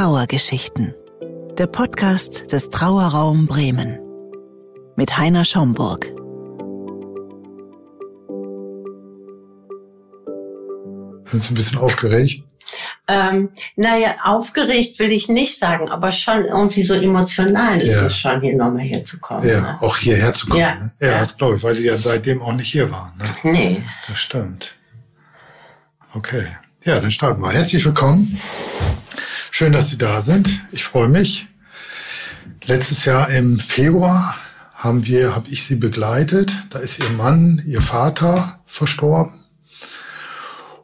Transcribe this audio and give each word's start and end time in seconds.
Trauergeschichten. 0.00 0.94
Der 1.58 1.66
Podcast 1.66 2.50
des 2.52 2.70
Trauerraum 2.70 3.46
Bremen. 3.46 3.98
Mit 4.96 5.18
Heiner 5.18 5.44
Schomburg. 5.44 6.06
Sind 11.26 11.42
Sie 11.42 11.52
ein 11.52 11.54
bisschen 11.54 11.76
aufgeregt? 11.76 12.42
Ähm, 13.08 13.50
naja, 13.76 14.14
aufgeregt 14.24 14.98
will 15.00 15.12
ich 15.12 15.28
nicht 15.28 15.58
sagen, 15.58 15.90
aber 15.90 16.12
schon 16.12 16.46
irgendwie 16.46 16.82
so 16.82 16.94
emotional 16.94 17.76
ist 17.82 17.94
Ja. 17.94 18.06
es 18.06 18.16
schon, 18.16 18.40
hier 18.40 18.56
nochmal 18.56 18.80
herzukommen. 18.84 19.46
Ja, 19.46 19.60
Ne? 19.60 19.82
auch 19.82 19.98
hierher 19.98 20.32
zu 20.32 20.46
kommen. 20.46 20.60
Ja, 20.60 20.76
ne? 20.76 20.94
ja, 20.98 21.08
ja. 21.08 21.18
das 21.18 21.36
glaube 21.36 21.56
ich, 21.56 21.62
weil 21.62 21.74
Sie 21.74 21.84
ja 21.86 21.98
seitdem 21.98 22.40
auch 22.40 22.54
nicht 22.54 22.72
hier 22.72 22.90
waren. 22.90 23.12
Ne? 23.18 23.52
Nee. 23.52 23.84
Das 24.08 24.18
stimmt. 24.18 24.76
Okay. 26.14 26.46
Ja, 26.84 26.98
dann 27.00 27.10
starten 27.10 27.42
wir. 27.42 27.50
Herzlich 27.52 27.84
willkommen. 27.84 28.40
Schön, 29.52 29.72
dass 29.72 29.90
Sie 29.90 29.98
da 29.98 30.22
sind. 30.22 30.62
Ich 30.70 30.84
freue 30.84 31.08
mich. 31.08 31.48
Letztes 32.64 33.04
Jahr 33.04 33.30
im 33.30 33.58
Februar 33.58 34.36
haben 34.74 35.06
wir, 35.06 35.34
habe 35.34 35.48
ich 35.50 35.64
Sie 35.64 35.74
begleitet. 35.74 36.52
Da 36.70 36.78
ist 36.78 37.00
Ihr 37.00 37.10
Mann, 37.10 37.62
Ihr 37.66 37.82
Vater 37.82 38.60
verstorben. 38.64 39.32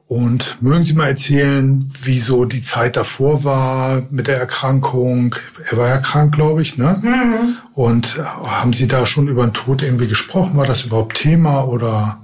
Und 0.08 0.60
mögen 0.60 0.82
Sie 0.82 0.92
mal 0.94 1.08
erzählen, 1.08 1.90
wie 2.02 2.20
so 2.20 2.44
die 2.44 2.60
Zeit 2.60 2.96
davor 2.96 3.44
war 3.44 4.02
mit 4.10 4.26
der 4.26 4.38
Erkrankung? 4.38 5.36
Er 5.70 5.78
war 5.78 5.88
ja 5.88 5.98
krank, 5.98 6.34
glaube 6.34 6.62
ich, 6.62 6.76
ne? 6.76 7.56
Und 7.72 8.18
haben 8.18 8.72
Sie 8.72 8.88
da 8.88 9.06
schon 9.06 9.28
über 9.28 9.44
den 9.46 9.54
Tod 9.54 9.82
irgendwie 9.82 10.08
gesprochen? 10.08 10.56
War 10.56 10.66
das 10.66 10.82
überhaupt 10.82 11.16
Thema 11.16 11.66
oder 11.66 12.20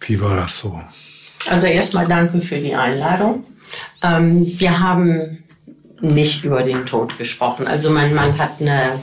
wie 0.00 0.20
war 0.20 0.36
das 0.36 0.58
so? 0.58 0.80
Also 1.48 1.66
erstmal 1.66 2.06
danke 2.06 2.40
für 2.40 2.58
die 2.58 2.74
Einladung. 2.74 3.44
Ähm, 4.02 4.46
wir 4.46 4.80
haben 4.80 5.38
nicht 6.00 6.44
über 6.44 6.62
den 6.62 6.86
Tod 6.86 7.18
gesprochen. 7.18 7.66
Also 7.66 7.90
mein 7.90 8.14
Mann 8.14 8.38
hat 8.38 8.60
eine 8.60 9.00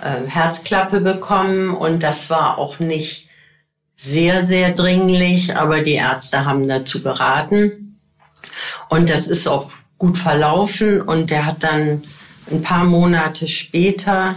äh, 0.00 0.26
Herzklappe 0.28 1.00
bekommen 1.00 1.74
und 1.74 2.02
das 2.02 2.30
war 2.30 2.58
auch 2.58 2.78
nicht 2.78 3.28
sehr, 3.96 4.44
sehr 4.44 4.72
dringlich, 4.72 5.56
aber 5.56 5.80
die 5.80 5.94
Ärzte 5.94 6.44
haben 6.44 6.66
dazu 6.66 7.02
geraten. 7.02 8.00
Und 8.88 9.08
das 9.08 9.28
ist 9.28 9.46
auch 9.46 9.70
gut 9.98 10.18
verlaufen 10.18 11.00
und 11.00 11.30
der 11.30 11.46
hat 11.46 11.62
dann 11.62 12.02
ein 12.50 12.62
paar 12.62 12.84
Monate 12.84 13.46
später 13.46 14.34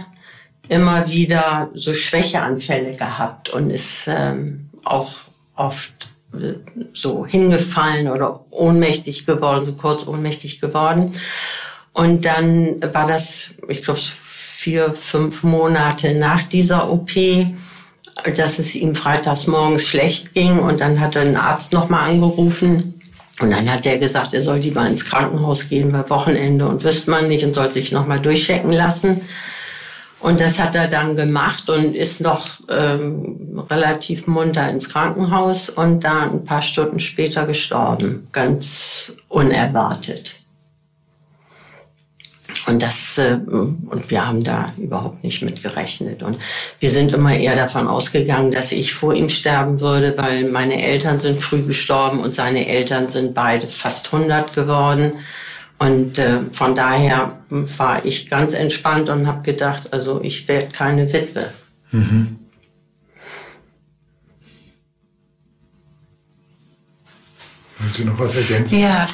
immer 0.68 1.08
wieder 1.08 1.70
so 1.74 1.94
Schwächeanfälle 1.94 2.94
gehabt 2.94 3.48
und 3.50 3.70
ist 3.70 4.04
ähm, 4.06 4.70
auch 4.84 5.12
oft 5.54 6.08
äh, 6.32 6.54
so 6.92 7.26
hingefallen 7.26 8.08
oder 8.08 8.44
ohnmächtig 8.50 9.26
geworden, 9.26 9.66
so 9.66 9.72
kurz 9.72 10.06
ohnmächtig 10.06 10.60
geworden. 10.60 11.12
Und 11.96 12.26
dann 12.26 12.76
war 12.92 13.06
das, 13.06 13.52
ich 13.68 13.82
glaube, 13.82 14.00
vier, 14.00 14.92
fünf 14.92 15.42
Monate 15.42 16.14
nach 16.14 16.44
dieser 16.44 16.92
OP, 16.92 17.10
dass 18.36 18.58
es 18.58 18.74
ihm 18.74 18.94
freitags 18.94 19.46
morgens 19.46 19.86
schlecht 19.86 20.34
ging. 20.34 20.58
Und 20.58 20.82
dann 20.82 21.00
hat 21.00 21.16
er 21.16 21.22
einen 21.22 21.38
Arzt 21.38 21.72
nochmal 21.72 22.10
angerufen. 22.10 23.00
Und 23.40 23.50
dann 23.50 23.72
hat 23.72 23.86
er 23.86 23.96
gesagt, 23.96 24.34
er 24.34 24.42
soll 24.42 24.58
lieber 24.58 24.86
ins 24.86 25.06
Krankenhaus 25.06 25.70
gehen 25.70 25.90
bei 25.90 26.08
Wochenende 26.10 26.68
und 26.68 26.84
wüsste 26.84 27.10
man 27.10 27.28
nicht 27.28 27.44
und 27.44 27.54
soll 27.54 27.70
sich 27.70 27.92
nochmal 27.92 28.20
durchchecken 28.20 28.72
lassen. 28.72 29.22
Und 30.20 30.38
das 30.38 30.58
hat 30.58 30.74
er 30.74 30.88
dann 30.88 31.16
gemacht 31.16 31.70
und 31.70 31.96
ist 31.96 32.20
noch 32.20 32.60
ähm, 32.68 33.64
relativ 33.70 34.26
munter 34.26 34.68
ins 34.68 34.90
Krankenhaus 34.90 35.70
und 35.70 36.04
da 36.04 36.24
ein 36.24 36.44
paar 36.44 36.62
Stunden 36.62 37.00
später 37.00 37.46
gestorben, 37.46 38.28
ganz 38.32 39.12
unerwartet. 39.28 40.34
Und 42.66 42.82
das 42.82 43.18
äh, 43.18 43.38
und 43.46 44.10
wir 44.10 44.26
haben 44.26 44.42
da 44.42 44.66
überhaupt 44.78 45.22
nicht 45.22 45.42
mit 45.42 45.62
gerechnet 45.62 46.22
und 46.22 46.38
wir 46.80 46.90
sind 46.90 47.12
immer 47.12 47.34
eher 47.34 47.56
davon 47.56 47.88
ausgegangen, 47.88 48.52
dass 48.52 48.72
ich 48.72 48.94
vor 48.94 49.14
ihm 49.14 49.28
sterben 49.28 49.80
würde, 49.80 50.14
weil 50.16 50.48
meine 50.48 50.82
Eltern 50.82 51.20
sind 51.20 51.40
früh 51.42 51.62
gestorben 51.62 52.20
und 52.20 52.34
seine 52.34 52.66
Eltern 52.66 53.08
sind 53.08 53.34
beide 53.34 53.66
fast 53.66 54.12
100 54.12 54.52
geworden. 54.54 55.12
Und 55.78 56.18
äh, 56.18 56.40
von 56.52 56.74
daher 56.74 57.38
war 57.50 58.04
ich 58.04 58.30
ganz 58.30 58.54
entspannt 58.54 59.08
und 59.10 59.26
habe 59.26 59.42
gedacht, 59.42 59.92
also 59.92 60.22
ich 60.22 60.48
werde 60.48 60.68
keine 60.68 61.12
Witwe. 61.12 61.50
Wollen 67.78 67.92
Sie 67.94 68.04
noch 68.04 68.18
was 68.18 68.34
ergänzen? 68.34 68.80
Ja, 68.80 69.08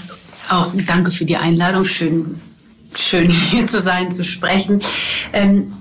auch 0.48 0.72
danke 0.86 1.10
für 1.10 1.24
die 1.24 1.36
Einladung. 1.36 1.84
Schön, 1.84 2.40
schön 2.94 3.30
hier 3.50 3.66
zu 3.66 3.80
sein, 3.80 4.12
zu 4.12 4.24
sprechen. 4.24 4.80
Ähm, 5.32 5.72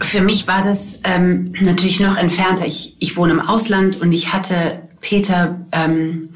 für 0.00 0.22
mich 0.22 0.46
war 0.46 0.62
das 0.62 1.00
ähm, 1.04 1.52
natürlich 1.60 2.00
noch 2.00 2.16
entfernter. 2.16 2.66
Ich, 2.66 2.96
ich 2.98 3.16
wohne 3.16 3.32
im 3.32 3.40
Ausland 3.40 4.00
und 4.00 4.12
ich 4.12 4.32
hatte 4.32 4.82
Peter 5.00 5.60
ähm, 5.72 6.30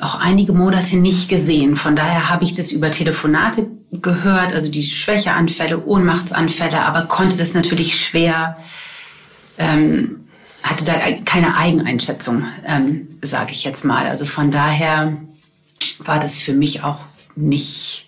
auch 0.00 0.20
einige 0.20 0.52
Monate 0.52 0.96
nicht 0.96 1.28
gesehen. 1.28 1.76
Von 1.76 1.96
daher 1.96 2.28
habe 2.28 2.44
ich 2.44 2.54
das 2.54 2.70
über 2.70 2.90
Telefonate 2.90 3.70
gehört, 3.92 4.52
also 4.52 4.70
die 4.70 4.82
Schwächeanfälle, 4.84 5.84
Ohnmachtsanfälle, 5.84 6.84
aber 6.84 7.02
konnte 7.02 7.36
das 7.36 7.54
natürlich 7.54 7.98
schwer, 7.98 8.56
ähm, 9.58 10.26
hatte 10.62 10.84
da 10.84 10.94
keine 11.24 11.56
Eigeneinschätzung, 11.56 12.44
ähm, 12.66 13.08
sage 13.22 13.52
ich 13.52 13.64
jetzt 13.64 13.84
mal. 13.84 14.06
Also 14.06 14.26
von 14.26 14.50
daher 14.50 15.16
war 15.98 16.20
das 16.20 16.36
für 16.36 16.52
mich 16.52 16.82
auch 16.82 17.00
nicht, 17.36 18.05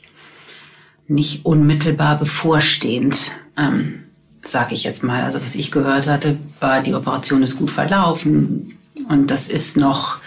nicht 1.08 1.44
unmittelbar 1.44 2.18
bevorstehend, 2.18 3.32
ähm, 3.56 4.04
sage 4.44 4.74
ich 4.74 4.84
jetzt 4.84 5.02
mal. 5.02 5.24
Also 5.24 5.42
was 5.42 5.54
ich 5.54 5.72
gehört 5.72 6.06
hatte, 6.06 6.38
war, 6.60 6.82
die 6.82 6.94
Operation 6.94 7.42
ist 7.42 7.56
gut 7.56 7.70
verlaufen 7.70 8.78
und 9.08 9.30
das 9.30 9.48
ist 9.48 9.76
noch 9.76 10.18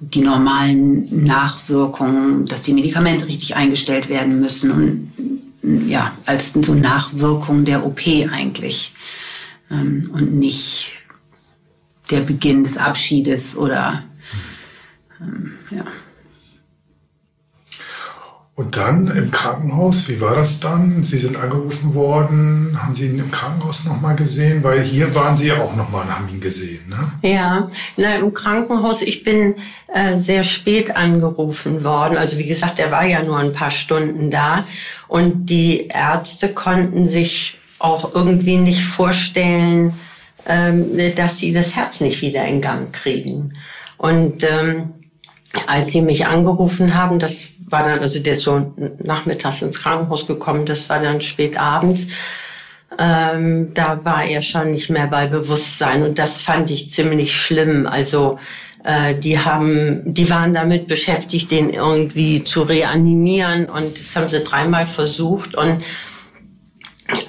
die 0.00 0.20
normalen 0.20 1.24
Nachwirkungen, 1.24 2.46
dass 2.46 2.62
die 2.62 2.74
Medikamente 2.74 3.26
richtig 3.26 3.54
eingestellt 3.56 4.08
werden 4.08 4.40
müssen 4.40 4.70
und 4.70 5.88
ja, 5.88 6.12
als 6.26 6.52
so 6.52 6.74
Nachwirkung 6.74 7.64
der 7.64 7.86
OP 7.86 8.00
eigentlich 8.32 8.94
ähm, 9.70 10.10
und 10.12 10.34
nicht 10.34 10.90
der 12.10 12.20
Beginn 12.20 12.64
des 12.64 12.76
Abschiedes 12.76 13.56
oder 13.56 14.02
ähm, 15.20 15.52
ja. 15.70 15.84
Und 18.54 18.76
dann 18.76 19.06
im 19.08 19.30
Krankenhaus, 19.30 20.10
wie 20.10 20.20
war 20.20 20.34
das 20.34 20.60
dann? 20.60 21.02
Sie 21.02 21.16
sind 21.16 21.38
angerufen 21.38 21.94
worden, 21.94 22.78
haben 22.82 22.94
Sie 22.94 23.06
ihn 23.06 23.18
im 23.18 23.30
Krankenhaus 23.30 23.86
nochmal 23.86 24.14
gesehen? 24.14 24.62
Weil 24.62 24.82
hier 24.82 25.14
waren 25.14 25.38
Sie 25.38 25.46
ja 25.46 25.62
auch 25.62 25.74
nochmal 25.74 26.02
und 26.04 26.18
haben 26.18 26.28
ihn 26.28 26.40
gesehen, 26.40 26.86
ne? 26.86 27.12
Ja, 27.22 27.70
na, 27.96 28.16
im 28.16 28.34
Krankenhaus, 28.34 29.00
ich 29.00 29.24
bin 29.24 29.54
äh, 29.94 30.18
sehr 30.18 30.44
spät 30.44 30.94
angerufen 30.94 31.82
worden. 31.82 32.18
Also 32.18 32.36
wie 32.36 32.46
gesagt, 32.46 32.78
er 32.78 32.90
war 32.90 33.06
ja 33.06 33.22
nur 33.22 33.38
ein 33.38 33.54
paar 33.54 33.70
Stunden 33.70 34.30
da. 34.30 34.66
Und 35.08 35.46
die 35.46 35.88
Ärzte 35.88 36.52
konnten 36.52 37.06
sich 37.06 37.58
auch 37.78 38.14
irgendwie 38.14 38.58
nicht 38.58 38.84
vorstellen, 38.84 39.94
ähm, 40.46 40.90
dass 41.16 41.38
sie 41.38 41.54
das 41.54 41.74
Herz 41.74 42.02
nicht 42.02 42.20
wieder 42.20 42.44
in 42.44 42.60
Gang 42.60 42.92
kriegen. 42.92 43.54
Und 43.96 44.44
ähm, 44.44 44.92
als 45.66 45.88
sie 45.88 46.02
mich 46.02 46.26
angerufen 46.26 46.94
haben, 46.94 47.18
das 47.18 47.52
war 47.68 47.84
dann, 47.84 48.00
also 48.00 48.20
der 48.20 48.34
ist 48.34 48.42
so 48.42 48.74
nachmittags 49.02 49.62
ins 49.62 49.80
Krankenhaus 49.80 50.26
gekommen, 50.26 50.66
das 50.66 50.88
war 50.88 51.00
dann 51.00 51.20
spät 51.20 51.58
abends, 51.58 52.08
ähm, 52.98 53.72
da 53.74 54.04
war 54.04 54.24
er 54.24 54.42
schon 54.42 54.72
nicht 54.72 54.90
mehr 54.90 55.06
bei 55.06 55.26
Bewusstsein 55.26 56.02
und 56.02 56.18
das 56.18 56.40
fand 56.40 56.70
ich 56.70 56.90
ziemlich 56.90 57.34
schlimm. 57.34 57.86
Also 57.86 58.38
äh, 58.84 59.14
die 59.14 59.38
haben, 59.38 60.02
die 60.04 60.28
waren 60.28 60.52
damit 60.52 60.88
beschäftigt, 60.88 61.50
den 61.50 61.70
irgendwie 61.70 62.44
zu 62.44 62.62
reanimieren 62.62 63.66
und 63.66 63.98
das 63.98 64.14
haben 64.16 64.28
sie 64.28 64.40
dreimal 64.40 64.86
versucht 64.86 65.54
und 65.54 65.82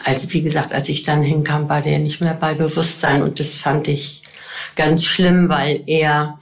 als 0.05 0.31
wie 0.31 0.41
gesagt, 0.41 0.73
als 0.73 0.89
ich 0.89 1.03
dann 1.03 1.21
hinkam, 1.21 1.69
war 1.69 1.81
der 1.81 1.99
nicht 1.99 2.21
mehr 2.21 2.33
bei 2.33 2.53
Bewusstsein 2.53 3.21
und 3.21 3.39
das 3.39 3.57
fand 3.57 3.87
ich 3.87 4.23
ganz 4.75 5.03
schlimm, 5.03 5.49
weil 5.49 5.83
er 5.87 6.39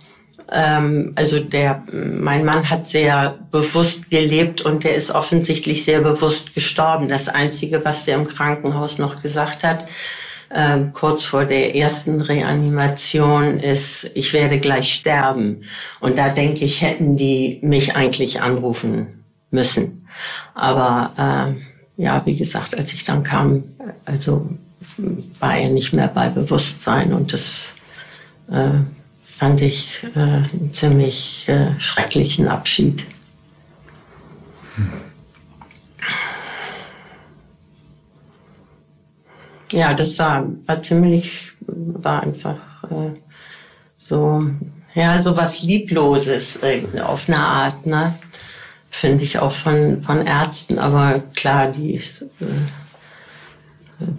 ähm, 0.52 1.14
also 1.16 1.40
der, 1.40 1.84
mein 1.92 2.44
Mann 2.44 2.70
hat 2.70 2.86
sehr 2.86 3.40
bewusst 3.52 4.10
gelebt 4.10 4.62
und 4.62 4.84
der 4.84 4.96
ist 4.96 5.12
offensichtlich 5.12 5.86
sehr 5.86 6.02
bewusst 6.02 6.54
gestorben. 6.54 7.08
Das 7.08 7.30
Einzige, 7.30 7.84
was 7.86 8.06
der 8.06 8.16
im 8.16 8.28
Krankenhaus 8.28 8.98
noch 8.98 9.22
gesagt 9.22 9.64
hat, 9.64 9.88
ähm, 10.54 10.92
kurz 10.92 11.24
vor 11.24 11.46
der 11.46 11.76
ersten 11.76 12.20
Reanimation, 12.20 13.60
ist, 13.60 14.10
ich 14.14 14.34
werde 14.34 14.60
gleich 14.60 14.94
sterben. 14.94 15.64
Und 16.02 16.18
da 16.18 16.30
denke 16.30 16.66
ich, 16.66 16.82
hätten 16.82 17.16
die 17.16 17.60
mich 17.62 17.96
eigentlich 17.96 18.42
anrufen 18.42 19.24
müssen. 19.50 20.06
Aber 20.54 21.14
ähm, 21.18 21.62
ja, 21.96 22.22
wie 22.26 22.36
gesagt, 22.36 22.78
als 22.78 22.92
ich 22.92 23.06
dann 23.06 23.24
kam, 23.24 23.64
also 24.04 24.50
war 25.40 25.58
er 25.58 25.70
nicht 25.70 25.94
mehr 25.94 26.10
bei 26.10 26.28
Bewusstsein 26.28 27.14
und 27.14 27.32
das 27.32 27.72
äh, 28.52 28.72
fand 29.42 29.60
ich 29.60 30.04
äh, 30.16 30.20
einen 30.20 30.70
ziemlich 30.72 31.50
äh, 31.50 31.72
schrecklichen 31.80 32.48
Abschied. 32.48 33.08
Ja, 39.72 39.96
das 39.96 40.20
war, 40.20 40.46
war 40.68 40.84
ziemlich, 40.84 41.54
war 41.66 42.22
einfach 42.22 42.84
äh, 42.84 43.14
so, 43.98 44.46
ja, 44.94 45.20
so 45.20 45.36
was 45.36 45.64
Liebloses 45.64 46.60
auf 47.04 47.28
eine 47.28 47.40
Art, 47.40 47.88
ne? 47.88 48.14
Finde 48.92 49.24
ich 49.24 49.40
auch 49.40 49.54
von, 49.54 50.04
von 50.04 50.28
Ärzten, 50.28 50.78
aber 50.78 51.24
klar, 51.34 51.72
die 51.72 51.96
äh, 51.96 52.02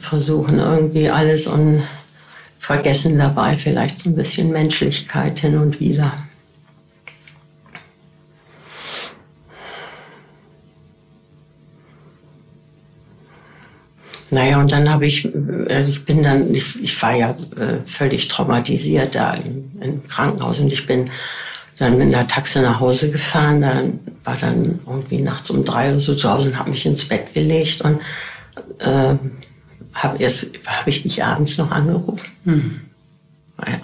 versuchen 0.00 0.58
irgendwie 0.58 1.10
alles 1.10 1.46
und 1.46 1.84
vergessen 2.62 3.18
dabei 3.18 3.54
vielleicht 3.54 3.98
so 3.98 4.08
ein 4.08 4.14
bisschen 4.14 4.52
Menschlichkeit 4.52 5.40
hin 5.40 5.56
und 5.56 5.80
wieder. 5.80 6.12
Naja, 14.30 14.60
und 14.60 14.70
dann 14.70 14.88
habe 14.88 15.06
ich, 15.06 15.28
also 15.68 15.90
ich 15.90 16.04
bin 16.04 16.22
dann, 16.22 16.54
ich, 16.54 16.80
ich 16.80 17.02
war 17.02 17.16
ja 17.16 17.30
äh, 17.30 17.84
völlig 17.84 18.28
traumatisiert 18.28 19.16
da 19.16 19.34
im, 19.34 19.72
im, 19.80 20.06
Krankenhaus 20.06 20.60
und 20.60 20.72
ich 20.72 20.86
bin 20.86 21.10
dann 21.78 21.98
mit 21.98 22.14
einer 22.14 22.28
Taxi 22.28 22.60
nach 22.60 22.78
Hause 22.78 23.10
gefahren. 23.10 23.60
Dann 23.60 23.98
war 24.22 24.36
dann 24.36 24.78
irgendwie 24.86 25.20
nachts 25.20 25.50
um 25.50 25.64
drei 25.64 25.90
oder 25.90 25.98
so 25.98 26.14
zu 26.14 26.30
Hause 26.30 26.50
und 26.50 26.58
habe 26.60 26.70
mich 26.70 26.86
ins 26.86 27.04
Bett 27.06 27.34
gelegt 27.34 27.80
und 27.80 28.00
äh, 28.78 29.16
habe 29.94 30.18
habe 30.66 30.90
ich 30.90 31.02
dich 31.02 31.22
abends 31.22 31.58
noch 31.58 31.70
angerufen. 31.70 32.30
Hm. 32.44 32.80
Naja. 33.58 33.80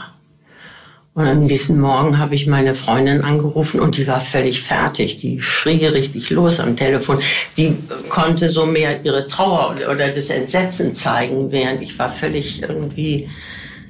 Und 1.19 1.27
am 1.27 1.41
nächsten 1.41 1.81
Morgen 1.81 2.21
habe 2.21 2.37
ich 2.37 2.47
meine 2.47 2.77
Freundin 2.77 3.23
angerufen 3.23 3.81
und 3.81 3.97
die 3.97 4.07
war 4.07 4.21
völlig 4.21 4.63
fertig. 4.63 5.19
Die 5.19 5.43
schrie 5.43 5.85
richtig 5.87 6.31
los 6.31 6.61
am 6.61 6.77
Telefon. 6.77 7.19
Die 7.57 7.77
konnte 8.09 8.49
so 8.49 8.67
mehr 8.67 9.05
ihre 9.05 9.27
Trauer 9.27 9.75
oder 9.91 10.11
das 10.11 10.31
Entsetzen 10.31 10.95
zeigen, 10.95 11.51
während 11.51 11.83
ich 11.83 11.99
war 11.99 12.09
völlig 12.09 12.63
irgendwie, 12.63 13.29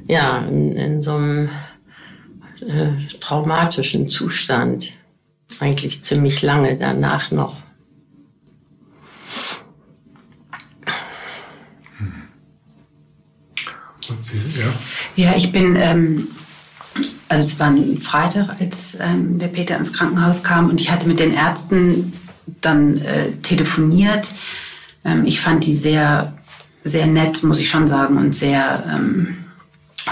ja, 0.06 0.38
in, 0.48 0.74
in 0.74 1.02
so 1.02 1.16
einem 1.16 1.50
äh, 2.66 2.92
traumatischen 3.20 4.08
Zustand. 4.08 4.94
Eigentlich 5.60 6.02
ziemlich 6.02 6.40
lange 6.40 6.78
danach 6.78 7.30
noch. 7.30 7.58
Sie 14.22 14.38
sind, 14.38 14.56
ja. 14.56 14.72
Ja, 15.16 15.36
ich 15.36 15.52
bin 15.52 15.76
ähm, 15.76 16.28
also 17.28 17.42
es 17.42 17.58
war 17.60 17.68
ein 17.68 17.98
Freitag, 17.98 18.60
als 18.60 18.96
ähm, 19.00 19.38
der 19.38 19.48
Peter 19.48 19.76
ins 19.76 19.92
Krankenhaus 19.92 20.42
kam 20.42 20.70
und 20.70 20.80
ich 20.80 20.90
hatte 20.90 21.06
mit 21.06 21.20
den 21.20 21.34
Ärzten 21.34 22.12
dann 22.60 22.98
äh, 22.98 23.32
telefoniert. 23.42 24.28
Ähm, 25.04 25.26
ich 25.26 25.40
fand 25.40 25.66
die 25.66 25.74
sehr, 25.74 26.32
sehr 26.84 27.06
nett, 27.06 27.42
muss 27.42 27.60
ich 27.60 27.68
schon 27.68 27.86
sagen, 27.86 28.16
und 28.16 28.34
sehr 28.34 28.84
ähm, 28.90 29.36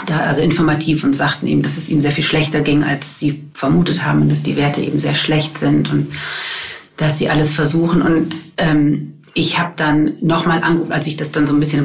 da, 0.05 0.21
also 0.21 0.43
informativ 0.43 1.05
und 1.05 1.15
sagten 1.15 1.47
ihm, 1.47 1.63
dass 1.63 1.79
es 1.79 1.89
ihm 1.89 2.03
sehr 2.03 2.13
viel 2.13 2.25
schlechter 2.25 2.61
ging, 2.61 2.85
als 2.85 3.19
sie 3.19 3.45
vermutet 3.55 4.05
haben 4.05 4.23
und 4.23 4.29
dass 4.29 4.43
die 4.43 4.57
Werte 4.57 4.83
eben 4.83 5.01
sehr 5.01 5.15
schlecht 5.15 5.59
sind 5.59 5.91
und 5.91 6.13
dass 6.99 7.19
sie 7.19 7.31
alles 7.31 7.55
versuchen. 7.55 8.03
Und 8.03 8.35
ähm, 8.59 9.15
ich 9.33 9.59
habe 9.59 9.73
dann 9.77 10.15
nochmal 10.21 10.63
angerufen, 10.63 10.93
als 10.93 11.07
ich 11.07 11.17
das 11.17 11.33
dann 11.33 11.47
so 11.47 11.55
ein 11.55 11.61
bisschen 11.61 11.81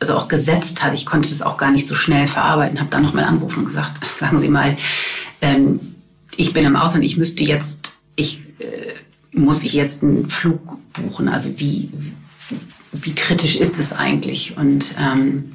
also 0.00 0.16
auch 0.16 0.28
gesetzt 0.28 0.82
hat. 0.82 0.94
Ich 0.94 1.06
konnte 1.06 1.28
das 1.28 1.42
auch 1.42 1.56
gar 1.56 1.70
nicht 1.70 1.86
so 1.86 1.94
schnell 1.94 2.26
verarbeiten, 2.26 2.80
habe 2.80 2.90
dann 2.90 3.02
nochmal 3.02 3.24
angerufen 3.24 3.60
und 3.60 3.66
gesagt, 3.66 4.04
sagen 4.18 4.38
Sie 4.38 4.48
mal, 4.48 4.76
ähm, 5.40 5.80
ich 6.36 6.52
bin 6.52 6.64
im 6.64 6.76
Ausland, 6.76 7.04
ich 7.04 7.16
müsste 7.16 7.44
jetzt, 7.44 7.98
ich 8.16 8.40
äh, 8.58 8.94
muss 9.32 9.62
ich 9.62 9.74
jetzt 9.74 10.02
einen 10.02 10.28
Flug 10.28 10.78
buchen? 10.92 11.28
Also 11.28 11.58
wie, 11.58 11.90
wie 12.92 13.14
kritisch 13.14 13.56
ist 13.56 13.78
es 13.78 13.92
eigentlich? 13.92 14.56
Und 14.56 14.94
ähm, 14.98 15.52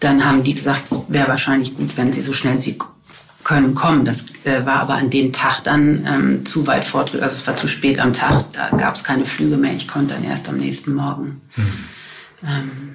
dann 0.00 0.24
haben 0.24 0.42
die 0.42 0.54
gesagt, 0.54 0.90
es 0.90 0.98
wäre 1.08 1.28
wahrscheinlich 1.28 1.76
gut, 1.76 1.96
wenn 1.96 2.12
Sie 2.12 2.20
so 2.20 2.32
schnell 2.32 2.58
Sie 2.58 2.78
können 3.42 3.74
kommen. 3.74 4.04
Das 4.04 4.24
äh, 4.44 4.64
war 4.64 4.80
aber 4.80 4.94
an 4.94 5.10
dem 5.10 5.32
Tag 5.32 5.62
dann 5.64 6.06
ähm, 6.06 6.46
zu 6.46 6.66
weit 6.66 6.84
fortgeschritten, 6.84 7.24
also 7.24 7.36
es 7.36 7.46
war 7.46 7.56
zu 7.56 7.68
spät 7.68 7.98
am 8.00 8.12
Tag, 8.12 8.52
da 8.52 8.70
gab 8.70 8.96
es 8.96 9.04
keine 9.04 9.24
Flüge 9.24 9.56
mehr. 9.56 9.74
Ich 9.74 9.86
konnte 9.86 10.14
dann 10.14 10.24
erst 10.24 10.48
am 10.48 10.56
nächsten 10.56 10.94
Morgen. 10.94 11.40
Hm. 11.54 11.66
Ähm, 12.42 12.93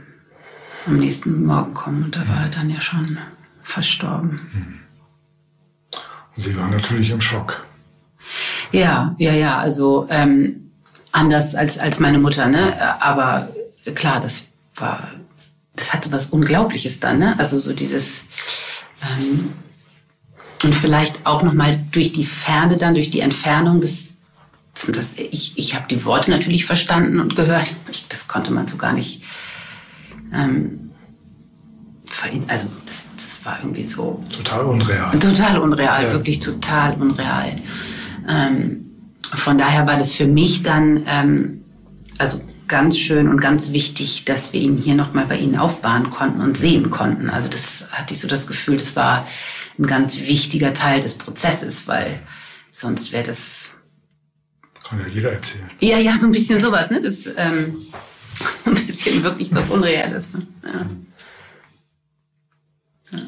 am 0.85 0.97
nächsten 0.97 1.45
Morgen 1.45 1.73
kommen 1.73 2.03
und 2.03 2.15
da 2.15 2.27
war 2.27 2.43
er 2.43 2.49
dann 2.49 2.69
ja 2.69 2.81
schon 2.81 3.17
verstorben. 3.63 4.79
Und 6.35 6.41
Sie 6.41 6.55
waren 6.57 6.71
natürlich 6.71 7.09
im 7.11 7.21
Schock. 7.21 7.65
Ja, 8.71 9.15
ja, 9.17 9.33
ja, 9.33 9.57
also 9.57 10.07
ähm, 10.09 10.71
anders 11.11 11.55
als, 11.55 11.77
als 11.77 11.99
meine 11.99 12.19
Mutter, 12.19 12.47
ne? 12.47 12.73
Aber 13.01 13.49
klar, 13.95 14.19
das 14.19 14.47
war, 14.75 15.11
das 15.75 15.93
hatte 15.93 16.11
was 16.11 16.27
Unglaubliches 16.27 16.99
dann, 16.99 17.19
ne? 17.19 17.37
Also 17.39 17.57
so 17.57 17.73
dieses 17.73 18.21
ähm, 19.01 19.53
und 20.63 20.75
vielleicht 20.75 21.25
auch 21.25 21.41
nochmal 21.41 21.79
durch 21.91 22.11
die 22.13 22.25
Ferne 22.25 22.77
dann, 22.77 22.93
durch 22.93 23.09
die 23.11 23.21
Entfernung 23.21 23.81
des 23.81 24.09
das, 24.87 25.13
ich 25.17 25.57
ich 25.57 25.75
habe 25.75 25.87
die 25.89 26.05
Worte 26.05 26.31
natürlich 26.31 26.65
verstanden 26.65 27.19
und 27.19 27.35
gehört. 27.35 27.69
Ich, 27.91 28.07
das 28.07 28.27
konnte 28.27 28.51
man 28.51 28.67
so 28.67 28.77
gar 28.77 28.93
nicht 28.93 29.23
ähm, 30.33 30.91
also 32.47 32.67
das, 32.85 33.07
das 33.15 33.45
war 33.45 33.59
irgendwie 33.61 33.85
so. 33.85 34.23
Total 34.29 34.65
unreal. 34.65 35.17
Total 35.19 35.57
unreal, 35.59 36.03
ja. 36.03 36.11
wirklich 36.11 36.39
total 36.39 36.95
unreal. 36.95 37.55
Ähm, 38.27 38.85
von 39.33 39.57
daher 39.57 39.87
war 39.87 39.97
das 39.97 40.13
für 40.13 40.25
mich 40.25 40.63
dann 40.63 41.03
ähm, 41.07 41.61
also 42.17 42.41
ganz 42.67 42.97
schön 42.97 43.27
und 43.27 43.41
ganz 43.41 43.73
wichtig, 43.73 44.25
dass 44.25 44.53
wir 44.53 44.61
ihn 44.61 44.77
hier 44.77 44.95
nochmal 44.95 45.25
bei 45.25 45.37
Ihnen 45.37 45.57
aufbauen 45.57 46.09
konnten 46.09 46.41
und 46.41 46.57
sehen 46.57 46.89
konnten. 46.89 47.29
Also 47.29 47.49
das 47.49 47.87
hatte 47.91 48.13
ich 48.13 48.19
so 48.19 48.27
das 48.27 48.47
Gefühl, 48.47 48.77
das 48.77 48.95
war 48.95 49.27
ein 49.77 49.87
ganz 49.87 50.17
wichtiger 50.19 50.73
Teil 50.73 51.01
des 51.01 51.15
Prozesses, 51.15 51.87
weil 51.87 52.19
sonst 52.71 53.11
wäre 53.11 53.23
das. 53.23 53.71
Kann 54.87 54.99
ja 54.99 55.07
jeder 55.07 55.31
erzählen. 55.33 55.69
Ja, 55.79 55.97
ja, 55.97 56.17
so 56.17 56.27
ein 56.27 56.31
bisschen 56.31 56.59
sowas, 56.59 56.89
ne? 56.89 57.01
Das, 57.01 57.27
ähm, 57.37 57.75
bisschen 58.99 59.23
wirklich 59.23 59.53
was 59.53 59.69
Unreales. 59.69 60.33
Ne? 60.33 60.47
Ja. 60.63 60.85
Ja. 63.11 63.25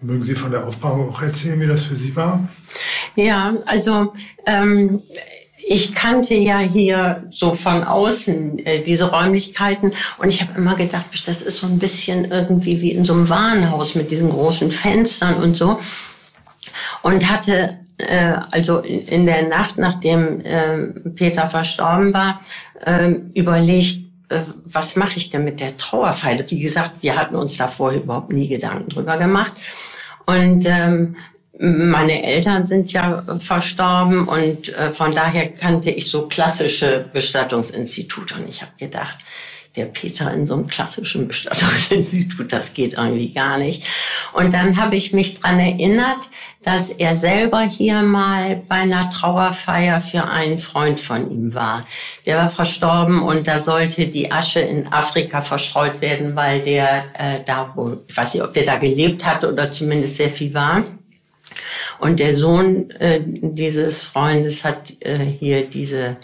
Mögen 0.00 0.22
Sie 0.22 0.34
von 0.34 0.50
der 0.50 0.66
Aufbauung 0.66 1.10
auch 1.10 1.20
erzählen, 1.20 1.60
wie 1.60 1.66
das 1.66 1.84
für 1.84 1.96
Sie 1.96 2.16
war? 2.16 2.48
Ja, 3.16 3.54
also 3.66 4.14
ähm, 4.46 5.02
ich 5.68 5.92
kannte 5.92 6.34
ja 6.34 6.58
hier 6.58 7.28
so 7.30 7.54
von 7.54 7.84
außen 7.84 8.60
äh, 8.60 8.82
diese 8.82 9.10
Räumlichkeiten 9.10 9.92
und 10.16 10.28
ich 10.28 10.40
habe 10.40 10.56
immer 10.56 10.74
gedacht, 10.74 11.04
das 11.26 11.42
ist 11.42 11.58
so 11.58 11.66
ein 11.66 11.78
bisschen 11.78 12.24
irgendwie 12.24 12.80
wie 12.80 12.92
in 12.92 13.04
so 13.04 13.12
einem 13.12 13.28
Warenhaus 13.28 13.94
mit 13.94 14.10
diesen 14.10 14.30
großen 14.30 14.72
Fenstern 14.72 15.34
und 15.34 15.54
so. 15.54 15.78
Und 17.02 17.30
hatte 17.30 17.78
äh, 17.98 18.36
also 18.52 18.78
in, 18.78 19.26
der 19.26 19.48
Nacht, 19.48 19.76
nachdem 19.76 20.40
äh, 20.40 20.78
Peter 21.14 21.46
verstorben 21.46 22.14
war, 22.14 22.40
äh, 22.86 23.10
überlegt, 23.34 24.09
was 24.64 24.96
mache 24.96 25.16
ich 25.16 25.30
denn 25.30 25.44
mit 25.44 25.60
der 25.60 25.76
Trauerfeile? 25.76 26.48
Wie 26.50 26.60
gesagt, 26.60 27.02
wir 27.02 27.16
hatten 27.16 27.34
uns 27.34 27.56
davor 27.56 27.92
überhaupt 27.92 28.32
nie 28.32 28.48
Gedanken 28.48 28.88
drüber 28.88 29.16
gemacht. 29.16 29.52
Und 30.26 30.64
ähm, 30.66 31.16
meine 31.58 32.22
Eltern 32.22 32.64
sind 32.64 32.92
ja 32.92 33.22
verstorben 33.38 34.26
und 34.28 34.74
äh, 34.76 34.92
von 34.92 35.14
daher 35.14 35.52
kannte 35.52 35.90
ich 35.90 36.08
so 36.08 36.26
klassische 36.28 37.10
Bestattungsinstitute. 37.12 38.36
Und 38.36 38.48
ich 38.48 38.62
habe 38.62 38.72
gedacht, 38.78 39.18
der 39.76 39.86
Peter 39.86 40.32
in 40.32 40.46
so 40.46 40.54
einem 40.54 40.66
klassischen 40.66 41.28
Bestattungsinstitut, 41.28 42.52
das 42.52 42.74
geht 42.74 42.94
irgendwie 42.94 43.32
gar 43.32 43.58
nicht. 43.58 43.84
Und 44.32 44.52
dann 44.52 44.76
habe 44.76 44.96
ich 44.96 45.12
mich 45.12 45.40
dran 45.40 45.58
erinnert, 45.60 46.28
dass 46.62 46.90
er 46.90 47.16
selber 47.16 47.62
hier 47.62 48.02
mal 48.02 48.56
bei 48.68 48.76
einer 48.76 49.08
Trauerfeier 49.10 50.00
für 50.00 50.24
einen 50.24 50.58
Freund 50.58 51.00
von 51.00 51.30
ihm 51.30 51.54
war. 51.54 51.86
Der 52.26 52.36
war 52.36 52.50
verstorben 52.50 53.22
und 53.22 53.46
da 53.46 53.58
sollte 53.58 54.08
die 54.08 54.30
Asche 54.30 54.60
in 54.60 54.86
Afrika 54.92 55.40
verstreut 55.40 56.00
werden, 56.00 56.36
weil 56.36 56.60
der 56.60 57.04
äh, 57.18 57.40
da 57.46 57.72
wohl, 57.74 58.02
ich 58.06 58.16
weiß 58.16 58.34
nicht, 58.34 58.42
ob 58.42 58.52
der 58.52 58.64
da 58.64 58.76
gelebt 58.76 59.24
hat 59.24 59.44
oder 59.44 59.70
zumindest 59.70 60.16
sehr 60.16 60.32
viel 60.32 60.52
war. 60.52 60.84
Und 61.98 62.18
der 62.18 62.34
Sohn 62.34 62.90
äh, 62.92 63.20
dieses 63.24 64.04
Freundes 64.04 64.64
hat 64.64 64.92
äh, 65.00 65.18
hier 65.18 65.68
diese 65.68 66.16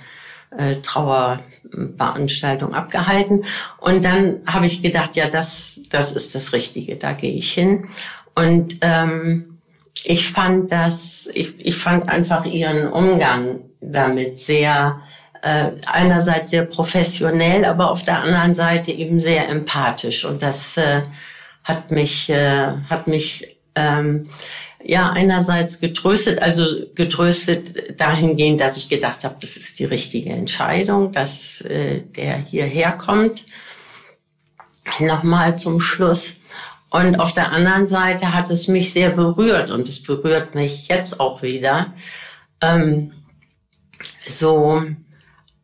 äh, 0.56 0.76
Trauerveranstaltung 0.76 2.74
abgehalten. 2.74 3.44
Und 3.78 4.04
dann 4.04 4.40
habe 4.46 4.66
ich 4.66 4.82
gedacht, 4.82 5.16
ja, 5.16 5.28
das, 5.28 5.80
das 5.90 6.12
ist 6.12 6.34
das 6.34 6.52
Richtige, 6.52 6.96
da 6.96 7.12
gehe 7.12 7.32
ich 7.32 7.52
hin. 7.52 7.88
Und 8.34 8.76
ähm, 8.82 9.58
ich 10.04 10.30
fand 10.30 10.70
das, 10.70 11.28
ich, 11.32 11.64
ich 11.64 11.76
fand 11.76 12.08
einfach 12.08 12.44
ihren 12.44 12.88
Umgang 12.88 13.60
damit 13.80 14.38
sehr, 14.38 15.00
äh, 15.42 15.70
einerseits 15.86 16.50
sehr 16.50 16.64
professionell, 16.64 17.64
aber 17.64 17.90
auf 17.90 18.04
der 18.04 18.20
anderen 18.20 18.54
Seite 18.54 18.92
eben 18.92 19.20
sehr 19.20 19.48
empathisch. 19.48 20.24
Und 20.24 20.42
das 20.42 20.76
äh, 20.76 21.02
hat 21.64 21.90
mich, 21.90 22.28
äh, 22.30 22.68
hat 22.88 23.06
mich 23.06 23.56
ähm, 23.74 24.28
ja 24.88 25.10
einerseits 25.10 25.80
getröstet, 25.80 26.40
also 26.40 26.64
getröstet 26.94 28.00
dahingehend, 28.00 28.60
dass 28.60 28.76
ich 28.76 28.88
gedacht 28.88 29.24
habe, 29.24 29.36
das 29.40 29.56
ist 29.56 29.78
die 29.78 29.84
richtige 29.84 30.30
Entscheidung, 30.30 31.12
dass 31.12 31.60
äh, 31.62 32.02
der 32.02 32.38
hierher 32.38 32.92
kommt. 32.92 33.44
nochmal 35.00 35.58
zum 35.58 35.80
Schluss. 35.80 36.36
Und 36.90 37.18
auf 37.18 37.32
der 37.32 37.52
anderen 37.52 37.88
Seite 37.88 38.32
hat 38.32 38.48
es 38.48 38.68
mich 38.68 38.92
sehr 38.92 39.10
berührt 39.10 39.70
und 39.70 39.88
es 39.88 40.02
berührt 40.02 40.54
mich 40.54 40.86
jetzt 40.86 41.18
auch 41.18 41.42
wieder. 41.42 41.92
Ähm, 42.60 43.12
so, 44.24 44.82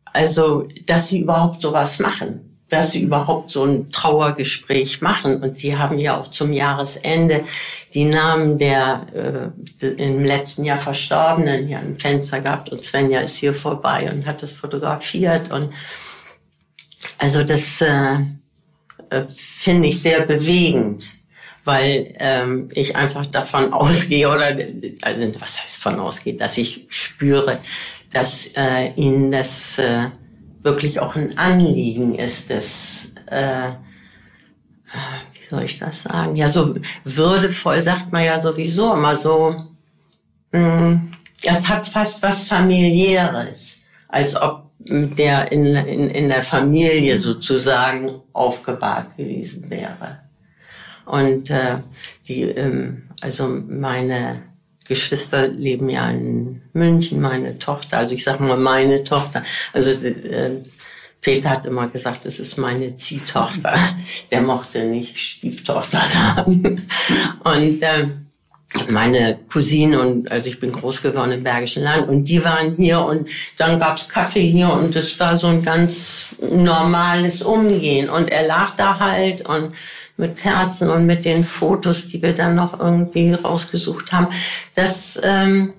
also, 0.05 0.67
dass 0.85 1.07
sie 1.07 1.21
überhaupt 1.21 1.61
sowas 1.61 1.99
machen 1.99 2.52
dass 2.73 2.91
sie 2.91 3.03
überhaupt 3.03 3.51
so 3.51 3.63
ein 3.65 3.91
Trauergespräch 3.91 5.01
machen. 5.01 5.43
Und 5.43 5.57
sie 5.57 5.77
haben 5.77 5.99
ja 5.99 6.17
auch 6.17 6.27
zum 6.27 6.51
Jahresende 6.51 7.43
die 7.93 8.05
Namen 8.05 8.57
der 8.57 9.53
äh, 9.81 9.87
im 9.87 10.23
letzten 10.23 10.65
Jahr 10.65 10.79
Verstorbenen 10.79 11.67
hier 11.67 11.79
im 11.79 11.99
Fenster 11.99 12.41
gehabt. 12.41 12.69
Und 12.69 12.83
Svenja 12.83 13.19
ist 13.21 13.37
hier 13.37 13.53
vorbei 13.53 14.11
und 14.11 14.25
hat 14.25 14.41
das 14.41 14.53
fotografiert. 14.53 15.51
Und 15.51 15.71
also 17.19 17.43
das 17.43 17.79
äh, 17.81 18.15
äh, 19.09 19.23
finde 19.29 19.89
ich 19.89 20.01
sehr 20.01 20.21
bewegend, 20.21 21.05
weil 21.65 22.07
ähm, 22.19 22.69
ich 22.73 22.95
einfach 22.95 23.27
davon 23.27 23.71
ausgehe 23.73 24.27
oder 24.29 24.57
also, 25.01 25.39
was 25.39 25.61
heißt 25.61 25.77
von 25.77 25.99
ausgehe, 25.99 26.33
dass 26.33 26.57
ich 26.57 26.87
spüre, 26.89 27.59
dass 28.11 28.47
äh, 28.55 28.93
ihnen 28.95 29.29
das 29.29 29.77
äh, 29.77 30.09
wirklich 30.63 30.99
auch 30.99 31.15
ein 31.15 31.37
Anliegen 31.37 32.15
ist, 32.15 32.49
das, 32.49 33.09
äh, 33.27 33.71
wie 35.33 35.45
soll 35.47 35.63
ich 35.63 35.77
das 35.77 36.03
sagen? 36.03 36.35
Ja, 36.35 36.49
so 36.49 36.75
würdevoll 37.03 37.81
sagt 37.81 38.11
man 38.11 38.23
ja 38.23 38.39
sowieso 38.39 38.93
immer 38.93 39.15
so, 39.15 39.55
mh, 40.51 40.59
hm, 40.59 41.11
es 41.45 41.67
hat 41.67 41.85
fast 41.85 42.23
was 42.23 42.47
familiäres, 42.47 43.81
als 44.07 44.35
ob 44.41 44.71
der 44.79 45.51
in, 45.51 45.65
in, 45.75 46.09
in 46.09 46.29
der 46.29 46.43
Familie 46.43 47.17
sozusagen 47.17 48.09
aufgebahrt 48.33 49.15
gewesen 49.17 49.69
wäre. 49.69 50.19
Und 51.05 51.49
äh, 51.49 51.77
die, 52.27 52.43
ähm, 52.43 53.09
also 53.21 53.47
meine 53.47 54.43
Geschwister 54.85 55.47
leben 55.47 55.89
ja 55.89 56.09
in 56.09 56.61
München, 56.73 57.21
meine 57.21 57.57
Tochter, 57.57 57.97
also 57.97 58.15
ich 58.15 58.23
sage 58.23 58.43
mal 58.43 58.57
meine 58.57 59.03
Tochter. 59.03 59.43
Also 59.71 59.91
äh, 60.05 60.61
Peter 61.21 61.49
hat 61.49 61.65
immer 61.65 61.87
gesagt, 61.87 62.25
es 62.25 62.39
ist 62.39 62.57
meine 62.57 62.95
Ziehtochter. 62.95 63.75
Der 64.31 64.41
mochte 64.41 64.83
nicht 64.83 65.17
Stieftochter 65.17 66.01
sagen. 66.01 66.81
Und 67.43 67.81
äh, 67.81 68.07
meine 68.89 69.39
Cousine 69.51 69.99
und 69.99 70.31
also 70.31 70.49
ich 70.49 70.59
bin 70.59 70.71
groß 70.71 71.01
geworden 71.01 71.31
im 71.31 71.43
Bergischen 71.43 71.83
Land 71.83 72.09
und 72.09 72.25
die 72.25 72.43
waren 72.43 72.75
hier 72.75 73.01
und 73.01 73.29
dann 73.57 73.79
gab's 73.79 74.09
Kaffee 74.09 74.47
hier 74.47 74.73
und 74.73 74.95
es 74.95 75.19
war 75.19 75.35
so 75.35 75.47
ein 75.47 75.61
ganz 75.61 76.25
normales 76.41 77.43
Umgehen 77.43 78.09
und 78.09 78.31
er 78.31 78.47
lag 78.47 78.71
da 78.75 78.99
halt 78.99 79.47
und 79.47 79.73
mit 80.17 80.37
Kerzen 80.37 80.89
und 80.89 81.05
mit 81.05 81.25
den 81.25 81.43
Fotos, 81.43 82.07
die 82.07 82.21
wir 82.21 82.33
dann 82.33 82.55
noch 82.55 82.79
irgendwie 82.79 83.33
rausgesucht 83.33 84.11
haben. 84.11 84.27
Das 84.75 85.19
ähm, 85.23 85.73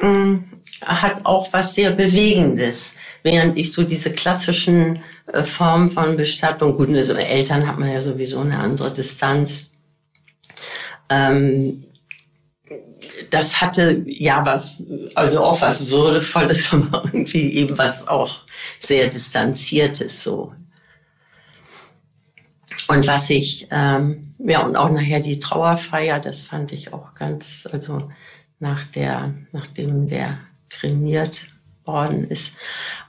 mm, 0.00 0.36
hat 0.82 1.24
auch 1.24 1.52
was 1.52 1.74
sehr 1.74 1.90
Bewegendes. 1.90 2.94
Während 3.22 3.56
ich 3.56 3.72
so 3.72 3.84
diese 3.84 4.12
klassischen 4.12 5.02
äh, 5.32 5.42
Formen 5.42 5.90
von 5.90 6.16
Bestattung, 6.16 6.74
gut, 6.74 6.90
also 6.90 7.14
Eltern 7.14 7.66
hat 7.66 7.78
man 7.78 7.90
ja 7.90 8.00
sowieso 8.00 8.40
eine 8.40 8.58
andere 8.58 8.90
Distanz. 8.92 9.70
Ähm, 11.08 11.84
das 13.30 13.60
hatte 13.60 14.02
ja 14.06 14.44
was, 14.44 14.82
also 15.14 15.42
auch 15.42 15.60
was 15.60 15.90
Würdevolles, 15.90 16.68
aber 16.72 17.04
irgendwie 17.06 17.52
eben 17.54 17.76
was 17.76 18.06
auch 18.08 18.42
sehr 18.80 19.06
Distanziertes 19.08 20.22
so. 20.22 20.52
Und 22.88 23.06
was 23.06 23.30
ich, 23.30 23.66
ähm, 23.70 24.34
ja, 24.38 24.60
und 24.60 24.76
auch 24.76 24.90
nachher 24.90 25.20
die 25.20 25.38
Trauerfeier, 25.38 26.20
das 26.20 26.42
fand 26.42 26.72
ich 26.72 26.92
auch 26.92 27.14
ganz, 27.14 27.66
also 27.70 28.10
nach 28.58 28.84
der, 28.84 29.34
nachdem 29.52 30.06
der 30.06 30.38
kremiert 30.68 31.46
worden 31.84 32.24
ist. 32.24 32.54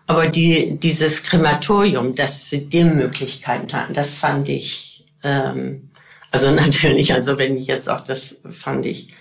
Aber 0.08 0.28
die, 0.28 0.78
dieses 0.78 1.24
Krematorium, 1.24 2.14
dass 2.14 2.50
sie 2.50 2.68
die 2.68 2.84
Möglichkeiten 2.84 3.72
hatten, 3.74 3.94
das 3.94 4.14
fand 4.14 4.50
ich, 4.50 5.06
ähm, 5.24 5.90
also 6.32 6.52
natürlich, 6.56 7.14
also 7.14 7.38
wenn 7.38 7.58
ich 7.58 7.68
jetzt 7.68 7.90
auch, 7.90 8.02
das 8.02 8.42
fand 8.50 8.86
ich 8.86 9.16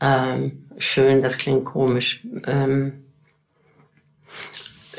ähm, 0.00 0.66
schön, 0.78 1.22
das 1.22 1.36
klingt 1.36 1.64
komisch. 1.64 2.26
Ähm, 2.46 3.04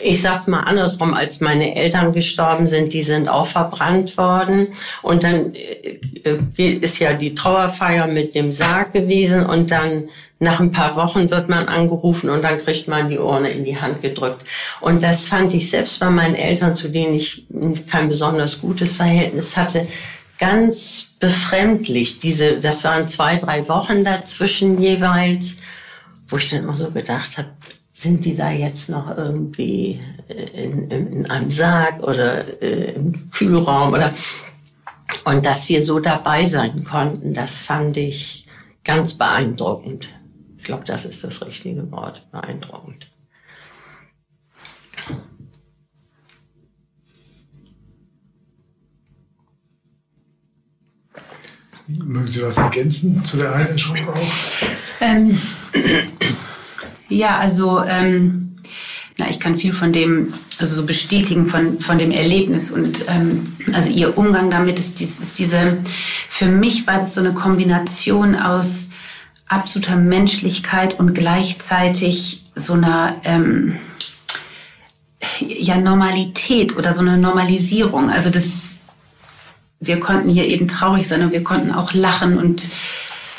ich 0.04 0.22
sag's 0.22 0.48
mal 0.48 0.62
andersrum, 0.62 1.14
als 1.14 1.42
meine 1.42 1.76
Eltern 1.76 2.14
gestorben 2.14 2.68
sind, 2.68 2.94
die 2.94 3.04
sind 3.04 3.28
auch 3.28 3.48
verbrannt 3.48 4.18
worden. 4.18 4.68
Und 5.02 5.24
dann 5.24 5.54
äh, 6.24 6.38
äh, 6.58 6.70
ist 6.70 7.00
ja 7.00 7.14
die 7.14 7.36
Trauerfeier 7.36 8.08
mit 8.08 8.36
dem 8.36 8.52
Sarg 8.52 8.94
gewesen 8.94 9.46
und 9.46 9.72
dann 9.72 10.10
nach 10.40 10.60
ein 10.60 10.72
paar 10.72 10.96
Wochen 10.96 11.30
wird 11.30 11.50
man 11.50 11.68
angerufen 11.68 12.30
und 12.32 12.44
dann 12.44 12.58
kriegt 12.58 12.88
man 12.88 13.10
die 13.10 13.20
Urne 13.20 13.50
in 13.50 13.64
die 13.64 13.80
Hand 13.80 14.02
gedrückt. 14.02 14.48
Und 14.80 15.04
das 15.04 15.26
fand 15.26 15.54
ich 15.54 15.70
selbst 15.70 16.00
bei 16.00 16.10
meinen 16.10 16.34
Eltern, 16.34 16.76
zu 16.76 16.90
denen 16.90 17.14
ich 17.14 17.46
kein 17.88 18.10
besonders 18.10 18.60
gutes 18.60 18.96
Verhältnis 18.96 19.56
hatte, 19.56 19.88
ganz 20.40 21.12
befremdlich. 21.20 22.18
Diese, 22.18 22.58
das 22.58 22.84
waren 22.84 23.08
zwei, 23.08 23.38
drei 23.38 23.68
Wochen 23.70 24.04
dazwischen 24.04 24.82
jeweils, 24.82 25.58
wo 26.28 26.38
ich 26.38 26.50
dann 26.50 26.64
immer 26.64 26.74
so 26.74 26.90
gedacht 26.90 27.38
habe, 27.38 27.50
sind 28.02 28.26
die 28.26 28.36
da 28.36 28.50
jetzt 28.50 28.90
noch 28.90 29.16
irgendwie 29.16 30.00
in, 30.28 30.90
in, 30.90 31.14
in 31.14 31.26
einem 31.30 31.52
Sarg 31.52 32.02
oder 32.02 32.62
äh, 32.62 32.94
im 32.96 33.30
Kühlraum 33.30 33.94
oder 33.94 34.12
und 35.26 35.46
dass 35.46 35.70
wir 35.70 35.84
so 35.84 36.00
dabei 36.00 36.46
sein 36.46 36.84
konnten, 36.84 37.36
das 37.36 37.58
fand 37.58 37.98
ich 37.98 38.48
ganz 38.84 39.14
beeindruckend. 39.14 40.10
Ich 40.58 40.64
glaube, 40.64 40.84
das 40.86 41.06
ist 41.06 41.24
das 41.24 41.46
richtige 41.46 41.92
Wort, 41.92 42.26
beeindruckend. 42.32 43.08
Mögen 51.88 52.28
Sie 52.28 52.42
was 52.42 52.58
ergänzen 52.58 53.24
zu 53.24 53.38
der 53.38 53.54
Einschränkung 53.54 54.16
auch? 54.16 55.02
Ähm, 55.02 55.38
ja, 57.12 57.38
also 57.38 57.84
ähm, 57.84 58.56
na, 59.18 59.30
ich 59.30 59.40
kann 59.40 59.58
viel 59.58 59.74
von 59.74 59.92
dem, 59.92 60.34
also 60.58 60.76
so 60.76 60.86
bestätigen 60.86 61.46
von, 61.48 61.80
von 61.80 61.98
dem 61.98 62.12
Erlebnis 62.12 62.72
und 62.72 63.06
ähm, 63.08 63.56
also 63.74 63.90
ihr 63.90 64.18
Umgang 64.18 64.50
damit 64.50 64.80
ist, 64.80 65.00
dies, 65.00 65.20
ist 65.20 65.38
diese, 65.38 65.78
für 66.30 66.48
mich 66.48 66.88
war 66.88 66.98
das 66.98 67.14
so 67.14 67.20
eine 67.20 67.34
Kombination 67.34 68.36
aus 68.36 68.90
absoluter 69.48 69.98
Menschlichkeit 69.98 70.98
und 70.98 71.14
gleichzeitig 71.14 72.46
so 72.56 72.74
einer 72.74 73.18
ähm, 73.24 73.78
ja, 75.40 75.78
Normalität 75.78 76.78
oder 76.78 76.94
so 76.94 77.02
eine 77.02 77.18
Normalisierung. 77.18 78.10
Also 78.10 78.30
das, 78.30 78.46
wir 79.80 80.00
konnten 80.00 80.30
hier 80.30 80.48
eben 80.48 80.68
traurig 80.68 81.08
sein 81.08 81.22
und 81.22 81.32
wir 81.32 81.44
konnten 81.44 81.72
auch 81.72 81.94
lachen 81.94 82.38
und 82.38 82.64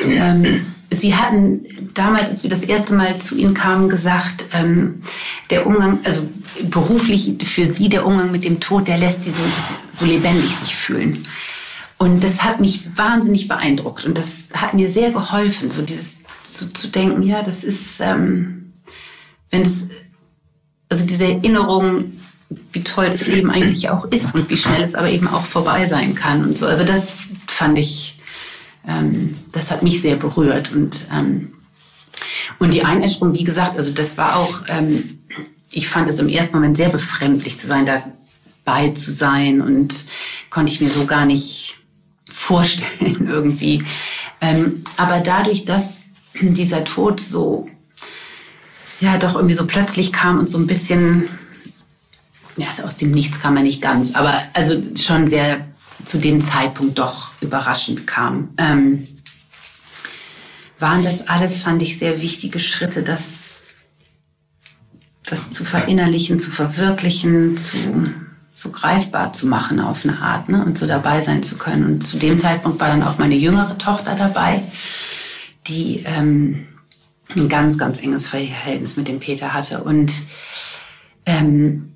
ähm, 0.00 0.66
Sie 0.92 1.14
hatten 1.14 1.64
damals, 1.94 2.30
als 2.30 2.42
wir 2.42 2.50
das 2.50 2.62
erste 2.62 2.94
Mal 2.94 3.18
zu 3.18 3.36
Ihnen 3.36 3.54
kamen, 3.54 3.88
gesagt, 3.88 4.44
ähm, 4.52 5.02
der 5.50 5.66
Umgang, 5.66 6.00
also 6.04 6.28
beruflich 6.62 7.36
für 7.44 7.66
Sie 7.66 7.88
der 7.88 8.06
Umgang 8.06 8.30
mit 8.30 8.44
dem 8.44 8.60
Tod, 8.60 8.88
der 8.88 8.98
lässt 8.98 9.24
Sie 9.24 9.30
so, 9.30 9.42
so 9.90 10.04
lebendig 10.04 10.50
sich 10.50 10.74
fühlen. 10.74 11.26
Und 11.98 12.22
das 12.24 12.42
hat 12.42 12.60
mich 12.60 12.84
wahnsinnig 12.96 13.48
beeindruckt 13.48 14.04
und 14.04 14.18
das 14.18 14.46
hat 14.52 14.74
mir 14.74 14.88
sehr 14.88 15.12
geholfen, 15.12 15.70
so 15.70 15.82
dieses 15.82 16.16
zu, 16.42 16.72
zu 16.72 16.88
denken, 16.88 17.22
ja, 17.22 17.42
das 17.42 17.64
ist, 17.64 18.00
ähm, 18.00 18.72
wenn 19.50 19.62
es, 19.62 19.86
also 20.88 21.06
diese 21.06 21.24
Erinnerung, 21.24 22.12
wie 22.72 22.82
toll 22.82 23.06
das 23.06 23.26
Leben 23.26 23.50
eigentlich 23.50 23.88
auch 23.88 24.04
ist 24.06 24.34
und 24.34 24.50
wie 24.50 24.56
schnell 24.56 24.82
es 24.82 24.94
aber 24.94 25.10
eben 25.10 25.28
auch 25.28 25.44
vorbei 25.44 25.86
sein 25.86 26.14
kann 26.14 26.44
und 26.44 26.58
so. 26.58 26.66
Also 26.66 26.84
das 26.84 27.18
fand 27.46 27.78
ich 27.78 28.18
ähm, 28.86 29.36
das 29.52 29.70
hat 29.70 29.82
mich 29.82 30.00
sehr 30.00 30.16
berührt. 30.16 30.72
Und, 30.72 31.06
ähm, 31.12 31.52
und 32.58 32.74
die 32.74 32.84
Einäscherung, 32.84 33.34
wie 33.34 33.44
gesagt, 33.44 33.76
also 33.76 33.92
das 33.92 34.16
war 34.16 34.36
auch, 34.36 34.62
ähm, 34.68 35.20
ich 35.70 35.88
fand 35.88 36.08
es 36.08 36.18
im 36.18 36.28
ersten 36.28 36.56
Moment 36.56 36.76
sehr 36.76 36.90
befremdlich 36.90 37.58
zu 37.58 37.66
sein, 37.66 37.86
dabei 37.86 38.90
zu 38.90 39.12
sein 39.12 39.60
und 39.60 39.94
konnte 40.50 40.72
ich 40.72 40.80
mir 40.80 40.90
so 40.90 41.06
gar 41.06 41.24
nicht 41.24 41.76
vorstellen 42.30 43.26
irgendwie. 43.30 43.84
Ähm, 44.40 44.84
aber 44.96 45.20
dadurch, 45.20 45.64
dass 45.64 46.00
dieser 46.40 46.84
Tod 46.84 47.20
so, 47.20 47.68
ja, 49.00 49.18
doch 49.18 49.34
irgendwie 49.34 49.54
so 49.54 49.66
plötzlich 49.66 50.12
kam 50.12 50.38
und 50.38 50.48
so 50.48 50.58
ein 50.58 50.66
bisschen, 50.66 51.28
ja, 52.56 52.66
aus 52.84 52.96
dem 52.96 53.12
Nichts 53.12 53.40
kam 53.40 53.56
er 53.56 53.62
nicht 53.62 53.80
ganz, 53.80 54.14
aber 54.14 54.42
also 54.54 54.80
schon 54.96 55.28
sehr 55.28 55.66
zu 56.04 56.18
dem 56.18 56.40
Zeitpunkt 56.40 56.98
doch 56.98 57.31
überraschend 57.42 58.06
kam. 58.06 58.50
Ähm, 58.56 59.06
waren 60.78 61.04
das 61.04 61.28
alles, 61.28 61.62
fand 61.62 61.82
ich, 61.82 61.98
sehr 61.98 62.20
wichtige 62.20 62.58
Schritte, 62.58 63.02
das, 63.02 63.74
das 65.24 65.50
zu 65.50 65.64
verinnerlichen, 65.64 66.38
zu 66.38 66.50
verwirklichen, 66.50 67.56
zu, 67.56 68.04
so 68.54 68.70
greifbar 68.70 69.32
zu 69.32 69.46
machen 69.46 69.80
auf 69.80 70.04
eine 70.04 70.20
Art 70.20 70.48
ne? 70.48 70.64
und 70.64 70.76
so 70.76 70.86
dabei 70.86 71.22
sein 71.22 71.42
zu 71.42 71.56
können. 71.56 71.84
Und 71.84 72.02
zu 72.02 72.18
dem 72.18 72.38
Zeitpunkt 72.38 72.80
war 72.80 72.88
dann 72.88 73.02
auch 73.02 73.18
meine 73.18 73.36
jüngere 73.36 73.78
Tochter 73.78 74.14
dabei, 74.14 74.62
die 75.66 76.02
ähm, 76.04 76.66
ein 77.36 77.48
ganz, 77.48 77.78
ganz 77.78 78.00
enges 78.00 78.28
Verhältnis 78.28 78.96
mit 78.96 79.08
dem 79.08 79.20
Peter 79.20 79.54
hatte. 79.54 79.82
Und 79.82 80.12
ähm, 81.24 81.92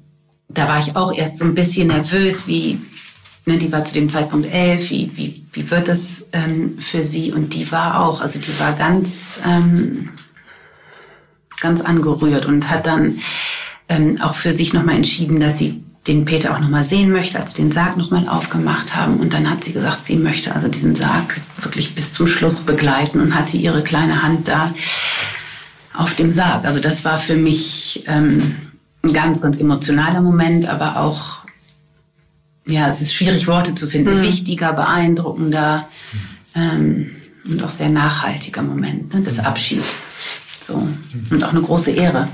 da 0.48 0.68
war 0.68 0.78
ich 0.78 0.96
auch 0.96 1.12
erst 1.12 1.38
so 1.38 1.44
ein 1.44 1.54
bisschen 1.54 1.88
nervös, 1.88 2.46
wie, 2.46 2.78
ne, 3.46 3.58
die 3.58 3.72
war 3.72 3.84
zu 3.84 3.94
dem 3.94 4.10
Zeitpunkt 4.10 4.52
elf, 4.52 4.90
wie, 4.90 5.10
wie, 5.14 5.44
wie 5.52 5.70
wird 5.70 5.88
das 5.88 6.28
ähm, 6.32 6.78
für 6.78 7.02
sie? 7.02 7.32
Und 7.32 7.54
die 7.54 7.70
war 7.72 8.00
auch, 8.00 8.20
also 8.20 8.38
die 8.38 8.60
war 8.60 8.72
ganz, 8.74 9.40
ähm, 9.46 10.10
ganz 11.60 11.80
angerührt 11.80 12.44
und 12.44 12.68
hat 12.68 12.86
dann 12.86 13.20
ähm, 13.88 14.20
auch 14.20 14.34
für 14.34 14.52
sich 14.52 14.72
nochmal 14.72 14.96
entschieden, 14.96 15.40
dass 15.40 15.58
sie 15.58 15.82
den 16.06 16.24
Peter 16.24 16.54
auch 16.54 16.60
nochmal 16.60 16.84
sehen 16.84 17.10
möchte, 17.10 17.38
als 17.38 17.56
wir 17.56 17.64
den 17.64 17.72
Sarg 17.72 17.96
nochmal 17.96 18.28
aufgemacht 18.28 18.94
haben. 18.94 19.18
Und 19.18 19.32
dann 19.32 19.50
hat 19.50 19.64
sie 19.64 19.72
gesagt, 19.72 20.04
sie 20.04 20.16
möchte 20.16 20.54
also 20.54 20.68
diesen 20.68 20.94
Sarg 20.94 21.40
wirklich 21.60 21.94
bis 21.94 22.12
zum 22.12 22.26
Schluss 22.26 22.60
begleiten 22.60 23.20
und 23.20 23.34
hatte 23.34 23.56
ihre 23.56 23.82
kleine 23.82 24.22
Hand 24.22 24.46
da 24.46 24.72
auf 25.94 26.14
dem 26.14 26.30
Sarg. 26.30 26.64
Also 26.64 26.78
das 26.78 27.04
war 27.04 27.18
für 27.18 27.34
mich 27.34 28.04
ähm, 28.06 28.40
ein 29.02 29.12
ganz, 29.12 29.40
ganz 29.40 29.58
emotionaler 29.58 30.20
Moment, 30.20 30.66
aber 30.66 30.98
auch, 30.98 31.45
ja, 32.66 32.88
es 32.88 33.00
ist 33.00 33.14
schwierig, 33.14 33.46
Worte 33.46 33.75
zu 33.75 33.87
finden, 33.87 34.14
mhm. 34.14 34.23
wichtiger, 34.23 34.73
beeindruckender 34.73 35.88
ähm, 36.54 37.14
und 37.44 37.62
auch 37.62 37.70
sehr 37.70 37.88
nachhaltiger 37.88 38.62
Moment 38.62 39.14
ne, 39.14 39.23
des 39.23 39.38
Abschieds. 39.38 40.08
So. 40.61 40.87
Und 41.30 41.44
auch 41.44 41.50
eine 41.50 41.62
große 41.62 41.92
Ehre. 41.92 42.28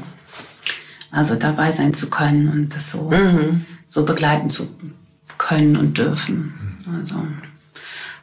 Also 1.10 1.34
dabei 1.34 1.70
sein 1.72 1.92
zu 1.92 2.08
können 2.08 2.48
und 2.48 2.74
das 2.74 2.90
so, 2.90 3.10
mhm. 3.10 3.66
so 3.88 4.04
begleiten 4.04 4.48
zu 4.48 4.68
können 5.36 5.76
und 5.76 5.98
dürfen. 5.98 6.54
Also 6.98 7.16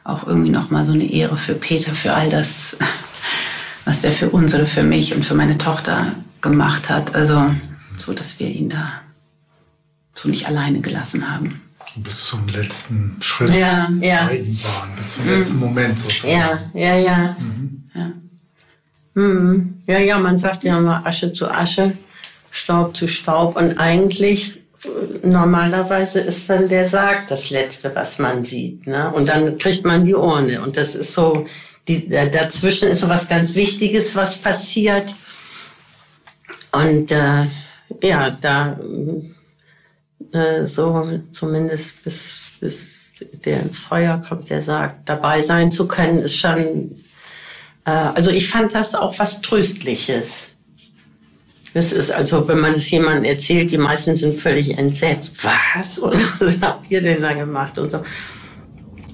auch 0.02 0.26
irgendwie 0.26 0.50
nochmal 0.50 0.84
so 0.84 0.92
eine 0.92 1.08
Ehre 1.08 1.36
für 1.36 1.54
Peter, 1.54 1.92
für 1.92 2.12
all 2.12 2.28
das, 2.28 2.76
was 3.84 4.00
der 4.00 4.10
für 4.10 4.30
uns 4.30 4.52
oder 4.52 4.66
für 4.66 4.82
mich 4.82 5.14
und 5.14 5.24
für 5.24 5.34
meine 5.34 5.58
Tochter 5.58 6.08
gemacht 6.40 6.90
hat. 6.90 7.14
Also 7.14 7.54
so, 7.98 8.12
dass 8.12 8.40
wir 8.40 8.48
ihn 8.48 8.68
da 8.68 9.00
so 10.14 10.28
nicht 10.28 10.48
alleine 10.48 10.80
gelassen 10.80 11.30
haben. 11.30 11.62
Bis 11.96 12.24
zum 12.26 12.46
letzten 12.48 13.16
Schritt 13.20 13.54
ja, 13.54 13.88
ja. 14.00 14.26
bei 14.26 14.38
ihm 14.38 14.64
waren, 14.64 14.96
bis 14.96 15.16
zum 15.16 15.26
mhm. 15.26 15.30
letzten 15.32 15.58
Moment 15.58 15.98
sozusagen. 15.98 16.32
Ja, 16.32 16.60
ja, 16.74 16.96
ja. 16.96 17.36
Mhm. 17.38 17.90
Ja. 17.94 18.12
Mhm. 19.14 19.82
ja, 19.86 19.98
ja, 19.98 20.18
man 20.18 20.38
sagt 20.38 20.62
ja 20.64 20.78
immer 20.78 21.04
Asche 21.04 21.32
zu 21.32 21.50
Asche. 21.50 21.92
Staub 22.50 22.96
zu 22.96 23.06
Staub. 23.08 23.56
Und 23.56 23.78
eigentlich, 23.78 24.60
normalerweise 25.22 26.20
ist 26.20 26.48
dann 26.50 26.68
der 26.68 26.88
Sarg 26.88 27.28
das 27.28 27.50
Letzte, 27.50 27.94
was 27.94 28.18
man 28.18 28.44
sieht. 28.44 28.86
Ne? 28.86 29.10
Und 29.12 29.28
dann 29.28 29.58
kriegt 29.58 29.84
man 29.84 30.04
die 30.04 30.14
Urne. 30.14 30.60
Und 30.62 30.76
das 30.76 30.94
ist 30.94 31.14
so, 31.14 31.46
die, 31.88 32.08
dazwischen 32.08 32.88
ist 32.88 33.00
so 33.00 33.08
was 33.08 33.28
ganz 33.28 33.54
Wichtiges, 33.54 34.14
was 34.16 34.36
passiert. 34.36 35.14
Und 36.72 37.10
äh, 37.10 37.46
ja, 38.02 38.30
da 38.30 38.78
äh, 40.32 40.66
so 40.66 41.20
zumindest 41.30 42.02
bis, 42.04 42.42
bis 42.60 43.12
der 43.44 43.62
ins 43.62 43.78
Feuer 43.78 44.20
kommt, 44.26 44.50
der 44.50 44.62
sagt, 44.62 45.08
dabei 45.08 45.42
sein 45.42 45.70
zu 45.70 45.86
können, 45.86 46.18
ist 46.18 46.36
schon, 46.36 46.94
äh, 47.84 47.90
also 47.90 48.30
ich 48.30 48.48
fand 48.48 48.74
das 48.74 48.94
auch 48.94 49.18
was 49.18 49.40
Tröstliches. 49.40 50.50
Das 51.72 51.92
ist 51.92 52.10
also, 52.10 52.48
wenn 52.48 52.58
man 52.58 52.72
es 52.72 52.90
jemandem 52.90 53.24
erzählt, 53.24 53.70
die 53.70 53.78
meisten 53.78 54.16
sind 54.16 54.38
völlig 54.40 54.76
entsetzt. 54.76 55.36
Was? 55.44 55.98
Und 55.98 56.40
was 56.40 56.60
habt 56.60 56.90
ihr 56.90 57.00
denn 57.00 57.20
da 57.20 57.32
gemacht? 57.32 57.78
Und 57.78 57.90
so. 57.90 58.02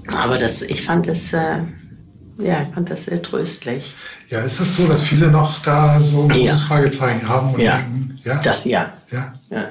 Aber 0.08 0.38
das, 0.38 0.62
ich 0.62 0.82
fand 0.82 1.06
das, 1.06 1.32
äh, 1.32 1.62
ja, 2.38 2.62
ich 2.62 2.74
fand 2.74 2.90
das 2.90 3.06
sehr 3.06 3.20
tröstlich. 3.20 3.94
Ja, 4.28 4.40
ist 4.42 4.54
es 4.54 4.58
das 4.58 4.76
so, 4.76 4.86
dass 4.86 5.02
viele 5.02 5.30
noch 5.30 5.60
da 5.62 6.00
so 6.00 6.22
ein 6.22 6.28
großes 6.28 6.44
ja. 6.44 6.56
Fragezeichen 6.56 7.28
haben 7.28 7.54
und 7.54 7.60
ja. 7.60 7.76
denken, 7.76 8.16
ja? 8.24 8.40
Das 8.42 8.64
ja. 8.64 8.92
ja. 9.10 9.34
Ja. 9.50 9.68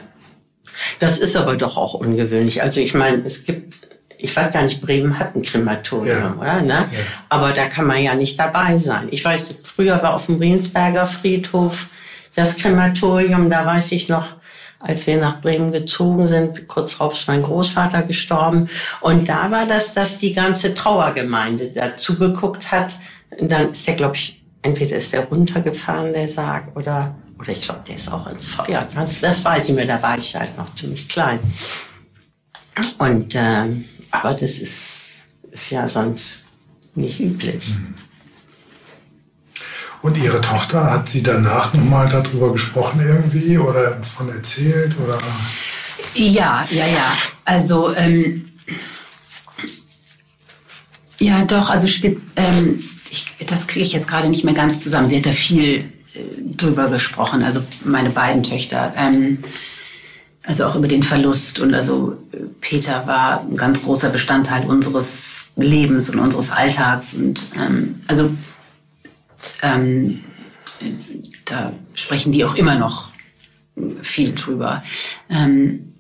Das 1.00 1.20
ist 1.20 1.36
aber 1.36 1.56
doch 1.56 1.78
auch 1.78 1.94
ungewöhnlich. 1.94 2.62
Also 2.62 2.80
ich 2.82 2.94
meine, 2.94 3.24
es 3.24 3.46
gibt, 3.46 3.88
ich 4.18 4.36
weiß 4.36 4.52
gar 4.52 4.64
nicht, 4.64 4.82
Bremen 4.82 5.20
hat 5.20 5.36
ein 5.36 5.42
Krematorium, 5.42 6.18
ja. 6.18 6.36
oder? 6.40 6.62
Ne? 6.62 6.74
Ja. 6.74 7.00
Aber 7.30 7.52
da 7.52 7.66
kann 7.66 7.88
man 7.88 8.02
ja 8.02 8.16
nicht 8.16 8.40
dabei 8.40 8.76
sein. 8.76 9.08
Ich 9.12 9.24
weiß, 9.24 9.60
früher 9.64 10.02
war 10.02 10.14
auf 10.14 10.28
dem 10.28 10.38
Riensberger 10.38 11.08
Friedhof 11.08 11.90
das 12.36 12.58
Krematorium, 12.58 13.50
da 13.50 13.66
weiß 13.66 13.94
ich 13.94 14.10
noch, 14.10 14.36
als 14.80 15.08
wir 15.08 15.18
nach 15.18 15.42
Bremen 15.42 15.72
gezogen 15.72 16.28
sind, 16.28 16.68
kurz 16.68 16.98
darauf 16.98 17.14
ist 17.14 17.28
mein 17.28 17.42
Großvater 17.42 18.04
gestorben. 18.04 18.70
Und 19.02 19.30
da 19.30 19.50
war 19.50 19.66
das, 19.66 19.94
dass 19.94 20.18
die 20.20 20.34
ganze 20.34 20.74
Trauergemeinde 20.74 21.72
dazu 21.74 22.18
geguckt 22.18 22.72
hat. 22.72 22.96
Und 23.40 23.52
dann 23.52 23.72
ist 23.72 23.88
der, 23.88 23.96
glaube 23.96 24.16
ich, 24.16 24.44
entweder 24.62 24.98
ist 24.98 25.14
der 25.14 25.26
runtergefahren, 25.26 26.14
der 26.14 26.28
Sarg, 26.28 26.76
oder, 26.76 27.16
oder 27.46 27.54
ich 27.54 27.62
glaube, 27.62 27.82
der 27.88 27.96
ist 27.96 28.12
auch 28.12 28.26
ins 28.28 28.48
Feuer. 28.48 28.88
Das, 28.96 29.22
das 29.22 29.46
weiß 29.46 29.70
ich 29.70 29.76
mir, 29.76 29.86
da 29.86 30.02
war 30.02 30.18
ich 30.18 30.36
halt 30.36 30.58
noch 30.58 30.74
ziemlich 30.74 31.08
klein. 31.08 31.40
Und, 32.98 33.34
ähm, 33.36 33.86
aber 34.10 34.34
das 34.34 34.58
ist, 34.58 35.04
ist 35.52 35.70
ja 35.70 35.88
sonst 35.88 36.40
nicht 36.96 37.20
üblich. 37.20 37.70
Mhm. 37.70 37.94
Und 40.02 40.18
Ihre 40.18 40.42
Tochter, 40.42 40.92
hat 40.92 41.10
sie 41.10 41.24
danach 41.24 41.74
nochmal 41.74 42.10
darüber 42.10 42.52
gesprochen 42.52 43.02
irgendwie 43.02 43.58
oder 43.58 43.92
davon 43.92 44.30
erzählt? 44.30 44.96
Oder? 45.04 45.20
Ja, 46.14 46.66
ja, 46.70 46.86
ja. 46.86 47.18
Also, 47.44 47.96
ähm, 47.96 48.52
ja, 51.20 51.44
doch, 51.46 51.70
also 51.70 51.88
ähm, 52.36 52.84
ich, 53.10 53.32
das 53.48 53.68
kriege 53.68 53.86
ich 53.86 53.94
jetzt 53.94 54.08
gerade 54.08 54.30
nicht 54.30 54.44
mehr 54.44 54.54
ganz 54.54 54.84
zusammen. 54.84 55.10
Sie 55.10 55.18
hat 55.18 55.26
da 55.26 55.32
viel 55.32 55.92
drüber 56.58 56.90
gesprochen, 56.90 57.44
also 57.44 57.62
meine 57.84 58.10
beiden 58.10 58.44
Töchter. 58.44 58.94
Ähm, 58.98 59.40
also 60.44 60.66
auch 60.66 60.76
über 60.76 60.88
den 60.88 61.04
Verlust. 61.04 61.60
Und 61.60 61.74
also 61.74 62.18
Peter 62.62 63.08
war 63.08 63.42
ein 63.42 63.58
ganz 63.58 63.82
großer 63.82 64.10
Bestandteil 64.10 64.66
unseres 64.68 65.46
Lebens 65.56 66.10
und 66.10 66.20
unseres 66.20 66.52
Alltags. 66.52 67.14
Und 67.14 67.48
ähm, 67.56 67.96
also 68.08 68.30
ähm, 69.62 70.24
da 71.46 71.74
sprechen 71.94 72.32
die 72.32 72.46
auch 72.46 72.56
immer 72.56 72.76
noch 72.76 73.10
viel 74.02 74.34
drüber. 74.34 74.84
Ähm, 75.30 75.94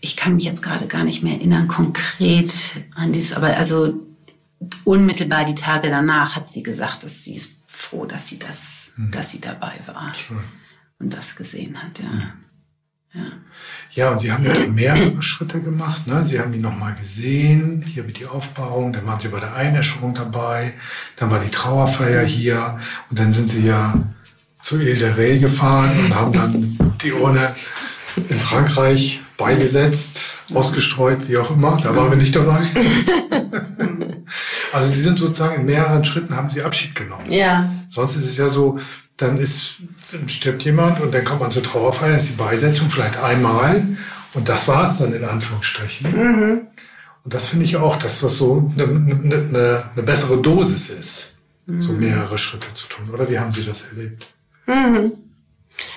ich 0.00 0.16
kann 0.16 0.34
mich 0.34 0.44
jetzt 0.44 0.62
gerade 0.62 0.86
gar 0.86 1.04
nicht 1.04 1.22
mehr 1.22 1.34
erinnern 1.34 1.68
konkret 1.68 2.52
an 2.94 3.12
dieses, 3.12 3.34
aber 3.34 3.56
also 3.56 3.94
unmittelbar 4.84 5.44
die 5.44 5.54
Tage 5.54 5.88
danach 5.90 6.36
hat 6.36 6.50
sie 6.50 6.62
gesagt, 6.62 7.04
dass 7.04 7.24
sie 7.24 7.34
ist 7.34 7.56
froh, 7.66 8.06
dass 8.06 8.28
sie 8.28 8.38
das, 8.38 8.79
mhm. 8.96 9.10
dass 9.10 9.30
sie 9.30 9.40
dabei 9.40 9.80
war 9.86 10.12
Schön. 10.14 10.42
und 10.98 11.12
das 11.12 11.36
gesehen 11.36 11.82
hat. 11.82 11.98
Ja. 12.00 12.08
Mhm. 12.08 12.32
Ja. 13.12 13.22
ja, 13.90 14.10
und 14.12 14.20
Sie 14.20 14.30
haben 14.30 14.44
ja 14.44 14.54
mehrere 14.68 15.20
Schritte 15.20 15.60
gemacht. 15.60 16.06
Ne? 16.06 16.24
Sie 16.24 16.38
haben 16.38 16.52
die 16.52 16.60
nochmal 16.60 16.94
gesehen. 16.94 17.82
Hier 17.82 18.06
wird 18.06 18.20
die 18.20 18.26
Aufbauung. 18.26 18.92
Dann 18.92 19.04
waren 19.04 19.18
Sie 19.18 19.26
bei 19.26 19.40
der 19.40 19.52
Einäscherung 19.52 20.14
dabei. 20.14 20.74
Dann 21.16 21.28
war 21.28 21.40
die 21.40 21.50
Trauerfeier 21.50 22.22
hier. 22.22 22.78
Und 23.08 23.18
dann 23.18 23.32
sind 23.32 23.50
Sie 23.50 23.66
ja 23.66 23.94
zu 24.62 24.80
Ile 24.80 24.94
de 24.94 25.12
Ré 25.12 25.40
gefahren 25.40 25.90
und 25.98 26.14
haben 26.14 26.32
dann 26.32 26.78
die 27.02 27.12
Urne 27.12 27.56
in 28.28 28.36
Frankreich 28.36 29.20
beigesetzt, 29.36 30.36
ausgestreut, 30.54 31.28
wie 31.28 31.38
auch 31.38 31.50
immer. 31.50 31.80
Da 31.82 31.94
waren 31.94 32.10
wir 32.10 32.16
nicht 32.16 32.34
dabei. 32.34 32.60
also 34.72 34.90
Sie 34.90 35.00
sind 35.00 35.18
sozusagen 35.18 35.60
in 35.60 35.66
mehreren 35.66 36.04
Schritten 36.04 36.36
haben 36.36 36.50
Sie 36.50 36.62
Abschied 36.62 36.94
genommen. 36.94 37.30
Ja. 37.30 37.70
Sonst 37.88 38.16
ist 38.16 38.26
es 38.26 38.36
ja 38.36 38.48
so, 38.48 38.78
dann 39.16 39.38
ist, 39.38 39.74
stirbt 40.26 40.64
jemand 40.64 41.00
und 41.00 41.14
dann 41.14 41.24
kommt 41.24 41.40
man 41.40 41.50
zur 41.50 41.62
Trauerfeier, 41.62 42.16
ist 42.16 42.30
die 42.30 42.36
Beisetzung 42.36 42.88
vielleicht 42.90 43.18
einmal 43.18 43.86
und 44.34 44.48
das 44.48 44.68
war 44.68 44.88
es 44.88 44.98
dann 44.98 45.12
in 45.12 45.24
Anführungsstrichen. 45.24 46.10
Mhm. 46.10 46.60
Und 47.22 47.34
das 47.34 47.48
finde 47.48 47.66
ich 47.66 47.76
auch, 47.76 47.96
dass 47.96 48.20
das 48.20 48.38
so 48.38 48.72
eine, 48.74 48.84
eine, 48.84 49.90
eine 49.94 50.02
bessere 50.02 50.40
Dosis 50.40 50.90
ist, 50.90 51.36
mhm. 51.66 51.82
so 51.82 51.92
mehrere 51.92 52.38
Schritte 52.38 52.72
zu 52.72 52.88
tun. 52.88 53.10
Oder 53.10 53.28
wie 53.28 53.38
haben 53.38 53.52
Sie 53.52 53.64
das 53.64 53.88
erlebt? 53.88 54.28
Mhm. 54.66 55.12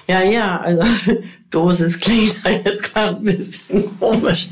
Ja, 0.08 0.22
ja, 0.22 0.60
also 0.60 0.84
Dosis 1.50 2.00
klingt 2.00 2.36
jetzt 2.44 2.94
gerade 2.94 3.18
ein 3.18 3.24
bisschen 3.24 4.00
komisch. 4.00 4.50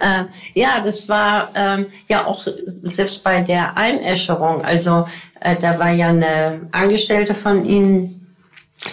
Äh, 0.00 0.24
ja, 0.54 0.80
das 0.80 1.08
war 1.08 1.50
ähm, 1.54 1.86
ja 2.08 2.26
auch 2.26 2.46
selbst 2.64 3.22
bei 3.24 3.40
der 3.40 3.76
Einäscherung, 3.76 4.62
also 4.64 5.06
äh, 5.40 5.56
da 5.56 5.78
war 5.78 5.90
ja 5.90 6.08
eine 6.08 6.68
Angestellte 6.72 7.34
von 7.34 7.64
Ihnen, 7.64 8.34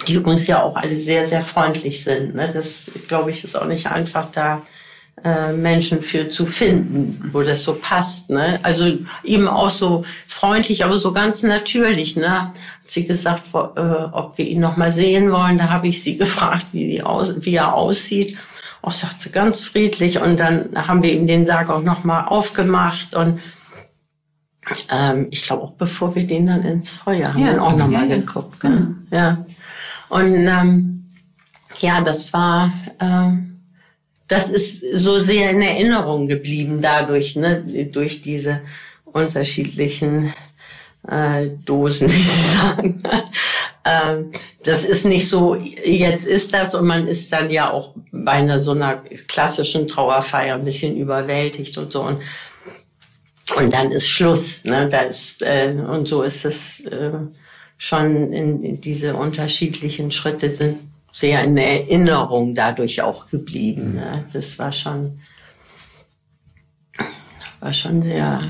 die 0.06 0.14
übrigens 0.14 0.46
ja 0.46 0.62
auch 0.62 0.76
alle 0.76 0.96
sehr, 0.96 1.26
sehr 1.26 1.42
freundlich 1.42 2.02
sind. 2.04 2.34
Ne? 2.34 2.50
Das, 2.52 2.90
glaube 3.06 3.30
ich, 3.30 3.44
ist 3.44 3.56
auch 3.56 3.66
nicht 3.66 3.86
einfach 3.86 4.26
da 4.26 4.62
äh, 5.24 5.52
Menschen 5.52 6.02
für 6.02 6.28
zu 6.28 6.46
finden, 6.46 7.30
wo 7.32 7.42
das 7.42 7.62
so 7.62 7.74
passt. 7.74 8.30
Ne? 8.30 8.58
Also 8.62 8.98
eben 9.24 9.48
auch 9.48 9.70
so 9.70 10.04
freundlich, 10.26 10.84
aber 10.84 10.96
so 10.96 11.12
ganz 11.12 11.42
natürlich. 11.42 12.16
Ne? 12.16 12.30
Hat 12.30 12.52
sie 12.84 13.06
gesagt, 13.06 13.44
wo, 13.52 13.58
äh, 13.76 14.08
ob 14.12 14.38
wir 14.38 14.46
ihn 14.46 14.60
noch 14.60 14.76
mal 14.76 14.92
sehen 14.92 15.30
wollen. 15.30 15.58
Da 15.58 15.70
habe 15.70 15.88
ich 15.88 16.02
sie 16.02 16.16
gefragt, 16.18 16.66
wie, 16.72 17.02
aus, 17.02 17.34
wie 17.40 17.54
er 17.54 17.74
aussieht. 17.74 18.36
auch 18.82 18.92
sagt 18.92 19.20
sie 19.20 19.30
ganz 19.30 19.60
friedlich. 19.60 20.20
Und 20.20 20.38
dann 20.38 20.70
haben 20.74 21.02
wir 21.02 21.12
ihm 21.12 21.26
den 21.26 21.46
Sarg 21.46 21.70
auch 21.70 21.82
nochmal 21.82 22.26
aufgemacht 22.26 23.14
und 23.14 23.40
ähm, 24.90 25.28
ich 25.30 25.42
glaube 25.42 25.62
auch 25.62 25.72
bevor 25.72 26.14
wir 26.14 26.26
den 26.26 26.46
dann 26.46 26.62
ins 26.62 26.90
Feuer 26.90 27.28
haben, 27.28 27.38
ja, 27.40 27.60
auch 27.60 27.76
nochmal 27.76 28.08
ja, 28.08 28.16
geguckt. 28.16 28.62
Ja. 28.62 28.68
Genau. 28.68 28.94
ja. 29.10 29.46
Und 30.08 30.46
ähm, 30.46 30.98
ja, 31.80 32.00
das 32.00 32.32
war, 32.32 32.72
ähm, 33.00 33.57
das 34.28 34.50
ist 34.50 34.82
so 34.94 35.18
sehr 35.18 35.50
in 35.50 35.62
Erinnerung 35.62 36.26
geblieben 36.26 36.80
dadurch, 36.80 37.34
ne, 37.36 37.64
durch 37.90 38.22
diese 38.22 38.60
unterschiedlichen 39.04 40.32
äh, 41.08 41.48
Dosen, 41.64 42.08
wie 42.12 42.22
Sie 42.22 42.56
sagen. 42.56 43.02
ähm, 43.84 44.30
das 44.64 44.84
ist 44.84 45.06
nicht 45.06 45.28
so, 45.28 45.54
jetzt 45.54 46.26
ist 46.26 46.52
das 46.52 46.74
und 46.74 46.86
man 46.86 47.06
ist 47.06 47.32
dann 47.32 47.50
ja 47.50 47.70
auch 47.70 47.94
bei 48.12 48.32
einer 48.32 48.58
so 48.58 48.72
einer 48.72 49.02
klassischen 49.28 49.88
Trauerfeier 49.88 50.56
ein 50.56 50.64
bisschen 50.64 50.96
überwältigt 50.96 51.78
und 51.78 51.90
so. 51.90 52.02
Und 52.02 52.20
und 53.56 53.72
dann 53.72 53.90
ist 53.92 54.06
Schluss. 54.06 54.62
Ne? 54.64 54.90
Da 54.90 55.00
ist, 55.00 55.40
äh, 55.40 55.74
und 55.74 56.06
so 56.06 56.22
ist 56.22 56.44
es 56.44 56.80
äh, 56.80 57.12
schon 57.78 58.32
in, 58.32 58.62
in 58.62 58.80
diese 58.80 59.16
unterschiedlichen 59.16 60.10
Schritte 60.10 60.50
sind 60.50 60.78
sehr 61.18 61.44
in 61.44 61.56
Erinnerung 61.56 62.54
dadurch 62.54 63.02
auch 63.02 63.28
geblieben. 63.28 63.94
Ne? 63.94 64.24
Das 64.32 64.58
war 64.58 64.72
schon, 64.72 65.20
war 67.60 67.72
schon 67.72 68.02
sehr, 68.02 68.42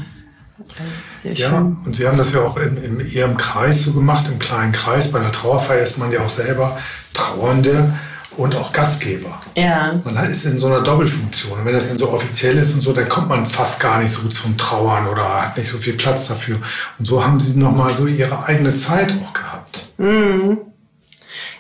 sehr 1.22 1.36
schön. 1.36 1.44
Ja, 1.44 1.76
und 1.84 1.96
Sie 1.96 2.06
haben 2.06 2.18
das 2.18 2.32
ja 2.32 2.42
auch 2.42 2.56
in, 2.56 2.76
in 2.82 3.12
Ihrem 3.12 3.36
Kreis 3.36 3.84
so 3.84 3.92
gemacht, 3.92 4.28
im 4.28 4.38
kleinen 4.38 4.72
Kreis. 4.72 5.10
Bei 5.10 5.20
einer 5.20 5.32
Trauerfeier 5.32 5.82
ist 5.82 5.98
man 5.98 6.12
ja 6.12 6.20
auch 6.20 6.30
selber 6.30 6.78
Trauernde 7.14 7.94
und 8.36 8.54
auch 8.54 8.72
Gastgeber. 8.72 9.40
Ja. 9.56 10.00
Man 10.04 10.30
ist 10.30 10.44
in 10.44 10.58
so 10.58 10.66
einer 10.68 10.80
Doppelfunktion. 10.80 11.58
Und 11.58 11.64
wenn 11.64 11.74
das 11.74 11.88
dann 11.88 11.98
so 11.98 12.10
offiziell 12.10 12.56
ist 12.58 12.72
und 12.74 12.82
so, 12.82 12.92
dann 12.92 13.08
kommt 13.08 13.28
man 13.28 13.46
fast 13.46 13.80
gar 13.80 14.00
nicht 14.00 14.12
so 14.12 14.28
zum 14.28 14.56
Trauern 14.56 15.08
oder 15.08 15.42
hat 15.42 15.56
nicht 15.56 15.70
so 15.70 15.78
viel 15.78 15.94
Platz 15.94 16.28
dafür. 16.28 16.58
Und 16.98 17.04
so 17.04 17.24
haben 17.24 17.40
sie 17.40 17.58
nochmal 17.58 17.92
so 17.92 18.06
ihre 18.06 18.44
eigene 18.44 18.74
Zeit 18.74 19.12
auch 19.12 19.32
gehabt. 19.32 19.86
Mhm. 19.98 20.58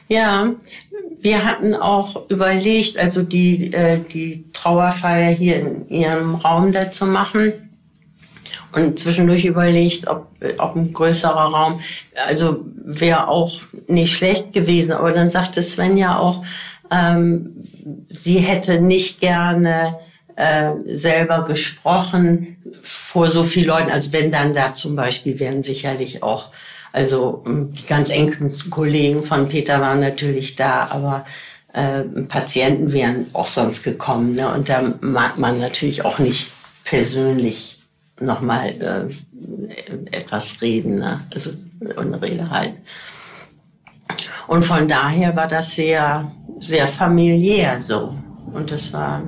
Ja, 0.08 0.48
wir 1.20 1.44
hatten 1.44 1.74
auch 1.74 2.28
überlegt, 2.30 2.98
also 2.98 3.22
die, 3.22 3.72
äh, 3.72 4.00
die 4.00 4.44
Trauerfeier 4.52 5.30
hier 5.30 5.56
in 5.60 5.88
ihrem 5.88 6.36
Raum 6.36 6.72
da 6.72 6.90
zu 6.90 7.06
machen. 7.06 7.52
Und 8.72 8.98
zwischendurch 8.98 9.46
überlegt, 9.46 10.06
ob, 10.08 10.28
ob 10.58 10.76
ein 10.76 10.92
größerer 10.92 11.32
Raum, 11.32 11.80
also 12.26 12.66
wäre 12.84 13.28
auch 13.28 13.62
nicht 13.86 14.14
schlecht 14.14 14.52
gewesen. 14.52 14.92
Aber 14.92 15.12
dann 15.12 15.30
sagte 15.30 15.62
Sven 15.62 15.96
ja 15.96 16.18
auch, 16.18 16.44
ähm, 16.90 17.64
sie 18.06 18.38
hätte 18.38 18.80
nicht 18.80 19.20
gerne 19.20 19.98
äh, 20.36 20.72
selber 20.84 21.44
gesprochen 21.44 22.58
vor 22.82 23.28
so 23.28 23.42
vielen 23.42 23.68
Leuten. 23.68 23.90
Also 23.90 24.12
wenn 24.12 24.30
dann 24.30 24.52
da 24.52 24.74
zum 24.74 24.94
Beispiel 24.96 25.40
wären 25.40 25.62
sicherlich 25.62 26.22
auch, 26.22 26.50
also 26.92 27.44
ähm, 27.46 27.72
die 27.72 27.86
ganz 27.86 28.10
engsten 28.10 28.70
Kollegen 28.70 29.22
von 29.22 29.48
Peter 29.48 29.80
waren 29.80 30.00
natürlich 30.00 30.56
da, 30.56 30.88
aber 30.90 31.24
äh, 31.72 32.02
Patienten 32.28 32.92
wären 32.92 33.26
auch 33.32 33.46
sonst 33.46 33.82
gekommen. 33.82 34.32
Ne? 34.32 34.52
Und 34.52 34.68
da 34.68 34.94
mag 35.00 35.38
man 35.38 35.60
natürlich 35.60 36.04
auch 36.04 36.18
nicht 36.18 36.50
persönlich 36.84 37.82
nochmal 38.20 38.68
äh, 38.80 40.16
etwas 40.16 40.60
reden, 40.62 40.96
ne? 40.96 41.20
also 41.32 41.52
eine 41.96 42.20
Rede 42.22 42.50
halten. 42.50 42.82
Und 44.46 44.64
von 44.64 44.88
daher 44.88 45.36
war 45.36 45.46
das 45.46 45.74
sehr 45.74 46.32
sehr 46.60 46.88
familiär 46.88 47.80
so. 47.80 48.14
Und 48.52 48.70
das 48.70 48.92
war, 48.92 49.22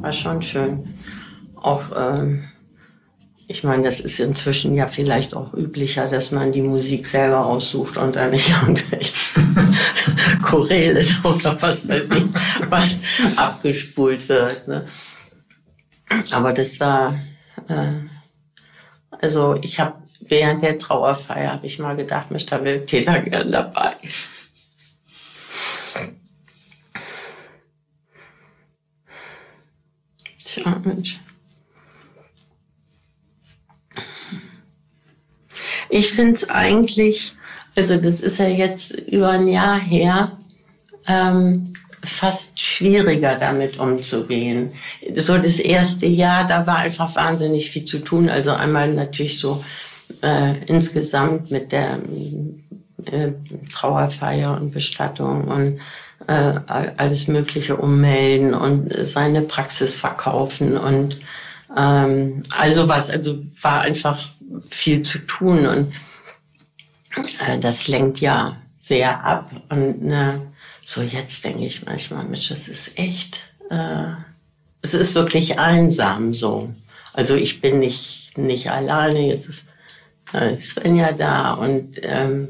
war 0.00 0.12
schon 0.12 0.42
schön. 0.42 0.94
Auch, 1.56 1.82
ähm, 1.96 2.44
ich 3.50 3.64
meine, 3.64 3.82
das 3.82 3.98
ist 3.98 4.20
inzwischen 4.20 4.74
ja 4.74 4.86
vielleicht 4.86 5.34
auch 5.34 5.54
üblicher, 5.54 6.06
dass 6.06 6.30
man 6.32 6.52
die 6.52 6.60
Musik 6.60 7.06
selber 7.06 7.46
aussucht 7.46 7.96
und 7.96 8.14
dann 8.14 8.30
nicht 8.30 8.50
irgendwelche 8.50 9.12
Choräle 10.42 11.02
oder 11.24 11.60
was 11.60 11.88
weiß 11.88 12.02
ich, 12.02 12.24
was 12.68 12.98
abgespult 13.36 14.28
wird. 14.28 14.68
Ne? 14.68 14.82
Aber 16.30 16.52
das 16.52 16.78
war, 16.78 17.18
äh, 17.68 17.92
also 19.10 19.56
ich 19.62 19.80
habe 19.80 19.94
während 20.20 20.60
der 20.60 20.78
Trauerfeier 20.78 21.52
habe 21.52 21.66
ich 21.66 21.78
mal 21.78 21.96
gedacht, 21.96 22.30
mich 22.30 22.44
da 22.44 22.62
will 22.62 22.80
Peter 22.80 23.18
gern 23.20 23.50
dabei. 23.50 23.96
Tja, 30.44 30.82
Mensch. 30.84 31.18
Ich 35.90 36.12
finde 36.12 36.34
es 36.34 36.48
eigentlich, 36.48 37.34
also 37.76 37.96
das 37.96 38.20
ist 38.20 38.38
ja 38.38 38.48
jetzt 38.48 38.92
über 38.92 39.30
ein 39.30 39.48
Jahr 39.48 39.78
her, 39.78 40.38
ähm, 41.06 41.72
fast 42.04 42.60
schwieriger 42.60 43.36
damit 43.36 43.78
umzugehen. 43.78 44.72
So 45.14 45.36
das 45.38 45.58
erste 45.58 46.06
Jahr, 46.06 46.46
da 46.46 46.66
war 46.66 46.78
einfach 46.78 47.14
wahnsinnig 47.16 47.70
viel 47.70 47.84
zu 47.84 47.98
tun. 47.98 48.28
Also 48.28 48.52
einmal 48.52 48.92
natürlich 48.92 49.40
so 49.40 49.64
äh, 50.22 50.64
insgesamt 50.66 51.50
mit 51.50 51.72
der 51.72 51.98
äh, 53.04 53.32
Trauerfeier 53.72 54.58
und 54.60 54.70
Bestattung 54.70 55.44
und 55.48 55.80
äh, 56.26 56.60
alles 56.96 57.28
Mögliche 57.28 57.76
ummelden 57.76 58.54
und 58.54 58.92
seine 59.06 59.42
Praxis 59.42 59.96
verkaufen 59.96 60.76
und 60.76 61.16
ähm, 61.76 62.42
also 62.56 62.88
was, 62.88 63.10
also 63.10 63.38
war 63.62 63.82
einfach 63.82 64.18
viel 64.68 65.02
zu 65.02 65.18
tun 65.20 65.66
und 65.66 65.92
äh, 67.46 67.58
das 67.58 67.88
lenkt 67.88 68.20
ja 68.20 68.56
sehr 68.76 69.24
ab 69.24 69.50
und 69.68 70.02
ne, 70.02 70.40
so 70.84 71.02
jetzt 71.02 71.44
denke 71.44 71.66
ich 71.66 71.84
manchmal, 71.84 72.24
Mensch, 72.24 72.48
das 72.48 72.68
ist 72.68 72.98
echt, 72.98 73.44
äh, 73.70 74.12
es 74.82 74.94
ist 74.94 75.14
wirklich 75.14 75.58
einsam 75.58 76.32
so. 76.32 76.70
Also 77.12 77.34
ich 77.34 77.60
bin 77.60 77.80
nicht 77.80 78.38
nicht 78.38 78.70
alleine, 78.70 79.26
jetzt 79.26 79.48
ist 79.48 79.66
äh, 80.32 80.56
Svenja 80.56 81.12
da 81.12 81.52
und 81.52 81.96
ähm, 82.02 82.48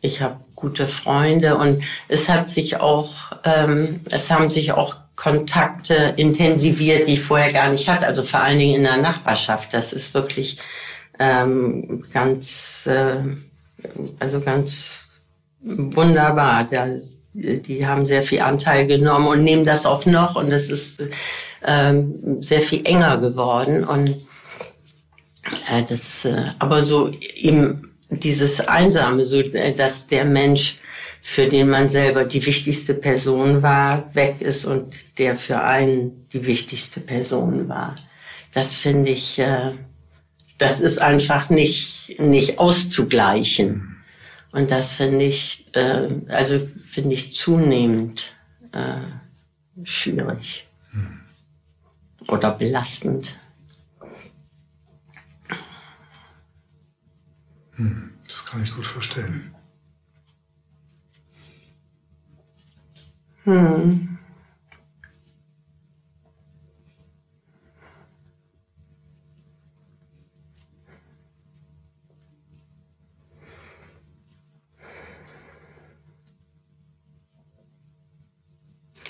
ich 0.00 0.20
habe 0.20 0.40
gute 0.54 0.86
Freunde 0.86 1.56
und 1.56 1.82
es 2.08 2.28
hat 2.28 2.48
sich 2.48 2.76
auch, 2.76 3.32
ähm, 3.44 4.00
es 4.10 4.30
haben 4.30 4.50
sich 4.50 4.72
auch 4.72 4.96
Kontakte 5.16 6.14
intensiviert, 6.16 7.06
die 7.06 7.14
ich 7.14 7.22
vorher 7.22 7.52
gar 7.52 7.70
nicht 7.70 7.88
hatte. 7.88 8.06
Also 8.06 8.22
vor 8.22 8.40
allen 8.40 8.58
Dingen 8.58 8.76
in 8.76 8.82
der 8.82 8.96
Nachbarschaft. 8.98 9.72
Das 9.72 9.92
ist 9.92 10.12
wirklich 10.12 10.58
ähm, 11.18 12.04
ganz, 12.12 12.86
äh, 12.86 13.22
also 14.18 14.40
ganz 14.40 15.00
wunderbar. 15.60 16.66
Da, 16.70 16.86
die 17.32 17.86
haben 17.86 18.06
sehr 18.06 18.22
viel 18.22 18.40
Anteil 18.40 18.86
genommen 18.86 19.26
und 19.26 19.44
nehmen 19.44 19.64
das 19.64 19.86
auch 19.86 20.06
noch 20.06 20.36
und 20.36 20.52
es 20.52 20.70
ist 20.70 21.02
ähm, 21.66 22.40
sehr 22.42 22.62
viel 22.62 22.84
enger 22.84 23.18
geworden 23.18 23.84
und 23.84 24.26
äh, 25.72 25.82
das, 25.88 26.24
äh, 26.24 26.52
aber 26.58 26.82
so 26.82 27.10
im 27.42 27.90
dieses 28.10 28.60
Einsame, 28.60 29.24
so 29.24 29.40
äh, 29.40 29.72
dass 29.72 30.06
der 30.06 30.24
Mensch, 30.24 30.78
für 31.20 31.46
den 31.46 31.70
man 31.70 31.88
selber 31.88 32.24
die 32.24 32.44
wichtigste 32.44 32.94
Person 32.94 33.62
war, 33.62 34.14
weg 34.14 34.36
ist 34.40 34.64
und 34.64 34.94
der 35.18 35.36
für 35.36 35.62
einen 35.62 36.28
die 36.32 36.46
wichtigste 36.46 37.00
Person 37.00 37.68
war. 37.68 37.96
Das 38.52 38.74
finde 38.74 39.10
ich, 39.10 39.38
äh, 39.38 39.70
das 40.58 40.80
ist 40.80 41.00
einfach 41.00 41.50
nicht, 41.50 42.18
nicht 42.18 42.58
auszugleichen. 42.58 43.96
Und 44.52 44.70
das 44.70 44.94
finde 44.94 45.24
ich, 45.24 45.66
äh, 45.74 46.08
also 46.28 46.60
finde 46.84 47.14
ich 47.14 47.34
zunehmend 47.34 48.32
schwierig 49.84 50.66
oder 52.28 52.50
belastend. 52.52 53.36
Hm, 57.76 58.14
das 58.26 58.44
kann 58.46 58.62
ich 58.62 58.72
gut 58.72 58.86
verstehen. 58.86 59.54
Hm. 63.44 64.13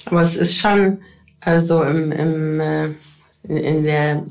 Aber 0.07 0.23
es 0.23 0.37
ist 0.37 0.57
schon, 0.57 0.99
also 1.41 1.83
im, 1.83 2.13
im, 2.13 2.61
äh, 2.61 2.89
in 3.49 3.85
der, 3.85 4.23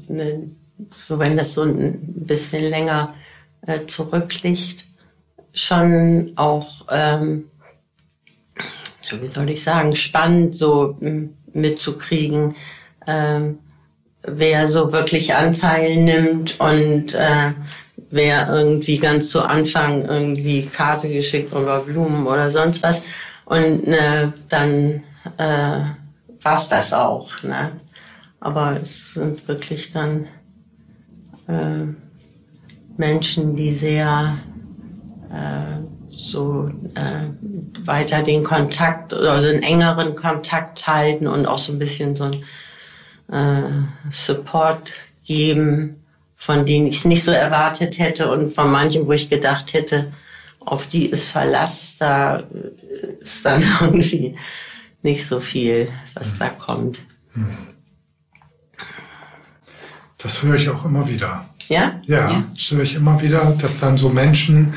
so 0.91 1.19
wenn 1.19 1.37
das 1.37 1.53
so 1.53 1.63
ein 1.63 1.99
bisschen 2.25 2.63
länger 2.63 3.13
äh, 3.65 3.85
zurückliegt, 3.85 4.85
schon 5.53 6.31
auch, 6.35 6.85
ähm, 6.89 7.45
wie 9.11 9.27
soll 9.27 9.49
ich 9.49 9.63
sagen, 9.63 9.95
spannend, 9.95 10.55
so 10.55 10.97
mitzukriegen, 11.53 12.55
äh, 13.05 13.41
wer 14.23 14.67
so 14.67 14.91
wirklich 14.91 15.35
Anteil 15.35 15.97
nimmt 15.97 16.59
und 16.59 17.13
äh, 17.13 17.51
wer 18.09 18.47
irgendwie 18.49 18.97
ganz 18.97 19.29
zu 19.29 19.41
Anfang 19.41 20.05
irgendwie 20.05 20.65
Karte 20.65 21.09
geschickt 21.09 21.53
oder 21.53 21.79
Blumen 21.79 22.25
oder 22.25 22.49
sonst 22.49 22.81
was. 22.83 23.03
Und 23.45 23.87
äh, 23.87 24.29
dann 24.49 25.03
äh, 25.37 25.81
war's 26.41 26.69
das 26.69 26.93
auch. 26.93 27.43
Ne? 27.43 27.71
Aber 28.39 28.79
es 28.81 29.13
sind 29.13 29.47
wirklich 29.47 29.91
dann 29.91 30.27
äh, 31.47 31.85
Menschen, 32.97 33.55
die 33.55 33.71
sehr 33.71 34.37
äh, 35.31 35.81
so 36.09 36.69
äh, 36.95 37.85
weiter 37.85 38.21
den 38.21 38.43
Kontakt 38.43 39.13
oder 39.13 39.41
den 39.41 39.63
engeren 39.63 40.15
Kontakt 40.15 40.85
halten 40.87 41.27
und 41.27 41.45
auch 41.45 41.57
so 41.57 41.73
ein 41.73 41.79
bisschen 41.79 42.15
so 42.15 42.25
ein 42.25 42.43
äh, 43.31 44.11
Support 44.11 44.93
geben, 45.25 46.03
von 46.35 46.65
denen 46.65 46.87
ich 46.87 46.97
es 46.97 47.05
nicht 47.05 47.23
so 47.23 47.31
erwartet 47.31 47.97
hätte 47.97 48.29
und 48.29 48.53
von 48.53 48.71
manchen, 48.71 49.07
wo 49.07 49.13
ich 49.13 49.29
gedacht 49.29 49.73
hätte, 49.73 50.11
auf 50.59 50.87
die 50.87 51.07
ist 51.07 51.29
Verlass, 51.29 51.97
da 51.97 52.43
ist 53.19 53.45
dann 53.45 53.63
irgendwie 53.81 54.35
nicht 55.03 55.25
so 55.25 55.39
viel, 55.39 55.89
was 56.15 56.37
da 56.37 56.49
kommt. 56.49 56.99
Das 60.17 60.41
höre 60.43 60.55
ich 60.55 60.69
auch 60.69 60.85
immer 60.85 61.07
wieder. 61.07 61.45
Ja? 61.67 61.99
Ja, 62.03 62.31
Ja. 62.31 62.43
das 62.53 62.71
höre 62.71 62.81
ich 62.83 62.95
immer 62.95 63.21
wieder, 63.21 63.55
dass 63.59 63.79
dann 63.79 63.97
so 63.97 64.09
Menschen 64.09 64.73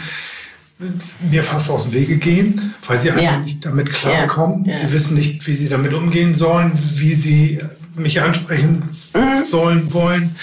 mir 1.31 1.43
fast 1.43 1.71
aus 1.71 1.85
dem 1.85 1.93
Wege 1.93 2.17
gehen, 2.19 2.75
weil 2.87 2.99
sie 2.99 3.11
einfach 3.11 3.23
Ja. 3.23 3.39
nicht 3.39 3.65
damit 3.65 3.91
klarkommen. 3.93 4.65
Ja. 4.67 4.73
Ja. 4.73 4.79
Sie 4.79 4.93
wissen 4.93 5.15
nicht, 5.17 5.47
wie 5.47 5.55
sie 5.55 5.69
damit 5.69 5.95
umgehen 5.95 6.35
sollen, 6.35 6.73
wie 6.97 7.15
sie 7.15 7.59
mich 7.95 8.21
ansprechen 8.21 8.81
Mhm. 9.15 9.43
sollen, 9.43 9.93
wollen. 9.95 10.37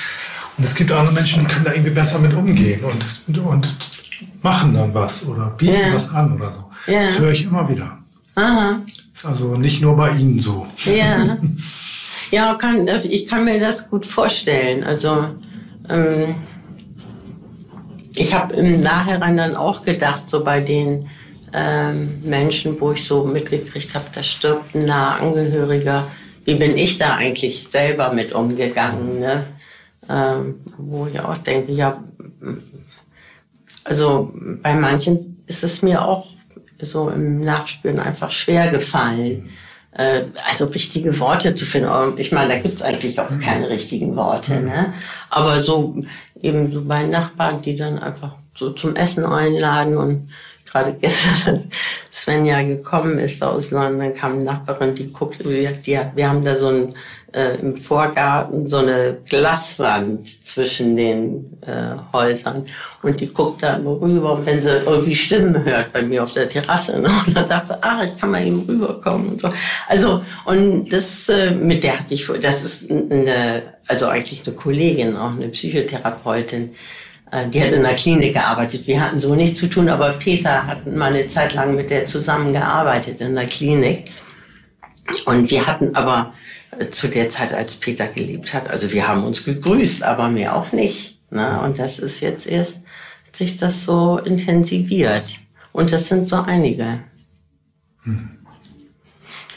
Und 0.57 0.63
es 0.63 0.73
gibt 0.75 0.91
andere 0.91 1.13
Menschen, 1.13 1.41
die 1.45 1.53
können 1.53 1.65
da 1.65 1.71
irgendwie 1.71 1.91
besser 1.91 2.19
mit 2.19 2.33
umgehen 2.33 2.83
und, 2.83 3.37
und 3.39 3.75
machen 4.41 4.73
dann 4.73 4.93
was 4.93 5.25
oder 5.27 5.47
bieten 5.51 5.73
Ja. 5.73 5.93
was 5.93 6.11
an 6.13 6.33
oder 6.33 6.51
so. 6.51 6.69
Ja. 6.91 7.01
Das 7.01 7.19
höre 7.19 7.31
ich 7.31 7.43
immer 7.43 7.67
wieder. 7.69 7.99
Aha. 8.35 8.81
Ist 9.13 9.25
also 9.25 9.55
nicht 9.55 9.81
nur 9.81 9.95
bei 9.95 10.11
Ihnen 10.11 10.39
so. 10.39 10.67
Ja. 10.85 11.37
Ja, 12.31 12.55
kann, 12.55 12.89
also 12.89 13.09
ich 13.11 13.27
kann 13.27 13.45
mir 13.45 13.59
das 13.59 13.91
gut 13.91 14.07
vorstellen. 14.07 14.83
Also 14.83 15.35
ähm, 15.87 16.33
ich 18.15 18.33
habe 18.33 18.55
im 18.55 18.81
Nachhinein 18.81 19.37
dann 19.37 19.55
auch 19.55 19.83
gedacht, 19.83 20.27
so 20.27 20.43
bei 20.43 20.59
den 20.59 21.07
ähm, 21.53 22.23
Menschen, 22.23 22.81
wo 22.81 22.91
ich 22.91 23.05
so 23.05 23.23
mitgekriegt 23.23 23.93
habe, 23.93 24.05
da 24.15 24.23
stirbt 24.23 24.73
ein 24.73 24.85
naher 24.85 25.21
Angehöriger, 25.21 26.07
wie 26.45 26.55
bin 26.55 26.75
ich 26.75 26.97
da 26.97 27.13
eigentlich 27.13 27.65
selber 27.67 28.11
mit 28.11 28.33
umgegangen? 28.33 29.19
Ne? 29.19 29.43
Ähm, 30.09 30.55
wo 30.79 31.05
ich 31.05 31.19
auch 31.19 31.37
denke, 31.37 31.71
ja, 31.71 32.03
also 33.83 34.33
bei 34.63 34.73
manchen 34.73 35.43
ist 35.45 35.63
es 35.63 35.83
mir 35.83 36.03
auch 36.03 36.32
so 36.85 37.09
im 37.09 37.41
Nachspüren 37.41 37.99
einfach 37.99 38.31
schwer 38.31 38.69
gefallen, 38.69 39.49
äh, 39.91 40.23
also 40.49 40.65
richtige 40.65 41.19
Worte 41.19 41.55
zu 41.55 41.65
finden. 41.65 42.15
Ich 42.17 42.31
meine, 42.31 42.53
da 42.55 42.59
gibt's 42.59 42.81
eigentlich 42.81 43.19
auch 43.19 43.29
keine 43.39 43.69
richtigen 43.69 44.15
Worte, 44.15 44.59
ne? 44.59 44.93
Aber 45.29 45.59
so 45.59 45.95
eben 46.41 46.71
so 46.71 46.83
bei 46.83 47.03
Nachbarn, 47.03 47.61
die 47.61 47.75
dann 47.75 47.99
einfach 47.99 48.35
so 48.55 48.71
zum 48.71 48.95
Essen 48.95 49.25
einladen 49.25 49.97
und 49.97 50.29
gerade 50.73 50.93
gestern, 51.01 51.55
als 51.55 51.63
Svenja 52.11 52.61
gekommen 52.63 53.19
ist 53.19 53.41
aus 53.43 53.71
London, 53.71 54.13
kam 54.13 54.33
eine 54.33 54.43
Nachbarin, 54.43 54.95
die 54.95 55.11
guckt, 55.11 55.47
wir, 55.47 55.71
die, 55.71 55.99
wir 56.15 56.29
haben 56.29 56.43
da 56.43 56.57
so 56.57 56.67
ein, 56.67 56.95
äh, 57.33 57.55
im 57.55 57.77
Vorgarten 57.77 58.67
so 58.67 58.77
eine 58.77 59.17
Glaswand 59.27 60.45
zwischen 60.45 60.95
den 60.95 61.57
äh, 61.61 61.95
Häusern 62.13 62.65
und 63.01 63.19
die 63.19 63.27
guckt 63.27 63.63
da 63.63 63.77
immer 63.77 63.99
rüber 63.99 64.33
und 64.33 64.45
wenn 64.45 64.61
sie 64.61 64.69
irgendwie 64.69 65.15
Stimmen 65.15 65.63
hört 65.63 65.91
bei 65.93 66.03
mir 66.03 66.23
auf 66.23 66.33
der 66.33 66.47
Terrasse 66.47 66.99
ne, 66.99 67.09
und 67.25 67.35
dann 67.35 67.45
sagt 67.45 67.69
sie, 67.69 67.77
ach, 67.81 68.03
ich 68.03 68.15
kann 68.17 68.31
mal 68.31 68.45
eben 68.45 68.61
rüberkommen 68.61 69.29
und 69.29 69.41
so. 69.41 69.51
Also 69.87 70.21
und 70.45 70.89
das 70.89 71.29
äh, 71.29 71.51
mit 71.51 71.83
der 71.83 71.99
hatte 71.99 72.13
ich, 72.13 72.27
das 72.39 72.63
ist 72.63 72.91
eine, 72.91 73.63
also 73.87 74.07
eigentlich 74.07 74.45
eine 74.45 74.55
Kollegin, 74.55 75.17
auch 75.17 75.33
eine 75.33 75.49
Psychotherapeutin, 75.49 76.75
die 77.49 77.61
hat 77.63 77.71
in 77.71 77.81
der 77.81 77.95
Klinik 77.95 78.33
gearbeitet. 78.33 78.85
Wir 78.85 79.01
hatten 79.01 79.19
so 79.19 79.33
nichts 79.33 79.59
zu 79.59 79.67
tun, 79.67 79.89
aber 79.89 80.13
Peter 80.13 80.67
hat 80.67 80.85
mal 80.85 81.13
eine 81.13 81.27
Zeit 81.27 81.53
lang 81.53 81.75
mit 81.75 81.89
der 81.89 82.05
zusammengearbeitet 82.05 83.21
in 83.21 83.33
der 83.33 83.47
Klinik. 83.47 84.11
Und 85.25 85.49
wir 85.49 85.65
hatten 85.65 85.95
aber 85.95 86.33
äh, 86.77 86.89
zu 86.89 87.07
der 87.07 87.29
Zeit, 87.29 87.53
als 87.53 87.75
Peter 87.75 88.07
gelebt 88.07 88.53
hat, 88.53 88.69
also 88.69 88.91
wir 88.91 89.07
haben 89.07 89.23
uns 89.23 89.43
gegrüßt, 89.43 90.03
aber 90.03 90.29
mehr 90.29 90.55
auch 90.55 90.71
nicht. 90.71 91.19
Ne? 91.31 91.59
Und 91.61 91.79
das 91.79 91.99
ist 91.99 92.21
jetzt 92.21 92.47
erst, 92.47 92.83
hat 93.25 93.35
sich 93.35 93.57
das 93.57 93.83
so 93.83 94.19
intensiviert. 94.19 95.39
Und 95.71 95.91
das 95.91 96.07
sind 96.07 96.29
so 96.29 96.35
einige. 96.37 96.99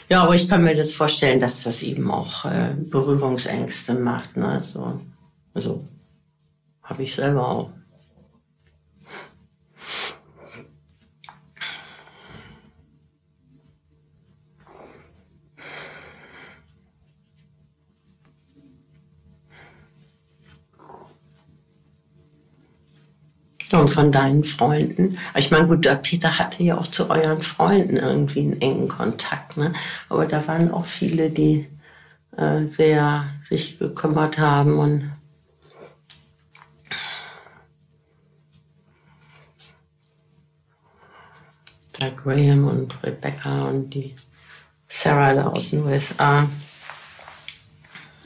Ja, 0.09 0.23
aber 0.23 0.35
ich 0.35 0.49
kann 0.49 0.63
mir 0.63 0.75
das 0.75 0.93
vorstellen, 0.93 1.39
dass 1.39 1.63
das 1.63 1.83
eben 1.83 2.09
auch 2.09 2.45
äh, 2.45 2.73
Berührungsängste 2.75 3.93
macht. 3.93 4.35
Ne? 4.35 4.59
So, 4.61 4.99
also 5.53 5.85
habe 6.87 7.03
ich 7.03 7.13
selber 7.15 7.47
auch. 7.47 7.69
Und 23.73 23.89
von 23.89 24.11
deinen 24.11 24.43
Freunden. 24.43 25.19
Ich 25.35 25.51
meine, 25.51 25.67
gut, 25.67 25.85
der 25.85 25.95
Peter 25.95 26.39
hatte 26.39 26.63
ja 26.63 26.79
auch 26.79 26.87
zu 26.87 27.11
euren 27.11 27.41
Freunden 27.41 27.97
irgendwie 27.97 28.39
einen 28.39 28.59
engen 28.59 28.87
Kontakt, 28.87 29.55
ne? 29.55 29.71
Aber 30.09 30.25
da 30.25 30.47
waren 30.47 30.71
auch 30.71 30.85
viele, 30.85 31.29
die 31.29 31.67
äh, 32.37 32.65
sehr 32.67 33.25
sich 33.43 33.77
gekümmert 33.77 34.39
haben 34.39 34.79
und 34.79 35.11
der 41.99 42.11
Graham 42.11 42.67
und 42.67 43.03
Rebecca 43.03 43.65
und 43.65 43.89
die 43.89 44.15
Sarah 44.87 45.33
da 45.33 45.47
aus 45.47 45.71
den 45.71 45.83
USA. 45.83 46.47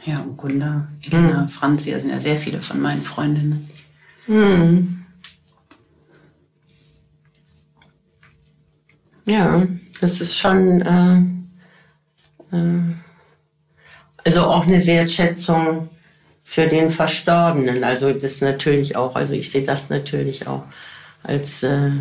Ja, 0.06 0.20
und 0.20 0.38
Gunda, 0.38 0.88
Elena, 1.04 1.48
Franzi, 1.48 1.92
da 1.92 2.00
sind 2.00 2.10
ja 2.10 2.20
sehr 2.20 2.38
viele 2.38 2.62
von 2.62 2.82
meinen 2.82 3.04
Freundinnen. 3.04 3.70
Hm. 4.26 5.06
Ja, 9.26 9.66
das 10.00 10.20
ist 10.20 10.38
schon 10.38 10.82
äh, 10.82 12.56
äh, 12.56 12.96
also 14.24 14.46
auch 14.46 14.66
eine 14.66 14.86
Wertschätzung 14.86 15.90
für 16.44 16.68
den 16.68 16.90
Verstorbenen. 16.90 17.84
Also 17.84 18.12
das 18.12 18.42
natürlich 18.42 18.96
auch, 18.96 19.16
also 19.16 19.34
ich 19.34 19.50
sehe 19.50 19.64
das 19.64 19.90
natürlich 19.90 20.48
auch 20.48 20.64
als 21.24 21.64
äh, 21.64 21.92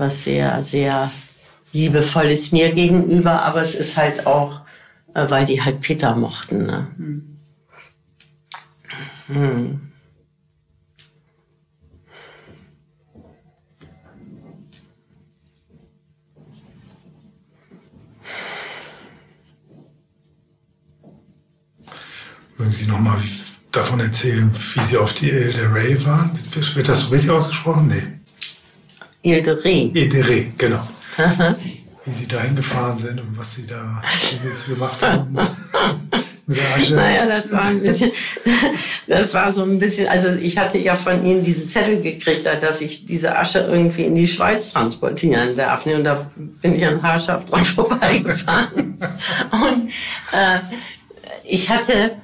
was 0.00 0.24
sehr, 0.24 0.64
sehr 0.64 1.12
liebevolles 1.72 2.50
mir 2.50 2.72
gegenüber, 2.72 3.42
aber 3.42 3.60
es 3.60 3.74
ist 3.74 3.96
halt 3.96 4.26
auch, 4.26 4.62
äh, 5.14 5.28
weil 5.28 5.44
die 5.44 5.62
halt 5.62 5.80
Peter 5.80 6.16
mochten. 6.16 6.66
Ne? 6.66 6.88
Hm. 9.26 9.86
Mögen 22.58 22.72
Sie 22.72 22.86
noch 22.86 22.98
mal 22.98 23.18
davon 23.70 24.00
erzählen, 24.00 24.50
wie 24.74 24.82
Sie 24.82 24.96
auf 24.98 25.14
die 25.14 25.28
Ile 25.28 25.52
de 25.52 26.04
waren? 26.04 26.32
Wird 26.74 26.88
das 26.88 27.00
so 27.00 27.10
richtig 27.10 27.30
ausgesprochen? 27.30 27.88
Nee. 27.88 28.19
Ile 29.22 29.42
de 29.42 29.52
Ré. 29.52 29.90
Ile 29.94 30.08
de 30.08 30.22
Ré, 30.22 30.52
genau. 30.56 30.86
wie 32.04 32.12
Sie 32.12 32.26
da 32.26 32.40
hingefahren 32.40 32.98
sind 32.98 33.20
und 33.20 33.36
was 33.36 33.54
Sie 33.54 33.66
da 33.66 34.00
Sie 34.52 34.72
gemacht 34.72 35.02
haben. 35.02 35.36
Mit 36.46 36.58
der 36.58 36.76
Asche. 36.76 36.94
Naja, 36.94 37.26
das 37.26 37.52
war 37.52 37.64
ein 37.64 37.80
bisschen, 37.80 38.10
das 39.06 39.32
war 39.34 39.52
so 39.52 39.62
ein 39.62 39.78
bisschen, 39.78 40.08
also 40.08 40.30
ich 40.30 40.58
hatte 40.58 40.78
ja 40.78 40.96
von 40.96 41.24
ihnen 41.24 41.44
diesen 41.44 41.68
Zettel 41.68 42.02
gekriegt, 42.02 42.44
dass 42.44 42.80
ich 42.80 43.06
diese 43.06 43.38
Asche 43.38 43.60
irgendwie 43.60 44.04
in 44.04 44.16
die 44.16 44.26
Schweiz 44.26 44.72
transportieren 44.72 45.56
darf. 45.56 45.86
ne? 45.86 45.94
Und 45.94 46.04
da 46.04 46.28
bin 46.34 46.74
ich 46.74 46.84
an 46.84 47.00
Haarscharf 47.00 47.44
dran 47.44 47.64
vorbeigefahren. 47.76 48.98
Und 49.52 49.90
äh, 50.32 50.58
ich 51.44 51.70
hatte, 51.70 52.16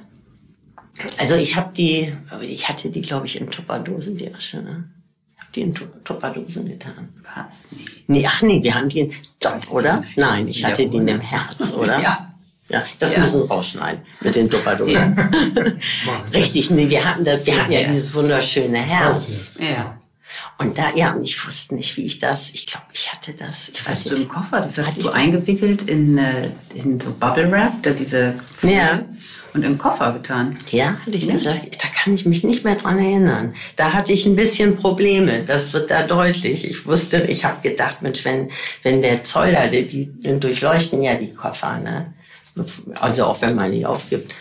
also 1.17 1.35
ich 1.35 1.55
habe 1.55 1.71
die, 1.73 2.11
ich 2.41 2.67
hatte 2.67 2.89
die, 2.89 3.01
glaube 3.01 3.27
ich, 3.27 3.39
in 3.39 3.49
Tupperdosen, 3.49 4.17
die 4.17 4.33
Asche. 4.33 4.61
Ne? 4.61 4.89
Die 5.57 5.63
in 5.63 5.73
Tu- 5.73 5.85
Tupperdosen 6.03 6.67
getan. 6.69 7.09
Was? 7.23 7.71
Nee. 7.71 7.85
Nee, 8.05 8.25
ach 8.27 8.43
nee, 8.43 8.61
wir 8.61 8.75
haben 8.75 8.89
die, 8.89 8.99
in, 8.99 9.13
doch, 9.39 9.55
oder? 9.71 10.03
Nein, 10.15 10.35
Nein, 10.35 10.47
ich 10.47 10.59
ja, 10.59 10.67
hatte 10.67 10.87
die 10.87 10.97
in 10.97 11.07
dem 11.07 11.19
Herz, 11.19 11.73
oder? 11.73 11.99
Ja. 12.03 12.23
Ja, 12.69 12.83
das 12.99 13.13
Ja. 13.13 13.19
müssen 13.21 13.39
wir 13.41 13.47
rausschneiden 13.47 14.01
mit 14.21 14.35
den 14.35 14.49
Dupperduppen. 14.49 15.17
Richtig, 16.33 16.69
nee, 16.69 16.87
wir 16.89 17.03
hatten 17.05 17.23
das, 17.23 17.43
wir 17.45 17.59
hatten 17.59 17.71
ja, 17.71 17.79
Ja. 17.79 17.87
dieses 17.87 18.13
wunderschöne 18.13 18.77
Herz. 18.79 19.57
Ja. 19.59 19.97
Und 20.59 20.77
da, 20.77 20.93
ja, 20.95 21.13
und 21.13 21.23
ich 21.23 21.43
wusste 21.47 21.73
nicht, 21.75 21.95
wie 21.97 22.03
ich 22.03 22.19
das, 22.19 22.51
ich 22.51 22.67
glaube, 22.67 22.85
ich 22.93 23.11
hatte 23.11 23.33
das. 23.33 23.69
Ich 23.69 23.73
Das 23.77 23.87
hast 23.87 24.11
du 24.11 24.15
im. 24.15 24.27
Koffer, 24.27 24.61
das 24.61 24.77
hast 24.77 25.01
du 25.01 25.09
eingewickelt 25.09 25.83
in, 25.83 26.17
äh, 26.19 26.49
in 26.75 26.99
so 26.99 27.13
Bubble 27.13 27.49
Wrap, 27.51 27.81
da 27.81 27.91
diese 27.91 28.35
Folie, 28.53 28.75
Ja. 28.75 29.05
Und 29.57 29.63
im 29.63 29.77
Koffer 29.77 30.13
getan. 30.13 30.55
Ja, 30.71 30.95
hatte 31.05 31.17
ich 31.17 31.25
Ja. 31.25 31.33
das? 31.33 31.43
Da 31.43 31.87
kann 31.93 32.13
ich 32.13 32.25
mich 32.25 32.43
nicht 32.43 32.63
mehr 32.63 32.75
dran 32.75 32.99
erinnern. 32.99 33.53
Da 33.75 33.91
hatte 33.93 34.13
ich 34.13 34.25
ein 34.25 34.35
bisschen 34.35 34.75
Probleme. 34.77 35.43
Das 35.45 35.73
wird 35.73 35.89
da 35.91 36.03
deutlich. 36.03 36.63
Ich 36.69 36.85
wusste, 36.85 37.17
ich 37.27 37.43
habe 37.43 37.67
gedacht, 37.67 38.01
Mensch, 38.01 38.23
wenn, 38.23 38.49
wenn 38.83 39.01
der 39.01 39.23
Zoll 39.23 39.53
da, 39.53 39.67
die, 39.67 39.87
die 39.87 40.11
durchleuchten 40.39 41.01
ja 41.01 41.15
die 41.15 41.33
Koffer, 41.33 41.79
ne? 41.79 42.13
Also 43.01 43.25
auch 43.25 43.41
wenn 43.41 43.55
man 43.55 43.71
die 43.71 43.85
aufgibt. 43.85 44.33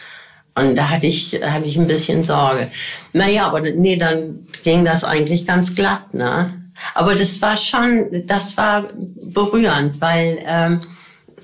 Und 0.55 0.75
da 0.77 0.89
hatte 0.89 1.07
ich, 1.07 1.39
hatte 1.43 1.69
ich 1.69 1.77
ein 1.77 1.87
bisschen 1.87 2.25
Sorge. 2.25 2.69
Naja, 3.13 3.47
aber 3.47 3.61
nee, 3.61 3.97
dann 3.97 4.47
ging 4.65 4.85
das 4.85 5.05
eigentlich 5.05 5.47
ganz 5.47 5.75
glatt, 5.75 6.15
ne? 6.15 6.55
Aber 6.95 7.15
das 7.15 7.41
war 7.43 7.57
schon, 7.57 8.23
das 8.27 8.57
war 8.57 8.89
berührend, 9.23 10.01
weil 10.01 10.39
ähm, 10.47 10.81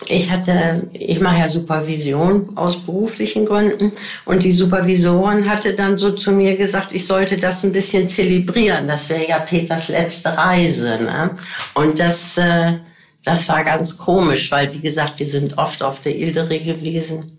ich 0.09 0.31
hatte, 0.31 0.89
ich 0.93 1.21
mache 1.21 1.39
ja 1.39 1.49
Supervision 1.49 2.57
aus 2.57 2.83
beruflichen 2.83 3.47
Gründen 3.47 3.93
und 4.25 4.43
die 4.43 4.53
Supervisorin 4.53 5.49
hatte 5.49 5.75
dann 5.75 5.99
so 5.99 6.13
zu 6.13 6.33
mir 6.33 6.57
gesagt, 6.57 6.93
ich 6.93 7.07
sollte 7.07 7.37
das 7.37 7.65
ein 7.65 7.73
bisschen 7.73 8.09
zelebrieren. 8.09 8.89
Das 8.89 9.09
wäre 9.09 9.29
ja 9.29 9.39
Peters 9.39 9.89
letzte 9.89 10.37
Reise. 10.37 10.99
Ne? 11.03 11.31
Und 11.75 11.99
das, 11.99 12.37
äh, 12.37 12.79
das 13.25 13.49
war 13.49 13.65
ganz 13.65 13.97
komisch, 13.99 14.51
weil 14.51 14.73
wie 14.75 14.81
gesagt, 14.81 15.19
wir 15.19 15.27
sind 15.27 15.59
oft 15.59 15.83
auf 15.83 16.01
der 16.01 16.17
Ilderee 16.17 16.59
gewesen 16.59 17.39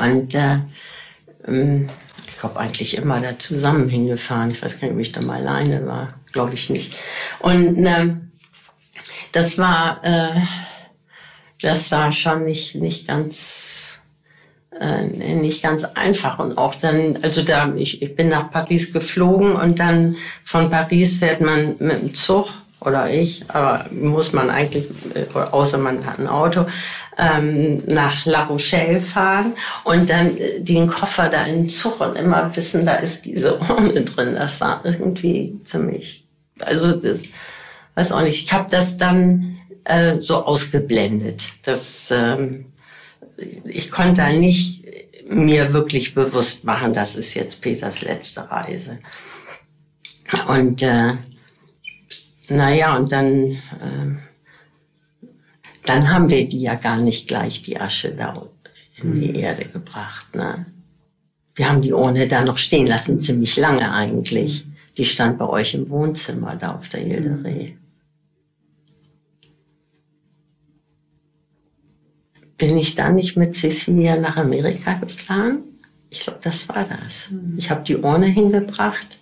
und 0.00 0.34
äh, 0.34 0.58
ähm, 1.46 1.88
ich 2.30 2.38
glaube 2.38 2.60
eigentlich 2.60 2.96
immer 2.96 3.20
da 3.20 3.38
zusammen 3.38 3.88
hingefahren. 3.88 4.50
Ich 4.50 4.62
weiß 4.62 4.78
gar 4.78 4.88
nicht, 4.88 4.94
ob 4.94 5.00
ich 5.00 5.12
da 5.12 5.22
mal 5.22 5.40
alleine 5.40 5.86
war, 5.86 6.14
glaube 6.32 6.54
ich 6.54 6.70
nicht. 6.70 6.96
Und 7.40 7.84
ähm, 7.84 8.30
das 9.32 9.58
war 9.58 10.04
äh, 10.04 10.40
das 11.62 11.90
war 11.90 12.12
schon 12.12 12.44
nicht, 12.44 12.74
nicht 12.74 13.06
ganz, 13.06 13.98
äh, 14.80 15.04
nicht 15.04 15.62
ganz 15.62 15.84
einfach. 15.84 16.38
Und 16.38 16.58
auch 16.58 16.74
dann, 16.74 17.18
also 17.22 17.42
da, 17.42 17.72
ich, 17.76 18.02
ich 18.02 18.14
bin 18.14 18.28
nach 18.28 18.50
Paris 18.50 18.92
geflogen 18.92 19.56
und 19.56 19.78
dann 19.78 20.16
von 20.44 20.70
Paris 20.70 21.18
fährt 21.18 21.40
man 21.40 21.76
mit 21.78 22.02
dem 22.02 22.14
Zug 22.14 22.48
oder 22.80 23.10
ich, 23.10 23.44
aber 23.48 23.86
muss 23.90 24.32
man 24.32 24.50
eigentlich, 24.50 24.86
äh, 25.14 25.26
außer 25.34 25.78
man 25.78 26.04
hat 26.04 26.18
ein 26.18 26.26
Auto, 26.26 26.66
ähm, 27.18 27.78
nach 27.86 28.26
La 28.26 28.44
Rochelle 28.44 29.00
fahren 29.00 29.54
und 29.84 30.10
dann 30.10 30.36
äh, 30.36 30.60
den 30.60 30.86
Koffer 30.86 31.28
da 31.28 31.44
in 31.44 31.62
den 31.62 31.68
Zug 31.68 32.00
und 32.00 32.16
immer 32.16 32.54
wissen, 32.54 32.84
da 32.84 32.96
ist 32.96 33.24
diese 33.24 33.58
Urne 33.58 34.02
drin. 34.02 34.34
Das 34.34 34.60
war 34.60 34.82
irgendwie 34.84 35.58
ziemlich, 35.64 36.26
also 36.60 36.92
das, 36.92 37.22
weiß 37.94 38.12
auch 38.12 38.22
nicht, 38.22 38.44
ich 38.44 38.52
habe 38.52 38.70
das 38.70 38.96
dann 38.98 39.58
äh, 39.86 40.20
so 40.20 40.44
ausgeblendet. 40.44 41.44
Das, 41.62 42.08
ähm, 42.10 42.66
ich 43.64 43.90
konnte 43.90 44.22
da 44.22 44.30
nicht 44.30 44.84
mir 45.28 45.72
wirklich 45.72 46.14
bewusst 46.14 46.64
machen, 46.64 46.92
das 46.92 47.16
ist 47.16 47.34
jetzt 47.34 47.60
Peters 47.60 48.02
letzte 48.02 48.50
Reise. 48.50 48.98
Und 50.48 50.82
äh, 50.82 51.14
naja, 52.48 52.96
und 52.96 53.10
dann, 53.10 53.52
äh, 53.52 54.16
dann 55.84 56.10
haben 56.12 56.30
wir 56.30 56.48
die 56.48 56.62
ja 56.62 56.74
gar 56.74 56.98
nicht 56.98 57.28
gleich 57.28 57.62
die 57.62 57.80
Asche 57.80 58.12
da 58.12 58.48
in 58.96 59.20
die 59.20 59.36
Erde 59.36 59.64
gebracht. 59.64 60.34
Ne? 60.34 60.66
Wir 61.54 61.68
haben 61.68 61.82
die 61.82 61.92
Urne 61.92 62.28
da 62.28 62.44
noch 62.44 62.58
stehen 62.58 62.86
lassen, 62.86 63.20
ziemlich 63.20 63.56
lange 63.56 63.92
eigentlich. 63.92 64.66
Die 64.96 65.04
stand 65.04 65.38
bei 65.38 65.48
euch 65.48 65.74
im 65.74 65.88
Wohnzimmer 65.90 66.56
da 66.56 66.74
auf 66.74 66.88
der 66.88 67.04
Ilderee. 67.04 67.76
Bin 72.58 72.78
ich 72.78 72.94
da 72.94 73.10
nicht 73.10 73.36
mit 73.36 73.54
Cecilia 73.54 74.16
nach 74.16 74.36
Amerika 74.36 74.94
geplant? 74.94 75.60
Ich 76.10 76.20
glaube, 76.20 76.38
das 76.42 76.68
war 76.68 76.84
das. 76.84 77.28
Ich 77.56 77.70
habe 77.70 77.82
die 77.84 77.96
Urne 77.96 78.26
hingebracht 78.26 79.18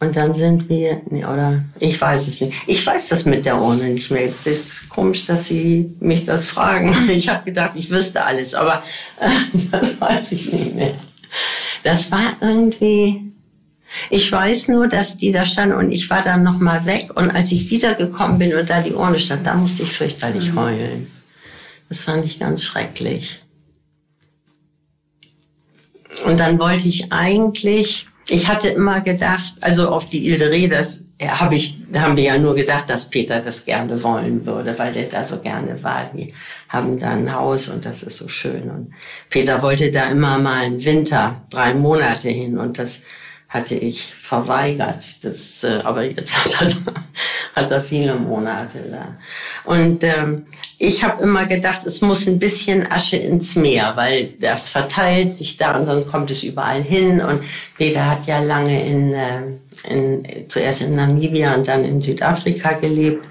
und 0.00 0.16
dann 0.16 0.34
sind 0.34 0.68
wir, 0.68 1.02
nee, 1.10 1.24
oder 1.24 1.62
ich 1.78 2.00
weiß 2.00 2.26
es 2.26 2.40
nicht. 2.40 2.54
Ich 2.66 2.84
weiß 2.86 3.08
das 3.08 3.26
mit 3.26 3.44
der 3.44 3.60
Urne 3.60 3.90
nicht 3.90 4.10
mehr. 4.10 4.26
Es 4.26 4.46
ist 4.46 4.88
komisch, 4.88 5.26
dass 5.26 5.46
Sie 5.46 5.94
mich 6.00 6.24
das 6.24 6.46
fragen. 6.46 6.94
Ich 7.10 7.28
habe 7.28 7.44
gedacht, 7.44 7.76
ich 7.76 7.90
wüsste 7.90 8.24
alles, 8.24 8.54
aber 8.54 8.82
äh, 9.20 9.58
das 9.70 10.00
weiß 10.00 10.32
ich 10.32 10.52
nicht 10.52 10.74
mehr. 10.74 10.94
Das 11.82 12.10
war 12.10 12.36
irgendwie, 12.40 13.32
ich 14.08 14.30
weiß 14.30 14.68
nur, 14.68 14.88
dass 14.88 15.16
die 15.16 15.32
da 15.32 15.44
standen 15.44 15.76
und 15.76 15.92
ich 15.92 16.08
war 16.08 16.22
dann 16.22 16.42
noch 16.42 16.58
mal 16.58 16.86
weg 16.86 17.10
und 17.14 17.30
als 17.30 17.52
ich 17.52 17.70
wiedergekommen 17.70 18.38
bin 18.38 18.54
und 18.54 18.68
da 18.68 18.80
die 18.80 18.92
Urne 18.92 19.18
stand, 19.18 19.46
da 19.46 19.54
musste 19.54 19.82
ich 19.82 19.92
fürchterlich 19.92 20.54
heulen. 20.54 21.10
Das 21.90 22.00
fand 22.00 22.24
ich 22.24 22.38
ganz 22.38 22.62
schrecklich. 22.62 23.40
Und 26.24 26.38
dann 26.38 26.60
wollte 26.60 26.88
ich 26.88 27.12
eigentlich, 27.12 28.06
ich 28.28 28.46
hatte 28.46 28.68
immer 28.68 29.00
gedacht, 29.00 29.54
also 29.60 29.88
auf 29.88 30.08
die 30.08 30.28
Ilderee, 30.28 30.68
das 30.68 31.04
ja, 31.20 31.40
habe 31.40 31.56
ich, 31.56 31.78
haben 31.92 32.16
wir 32.16 32.24
ja 32.24 32.38
nur 32.38 32.54
gedacht, 32.54 32.88
dass 32.88 33.10
Peter 33.10 33.40
das 33.40 33.64
gerne 33.64 34.00
wollen 34.04 34.46
würde, 34.46 34.78
weil 34.78 34.92
der 34.92 35.08
da 35.08 35.24
so 35.24 35.38
gerne 35.38 35.82
war. 35.82 36.10
Die 36.14 36.32
haben 36.68 36.96
da 36.96 37.10
ein 37.10 37.34
Haus 37.34 37.68
und 37.68 37.84
das 37.84 38.04
ist 38.04 38.18
so 38.18 38.28
schön. 38.28 38.70
Und 38.70 38.92
Peter 39.28 39.60
wollte 39.60 39.90
da 39.90 40.08
immer 40.10 40.38
mal 40.38 40.62
einen 40.62 40.84
Winter, 40.84 41.42
drei 41.50 41.74
Monate 41.74 42.30
hin 42.30 42.56
und 42.56 42.78
das 42.78 43.02
hatte 43.50 43.74
ich 43.74 44.14
verweigert. 44.14 45.04
Das, 45.22 45.64
äh, 45.64 45.80
aber 45.82 46.04
jetzt 46.04 46.60
hat 46.60 46.76
er, 46.84 47.62
hat 47.62 47.70
er 47.70 47.82
viele 47.82 48.14
Monate 48.14 48.78
da. 48.90 49.16
Und 49.68 50.04
ähm, 50.04 50.46
ich 50.78 51.02
habe 51.02 51.22
immer 51.24 51.46
gedacht, 51.46 51.84
es 51.84 52.00
muss 52.00 52.28
ein 52.28 52.38
bisschen 52.38 52.90
Asche 52.90 53.16
ins 53.16 53.56
Meer, 53.56 53.92
weil 53.96 54.34
das 54.38 54.70
verteilt 54.70 55.32
sich 55.32 55.56
da 55.56 55.76
und 55.76 55.86
dann 55.86 56.06
kommt 56.06 56.30
es 56.30 56.44
überall 56.44 56.80
hin. 56.80 57.20
Und 57.20 57.42
Peter 57.76 58.08
hat 58.08 58.26
ja 58.26 58.38
lange 58.38 58.86
in, 58.86 59.12
äh, 59.12 59.42
in 59.88 60.48
zuerst 60.48 60.82
in 60.82 60.94
Namibia 60.94 61.52
und 61.54 61.66
dann 61.66 61.84
in 61.84 62.00
Südafrika 62.00 62.74
gelebt. 62.74 63.26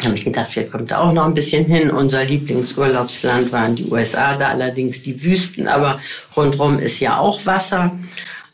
Da 0.00 0.06
habe 0.06 0.16
ich 0.16 0.24
gedacht, 0.24 0.48
vielleicht 0.50 0.72
kommt 0.72 0.90
da 0.90 0.98
auch 0.98 1.12
noch 1.12 1.26
ein 1.26 1.34
bisschen 1.34 1.66
hin. 1.66 1.90
Unser 1.90 2.24
Lieblingsurlaubsland 2.24 3.52
waren 3.52 3.76
die 3.76 3.84
USA, 3.84 4.34
da 4.36 4.48
allerdings 4.48 5.02
die 5.02 5.22
Wüsten, 5.22 5.68
aber 5.68 6.00
rundherum 6.36 6.80
ist 6.80 6.98
ja 6.98 7.18
auch 7.18 7.46
Wasser. 7.46 7.92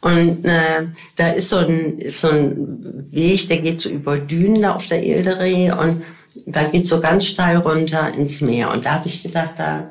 Und 0.06 0.44
äh, 0.44 0.86
da 1.16 1.30
ist 1.30 1.48
so, 1.48 1.56
ein, 1.56 1.98
ist 1.98 2.20
so 2.20 2.28
ein 2.28 3.08
Weg, 3.10 3.48
der 3.48 3.58
geht 3.58 3.80
so 3.80 3.88
über 3.88 4.16
Dünen 4.18 4.62
da 4.62 4.76
auf 4.76 4.86
der 4.86 5.02
Ilderee 5.02 5.72
und 5.72 6.04
da 6.46 6.62
geht 6.62 6.86
so 6.86 7.00
ganz 7.00 7.26
steil 7.26 7.56
runter 7.56 8.14
ins 8.14 8.40
Meer. 8.40 8.70
Und 8.70 8.84
da 8.84 8.92
habe 8.92 9.08
ich 9.08 9.24
gedacht, 9.24 9.54
da 9.56 9.90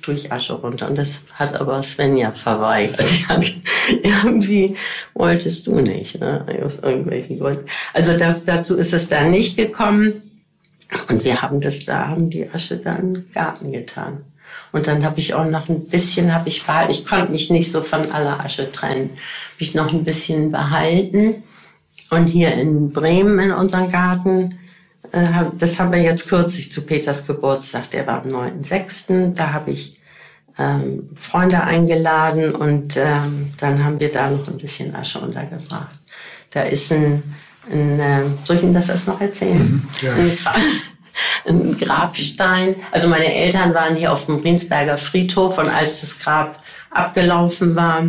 tue 0.00 0.14
ich 0.14 0.32
Asche 0.32 0.54
runter. 0.54 0.88
Und 0.88 0.96
das 0.96 1.20
hat 1.34 1.54
aber 1.60 1.82
Svenja 1.82 2.32
verweigert. 2.32 3.04
Irgendwie 4.02 4.76
wolltest 5.12 5.66
du 5.66 5.80
nicht, 5.80 6.18
ne? 6.18 6.46
aus 6.64 6.78
irgendwelchen 6.78 7.40
Gründen. 7.40 7.66
Also 7.92 8.16
das, 8.16 8.44
dazu 8.44 8.78
ist 8.78 8.94
es 8.94 9.06
dann 9.06 9.30
nicht 9.30 9.54
gekommen. 9.54 10.22
Und 11.10 11.24
wir 11.24 11.42
haben 11.42 11.60
das 11.60 11.84
da, 11.84 12.08
haben 12.08 12.30
die 12.30 12.48
Asche 12.48 12.78
da 12.78 12.94
den 12.94 13.30
Garten 13.34 13.70
getan. 13.70 14.24
Und 14.72 14.86
dann 14.86 15.04
habe 15.04 15.18
ich 15.18 15.34
auch 15.34 15.44
noch 15.44 15.68
ein 15.68 15.86
bisschen, 15.86 16.32
habe 16.34 16.48
ich 16.48 16.64
behalten. 16.64 16.92
Ich 16.92 17.06
konnte 17.06 17.32
mich 17.32 17.50
nicht 17.50 17.70
so 17.70 17.82
von 17.82 18.10
aller 18.12 18.44
Asche 18.44 18.70
trennen. 18.70 19.10
Habe 19.10 19.60
ich 19.60 19.74
noch 19.74 19.92
ein 19.92 20.04
bisschen 20.04 20.52
behalten. 20.52 21.42
Und 22.10 22.28
hier 22.28 22.54
in 22.54 22.92
Bremen 22.92 23.38
in 23.38 23.52
unserem 23.52 23.90
Garten, 23.90 24.58
äh, 25.12 25.44
das 25.58 25.78
haben 25.78 25.92
wir 25.92 26.00
jetzt 26.00 26.28
kürzlich 26.28 26.70
zu 26.70 26.82
Peters 26.82 27.26
Geburtstag, 27.26 27.90
der 27.90 28.06
war 28.06 28.22
am 28.22 28.30
9.6. 28.30 29.34
Da 29.34 29.52
habe 29.52 29.72
ich 29.72 29.98
ähm, 30.58 31.10
Freunde 31.14 31.62
eingeladen 31.62 32.54
und 32.54 32.96
ähm, 32.96 33.52
dann 33.58 33.84
haben 33.84 33.98
wir 34.00 34.12
da 34.12 34.30
noch 34.30 34.46
ein 34.48 34.58
bisschen 34.58 34.94
Asche 34.94 35.20
untergebracht. 35.20 35.94
Da 36.50 36.62
ist 36.62 36.92
ein, 36.92 37.22
ein 37.70 38.00
äh, 38.00 38.22
soll 38.44 38.56
ich 38.56 38.62
Ihnen 38.62 38.74
das 38.74 38.88
erst 38.88 39.08
noch 39.08 39.20
erzählen? 39.20 39.82
ja. 40.02 40.12
Ein, 41.46 41.76
Gra 41.76 41.94
ein 41.94 42.10
Grabstein. 42.10 42.74
Also 42.90 43.08
meine 43.08 43.32
Eltern 43.32 43.74
waren 43.74 43.96
hier 43.96 44.12
auf 44.12 44.26
dem 44.26 44.36
Riensberger 44.36 44.98
Friedhof 44.98 45.58
und 45.58 45.68
als 45.68 46.00
das 46.00 46.18
Grab 46.18 46.62
abgelaufen 46.90 47.76
war, 47.76 48.06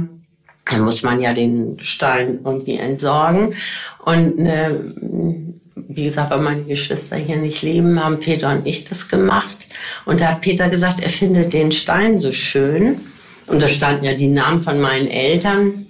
dann 0.69 0.81
muss 0.81 1.03
man 1.03 1.21
ja 1.21 1.33
den 1.33 1.79
Stein 1.79 2.39
irgendwie 2.43 2.77
entsorgen. 2.77 3.55
Und 3.99 4.39
äh, 4.45 4.71
wie 5.75 6.03
gesagt, 6.03 6.31
weil 6.31 6.39
meine 6.39 6.63
Geschwister 6.63 7.17
hier 7.17 7.37
nicht 7.37 7.61
leben, 7.61 8.03
haben 8.03 8.19
Peter 8.19 8.51
und 8.51 8.65
ich 8.65 8.85
das 8.85 9.09
gemacht. 9.09 9.67
Und 10.05 10.21
da 10.21 10.29
hat 10.29 10.41
Peter 10.41 10.69
gesagt, 10.69 10.99
er 11.01 11.09
findet 11.09 11.53
den 11.53 11.71
Stein 11.71 12.19
so 12.19 12.31
schön. 12.31 12.97
Und 13.47 13.61
da 13.61 13.67
standen 13.67 14.05
ja 14.05 14.13
die 14.13 14.27
Namen 14.27 14.61
von 14.61 14.79
meinen 14.79 15.07
Eltern. 15.07 15.87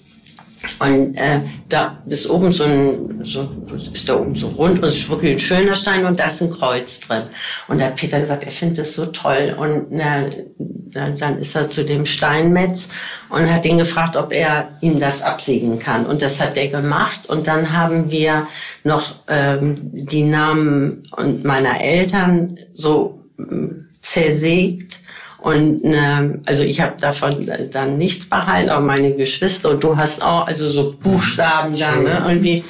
Und 0.80 1.16
äh, 1.16 1.42
da 1.70 2.02
ist 2.06 2.30
oben 2.30 2.52
so 2.52 2.64
ein, 2.64 3.22
so, 3.24 3.50
ist 3.92 4.08
da 4.08 4.16
oben 4.16 4.36
so 4.36 4.48
rund 4.48 4.80
und 4.80 4.86
es 4.86 4.98
ist 4.98 5.10
wirklich 5.10 5.34
ein 5.34 5.40
schöner 5.40 5.76
Stein 5.76 6.06
und 6.06 6.20
da 6.20 6.26
ist 6.28 6.42
ein 6.42 6.52
Kreuz 6.52 7.00
drin. 7.00 7.24
Und 7.68 7.80
da 7.80 7.86
hat 7.86 7.96
Peter 7.96 8.20
gesagt, 8.20 8.44
er 8.44 8.52
findet 8.52 8.80
das 8.80 8.94
so 8.94 9.08
toll. 9.08 9.56
Und 9.58 9.88
na, 9.90 10.26
dann 10.58 11.38
ist 11.38 11.56
er 11.56 11.70
zu 11.70 11.84
dem 11.84 12.06
Steinmetz 12.06 12.90
und 13.30 13.52
hat 13.52 13.66
ihn 13.66 13.80
gefragt, 13.80 14.16
ob 14.16 14.32
er 14.32 14.68
ihm 14.82 15.00
das 15.00 15.22
absiegen 15.22 15.80
kann. 15.80 16.06
Und 16.06 16.22
das 16.22 16.40
hat 16.40 16.58
er 16.58 16.68
gemacht. 16.68 17.28
Und 17.28 17.48
dann 17.48 17.72
haben 17.74 18.12
wir 18.12 18.48
noch 18.84 19.16
ähm, 19.28 19.78
die 19.82 20.24
Namen 20.24 21.02
und 21.16 21.44
meiner 21.44 21.82
Eltern 21.82 22.56
so 22.74 23.24
ähm, 23.40 23.88
zersägt 24.02 25.01
und 25.42 25.84
äh, 25.84 26.40
also 26.46 26.64
ich 26.64 26.80
habe 26.82 26.94
davon 27.00 27.50
dann 27.72 27.98
nichts 27.98 28.28
behalten, 28.28 28.70
aber 28.70 28.86
meine 28.86 29.16
Geschwister 29.16 29.72
und 29.72 29.84
du 29.84 29.98
hast 29.98 30.22
auch 30.22 30.46
also 30.46 30.68
so 30.68 30.96
Buchstaben 31.02 31.78
da 31.78 31.96
ne, 31.96 32.24
irgendwie. 32.28 32.64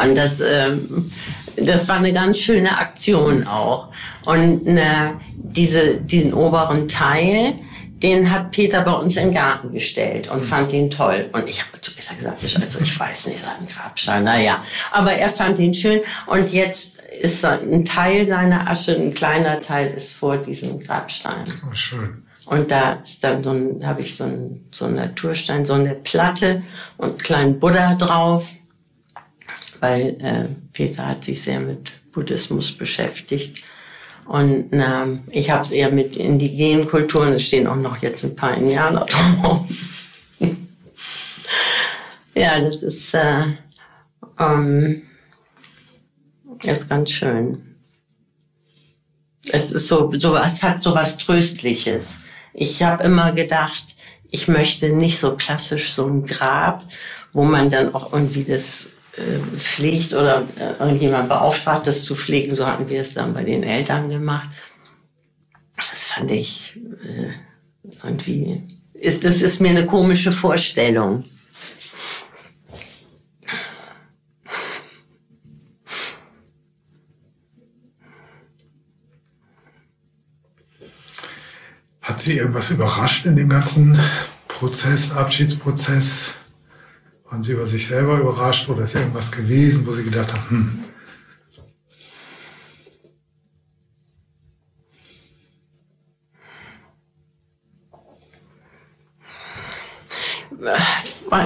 Und 0.00 0.16
das, 0.16 0.40
äh, 0.40 0.70
das 1.56 1.88
war 1.88 1.96
eine 1.96 2.12
ganz 2.12 2.38
schöne 2.38 2.78
Aktion 2.78 3.44
auch. 3.44 3.88
Und 4.24 4.68
äh, 4.68 5.10
diese, 5.34 5.96
diesen 5.96 6.32
oberen 6.32 6.86
Teil, 6.86 7.54
den 8.02 8.30
hat 8.30 8.50
Peter 8.50 8.82
bei 8.82 8.92
uns 8.92 9.16
in 9.16 9.28
den 9.28 9.34
Garten 9.34 9.72
gestellt 9.72 10.28
und 10.28 10.44
fand 10.44 10.72
ihn 10.72 10.90
toll. 10.90 11.30
Und 11.32 11.48
ich 11.48 11.62
habe 11.64 11.80
zu 11.80 11.94
Peter 11.94 12.14
gesagt, 12.14 12.42
also 12.42 12.80
ich 12.80 12.98
weiß 12.98 13.28
nicht, 13.28 13.44
ein 13.46 13.66
Grabstein, 13.66 14.24
naja. 14.24 14.62
Aber 14.90 15.12
er 15.12 15.28
fand 15.28 15.58
ihn 15.60 15.72
schön. 15.72 16.00
Und 16.26 16.52
jetzt 16.52 17.00
ist 17.20 17.44
ein 17.44 17.84
Teil 17.84 18.26
seiner 18.26 18.68
Asche, 18.68 18.96
ein 18.96 19.14
kleiner 19.14 19.60
Teil 19.60 19.92
ist 19.92 20.14
vor 20.14 20.36
diesem 20.36 20.80
Grabstein. 20.80 21.44
Oh, 21.70 21.74
schön. 21.74 22.24
Und 22.46 22.70
da 22.70 22.94
ist 22.94 23.22
dann 23.22 23.42
so 23.42 23.50
ein, 23.50 23.86
habe 23.86 24.02
ich 24.02 24.16
so 24.16 24.24
ein, 24.24 24.66
so 24.72 24.86
ein 24.86 24.94
Naturstein, 24.94 25.64
so 25.64 25.74
eine 25.74 25.94
Platte 25.94 26.62
und 26.96 27.08
einen 27.08 27.18
kleinen 27.18 27.60
Buddha 27.60 27.94
drauf, 27.94 28.48
weil 29.80 30.16
äh, 30.20 30.48
Peter 30.72 31.06
hat 31.06 31.24
sich 31.24 31.40
sehr 31.40 31.60
mit 31.60 31.92
Buddhismus 32.10 32.72
beschäftigt. 32.72 33.64
Und 34.26 34.68
ähm, 34.72 35.24
ich 35.30 35.50
habe 35.50 35.62
es 35.62 35.72
eher 35.72 35.90
mit 35.90 36.16
indigenen 36.16 36.86
Kulturen, 36.86 37.34
es 37.34 37.42
stehen 37.42 37.66
auch 37.66 37.76
noch 37.76 37.98
jetzt 37.98 38.24
ein 38.24 38.36
paar 38.36 38.54
Indianer 38.54 39.06
drauf. 39.06 39.66
ja, 42.34 42.60
das 42.60 42.82
ist, 42.82 43.14
äh, 43.14 43.42
ähm, 44.38 45.02
ist 46.62 46.88
ganz 46.88 47.10
schön. 47.10 47.76
Es 49.50 49.72
ist 49.72 49.88
so, 49.88 50.12
so 50.18 50.36
es 50.36 50.62
hat 50.62 50.82
so 50.82 50.94
was 50.94 51.18
Tröstliches. 51.18 52.20
Ich 52.54 52.82
habe 52.82 53.02
immer 53.02 53.32
gedacht, 53.32 53.96
ich 54.30 54.46
möchte 54.46 54.90
nicht 54.90 55.18
so 55.18 55.36
klassisch 55.36 55.92
so 55.92 56.06
ein 56.06 56.26
Grab, 56.26 56.84
wo 57.32 57.42
man 57.42 57.70
dann 57.70 57.94
auch 57.94 58.12
irgendwie 58.12 58.44
das 58.44 58.88
äh, 59.16 59.56
pflegt 59.56 60.14
oder 60.14 60.48
äh, 60.56 60.82
irgendjemand 60.82 61.28
beauftragt, 61.28 61.86
das 61.86 62.02
zu 62.04 62.14
pflegen. 62.14 62.54
So 62.54 62.66
hatten 62.66 62.88
wir 62.88 63.00
es 63.00 63.12
dann 63.12 63.34
bei 63.34 63.44
den 63.44 63.62
Eltern 63.62 64.08
gemacht. 64.08 64.48
Das 65.76 66.04
fand 66.04 66.30
ich 66.30 66.78
äh, 67.02 67.32
irgendwie, 68.02 68.62
ist, 68.94 69.22
das 69.24 69.42
ist 69.42 69.60
mir 69.60 69.68
eine 69.68 69.84
komische 69.84 70.32
Vorstellung. 70.32 71.24
Hat 82.00 82.20
Sie 82.22 82.38
irgendwas 82.38 82.70
überrascht 82.70 83.26
in 83.26 83.36
dem 83.36 83.50
ganzen 83.50 84.00
Prozess, 84.48 85.12
Abschiedsprozess? 85.12 86.32
Waren 87.32 87.42
Sie 87.42 87.52
über 87.52 87.66
sich 87.66 87.86
selber 87.86 88.18
überrascht 88.18 88.68
oder 88.68 88.82
ist 88.82 88.94
irgendwas 88.94 89.32
gewesen, 89.32 89.86
wo 89.86 89.92
Sie 89.92 90.04
gedacht 90.04 90.34
haben, 90.34 90.50
hm, 90.50 90.84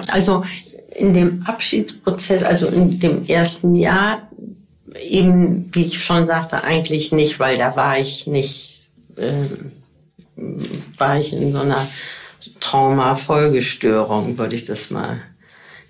Also 0.08 0.44
in 0.90 1.14
dem 1.14 1.44
Abschiedsprozess, 1.44 2.42
also 2.42 2.66
in 2.66 2.98
dem 2.98 3.24
ersten 3.24 3.76
Jahr, 3.76 4.28
eben, 5.08 5.68
wie 5.72 5.84
ich 5.84 6.02
schon 6.02 6.26
sagte, 6.26 6.64
eigentlich 6.64 7.12
nicht, 7.12 7.38
weil 7.38 7.58
da 7.58 7.76
war 7.76 7.96
ich 7.96 8.26
nicht, 8.26 8.88
äh, 9.16 9.46
war 10.98 11.20
ich 11.20 11.32
in 11.32 11.52
so 11.52 11.58
einer 11.58 11.86
Trauma-Folgestörung, 12.58 14.36
würde 14.36 14.56
ich 14.56 14.64
das 14.64 14.90
mal 14.90 15.20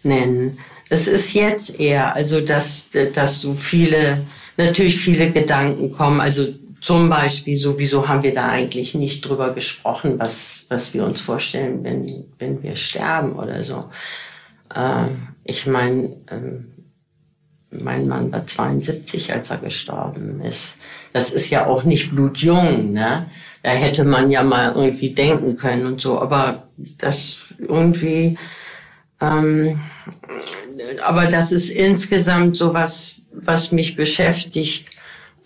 nennen. 0.06 0.58
Es 0.88 1.08
ist 1.08 1.34
jetzt 1.34 1.78
eher, 1.78 2.14
also 2.14 2.40
dass, 2.40 2.88
dass 3.12 3.40
so 3.40 3.54
viele, 3.54 4.24
natürlich 4.56 4.98
viele 4.98 5.30
Gedanken 5.30 5.90
kommen, 5.90 6.20
also 6.20 6.46
zum 6.80 7.10
Beispiel, 7.10 7.56
sowieso 7.56 8.06
haben 8.06 8.22
wir 8.22 8.32
da 8.32 8.48
eigentlich 8.48 8.94
nicht 8.94 9.22
drüber 9.22 9.52
gesprochen, 9.52 10.18
was, 10.18 10.66
was 10.68 10.94
wir 10.94 11.04
uns 11.04 11.20
vorstellen, 11.20 11.82
wenn, 11.82 12.26
wenn 12.38 12.62
wir 12.62 12.76
sterben 12.76 13.36
oder 13.36 13.64
so. 13.64 13.90
Äh, 14.74 15.08
ich 15.44 15.66
meine, 15.66 16.16
ähm, 16.30 16.72
mein 17.70 18.06
Mann 18.06 18.32
war 18.32 18.46
72, 18.46 19.32
als 19.32 19.50
er 19.50 19.58
gestorben 19.58 20.40
ist. 20.40 20.76
Das 21.12 21.32
ist 21.32 21.50
ja 21.50 21.66
auch 21.66 21.84
nicht 21.84 22.10
blutjung, 22.10 22.92
ne? 22.92 23.26
Da 23.62 23.70
hätte 23.70 24.04
man 24.04 24.30
ja 24.30 24.44
mal 24.44 24.72
irgendwie 24.74 25.10
denken 25.10 25.56
können 25.56 25.86
und 25.86 26.00
so, 26.00 26.20
aber 26.20 26.68
das 26.98 27.38
irgendwie, 27.58 28.38
ähm, 29.20 29.80
aber 31.04 31.26
das 31.26 31.52
ist 31.52 31.70
insgesamt 31.70 32.56
so 32.56 32.74
was, 32.74 33.16
was 33.32 33.72
mich 33.72 33.96
beschäftigt. 33.96 34.90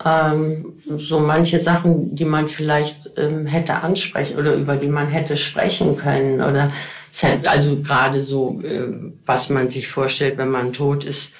Ähm, 0.03 0.73
so 0.95 1.19
manche 1.19 1.59
Sachen, 1.59 2.15
die 2.15 2.25
man 2.25 2.47
vielleicht 2.47 3.11
ähm, 3.17 3.45
hätte 3.45 3.83
ansprechen 3.83 4.37
oder 4.37 4.55
über 4.55 4.75
die 4.75 4.87
man 4.87 5.07
hätte 5.07 5.37
sprechen 5.37 5.95
können 5.95 6.41
oder 6.41 6.71
also 7.45 7.81
gerade 7.81 8.21
so, 8.21 8.61
äh, 8.61 8.87
was 9.25 9.49
man 9.49 9.69
sich 9.69 9.87
vorstellt, 9.87 10.37
wenn 10.37 10.49
man 10.49 10.73
tot 10.73 11.03
ist, 11.03 11.33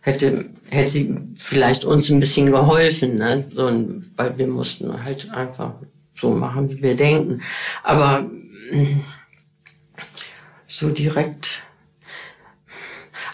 hätte 0.00 0.46
hätte 0.70 1.16
vielleicht 1.36 1.84
uns 1.84 2.10
ein 2.10 2.20
bisschen 2.20 2.50
geholfen, 2.50 3.16
ne? 3.18 3.42
so, 3.42 3.70
weil 4.16 4.38
wir 4.38 4.46
mussten 4.46 4.92
halt 5.04 5.30
einfach 5.30 5.74
so 6.18 6.30
machen, 6.30 6.70
wie 6.70 6.82
wir 6.82 6.96
denken. 6.96 7.42
Aber 7.82 8.20
mm, 8.70 9.00
so 10.66 10.90
direkt 10.90 11.62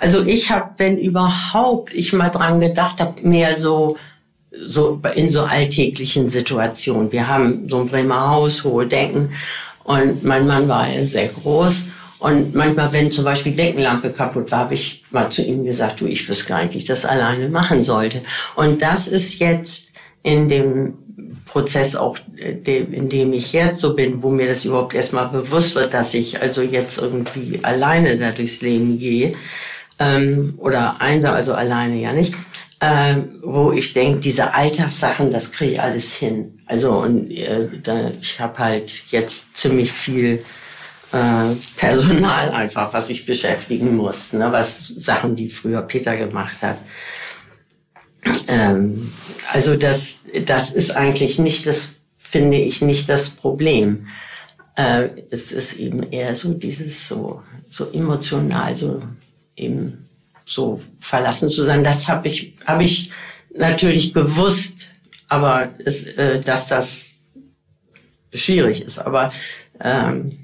also 0.03 0.25
ich 0.25 0.51
habe, 0.51 0.71
wenn 0.79 0.99
überhaupt 0.99 1.95
ich 1.95 2.13
mal 2.13 2.29
dran 2.29 2.61
gedacht 2.61 3.01
habe, 3.01 3.15
mehr 3.23 3.55
so 3.55 3.97
so 4.51 5.01
in 5.15 5.31
so 5.31 5.45
alltäglichen 5.45 6.29
Situationen. 6.29 7.11
Wir 7.11 7.27
haben 7.27 7.69
so 7.71 7.81
ein 7.81 7.87
Bremer 7.87 8.29
Haus, 8.29 8.65
hohe 8.65 8.87
Decken 8.87 9.33
und 9.85 10.23
mein 10.25 10.47
Mann 10.47 10.69
war 10.69 10.87
ja 10.91 11.03
sehr 11.05 11.29
groß 11.29 11.85
und 12.19 12.55
manchmal, 12.55 12.93
wenn 12.93 13.11
zum 13.11 13.25
Beispiel 13.25 13.53
Deckenlampe 13.53 14.11
kaputt 14.11 14.51
war, 14.53 14.61
habe 14.61 14.75
ich 14.75 15.03
mal 15.11 15.31
zu 15.31 15.43
ihm 15.43 15.65
gesagt, 15.65 16.01
du, 16.01 16.07
ich 16.07 16.29
wüsste 16.29 16.47
gar 16.47 16.63
nicht, 16.63 16.75
wie 16.75 16.79
ich 16.79 16.85
das 16.85 17.05
alleine 17.05 17.49
machen 17.49 17.83
sollte. 17.83 18.23
Und 18.55 18.81
das 18.81 19.09
ist 19.09 19.41
jetzt 19.41 19.93
in 20.23 20.49
dem 20.49 20.95
Prozess 21.47 21.97
auch, 21.97 22.17
in 22.37 23.09
dem 23.09 23.33
ich 23.33 23.53
jetzt 23.53 23.81
so 23.81 23.97
bin, 23.97 24.23
wo 24.23 24.31
mir 24.31 24.47
das 24.47 24.65
überhaupt 24.65 24.95
erstmal 24.95 25.29
bewusst 25.31 25.75
wird, 25.75 25.95
dass 25.95 26.15
ich 26.15 26.41
also 26.41 26.63
jetzt 26.63 26.99
irgendwie 26.99 27.59
alleine 27.63 28.17
da 28.17 28.31
durchs 28.31 28.61
Leben 28.61 29.01
gehe, 29.01 29.35
ähm, 30.03 30.55
oder 30.59 31.01
einsam, 31.01 31.35
also 31.35 31.55
alleine 31.55 32.01
ja 32.01 32.13
nicht, 32.13 32.35
ähm, 32.81 33.41
wo 33.43 33.73
ich 33.73 33.93
denke, 33.93 34.21
diese 34.21 34.55
Alltagssachen, 34.55 35.31
das 35.31 35.53
kriege 35.53 35.73
ich 35.73 35.81
alles 35.81 36.15
hin. 36.15 36.61
Also 36.67 36.93
und 36.99 37.31
äh, 37.31 37.69
da, 37.83 38.11
ich 38.11 38.41
habe 38.41 38.59
halt 38.59 38.93
jetzt 39.09 39.57
ziemlich 39.57 39.93
viel 39.93 40.45
äh, 41.13 41.55
Personal 41.77 42.51
einfach, 42.51 42.93
was 42.93 43.11
ich 43.11 43.25
beschäftigen 43.25 43.97
muss, 43.97 44.33
ne, 44.33 44.51
was 44.51 44.89
Sachen, 44.89 45.37
die 45.37 45.49
früher 45.49 45.83
Peter 45.83 46.17
gemacht 46.17 46.63
hat. 46.63 46.79
Ähm, 48.49 49.13
also 49.53 49.77
das, 49.77 50.21
das 50.45 50.73
ist 50.73 50.91
eigentlich 50.93 51.39
nicht 51.39 51.67
das, 51.67 51.95
finde 52.19 52.57
ich, 52.57 52.83
nicht 52.83 53.09
das 53.09 53.31
Problem. 53.31 54.07
Äh, 54.75 55.11
es 55.31 55.53
ist 55.53 55.75
eben 55.75 56.03
eher 56.11 56.35
so 56.35 56.55
dieses 56.55 57.07
so, 57.07 57.43
so 57.69 57.91
emotional, 57.93 58.75
so 58.77 59.03
eben 59.57 60.09
so 60.45 60.81
verlassen 60.99 61.49
zu 61.49 61.63
sein. 61.63 61.85
Das 61.85 62.09
habe 62.09 62.29
ich, 62.29 62.55
habe 62.67 62.85
ich 62.85 63.11
natürlich 63.55 64.13
bewusst, 64.13 64.79
aber 65.29 65.71
es, 65.85 66.05
äh, 66.05 66.41
dass 66.41 66.69
das 66.69 67.07
schwierig 68.33 68.83
ist. 68.83 68.99
Aber 68.99 69.33
ähm, 69.81 70.39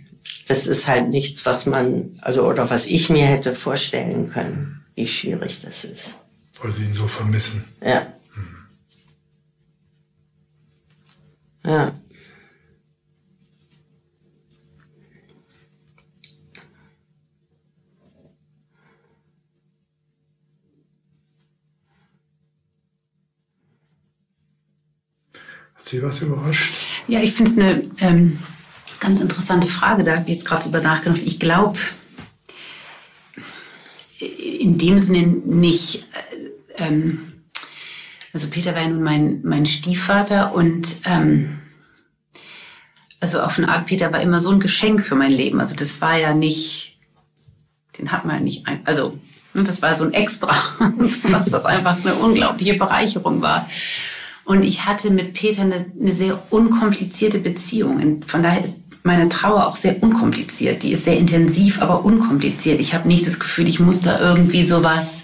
das 0.46 0.66
ist 0.66 0.86
halt 0.88 1.10
nichts, 1.10 1.44
was 1.46 1.66
man, 1.66 2.18
also 2.20 2.46
oder 2.46 2.70
was 2.70 2.86
ich 2.86 3.10
mir 3.10 3.26
hätte 3.26 3.54
vorstellen 3.54 4.30
können, 4.30 4.84
wie 4.94 5.06
schwierig 5.06 5.60
das 5.60 5.84
ist. 5.84 6.14
Weil 6.62 6.72
Sie 6.72 6.84
ihn 6.84 6.94
so 6.94 7.06
vermissen. 7.06 7.64
Ja. 7.80 8.12
Hm. 8.34 8.56
Ja. 11.64 11.97
Sie 25.88 26.02
was 26.02 26.22
überrascht? 26.22 26.74
Ja, 27.06 27.20
ich 27.20 27.32
finde 27.32 27.50
es 27.50 27.58
eine 27.58 27.90
ähm, 28.00 28.38
ganz 29.00 29.20
interessante 29.20 29.68
Frage. 29.68 30.04
Da 30.04 30.16
habe 30.16 30.22
ich 30.28 30.36
jetzt 30.36 30.44
gerade 30.44 30.64
drüber 30.64 30.80
nachgedacht. 30.80 31.22
Ich 31.24 31.40
glaube, 31.40 31.78
in 34.18 34.78
dem 34.78 34.98
Sinne 34.98 35.22
nicht. 35.22 36.06
Äh, 36.76 36.84
ähm, 36.84 37.32
also 38.32 38.48
Peter 38.48 38.74
war 38.74 38.82
ja 38.82 38.88
nun 38.88 39.02
mein, 39.02 39.40
mein 39.42 39.64
Stiefvater 39.64 40.54
und 40.54 41.00
ähm, 41.04 41.58
also 43.20 43.40
auf 43.40 43.58
eine 43.58 43.68
Art, 43.68 43.86
Peter 43.86 44.12
war 44.12 44.20
immer 44.20 44.40
so 44.40 44.50
ein 44.50 44.60
Geschenk 44.60 45.02
für 45.02 45.14
mein 45.14 45.32
Leben. 45.32 45.60
Also 45.60 45.74
das 45.74 46.00
war 46.00 46.18
ja 46.18 46.34
nicht, 46.34 46.98
den 47.98 48.12
hat 48.12 48.26
man 48.26 48.36
ja 48.36 48.42
nicht, 48.42 48.68
ein, 48.68 48.80
also 48.84 49.18
ne, 49.54 49.64
das 49.64 49.82
war 49.82 49.96
so 49.96 50.04
ein 50.04 50.12
Extra, 50.12 50.54
was, 51.22 51.50
was 51.50 51.64
einfach 51.64 52.04
eine 52.04 52.14
unglaubliche 52.14 52.74
Bereicherung 52.74 53.40
war. 53.40 53.68
Und 54.48 54.62
ich 54.62 54.86
hatte 54.86 55.10
mit 55.10 55.34
Peter 55.34 55.60
eine, 55.60 55.84
eine 56.00 56.14
sehr 56.14 56.42
unkomplizierte 56.48 57.38
Beziehung. 57.38 58.00
Und 58.00 58.24
von 58.24 58.42
daher 58.42 58.64
ist 58.64 58.76
meine 59.02 59.28
Trauer 59.28 59.66
auch 59.66 59.76
sehr 59.76 60.02
unkompliziert. 60.02 60.82
Die 60.82 60.92
ist 60.92 61.04
sehr 61.04 61.18
intensiv, 61.18 61.82
aber 61.82 62.02
unkompliziert. 62.02 62.80
Ich 62.80 62.94
habe 62.94 63.06
nicht 63.06 63.26
das 63.26 63.38
Gefühl, 63.38 63.68
ich 63.68 63.78
muss 63.78 64.00
da 64.00 64.18
irgendwie 64.18 64.62
sowas, 64.62 65.18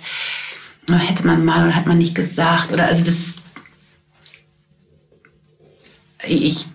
hätte 0.91 1.27
man 1.27 1.43
mal 1.43 1.65
oder 1.65 1.75
hat 1.75 1.87
man 1.87 1.97
nicht 1.97 2.15
gesagt. 2.15 2.71
Oder 2.71 2.85
also 2.85 3.03
das, 3.03 3.37
ich, 6.29 6.67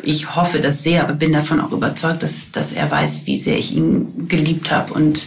ich 0.00 0.36
hoffe 0.36 0.60
das 0.60 0.84
sehr, 0.84 1.02
aber 1.02 1.14
bin 1.14 1.32
davon 1.32 1.60
auch 1.60 1.72
überzeugt, 1.72 2.22
dass, 2.22 2.52
dass 2.52 2.70
er 2.70 2.88
weiß, 2.88 3.26
wie 3.26 3.36
sehr 3.36 3.58
ich 3.58 3.74
ihn 3.74 4.28
geliebt 4.28 4.70
habe 4.70 4.94
und 4.94 5.26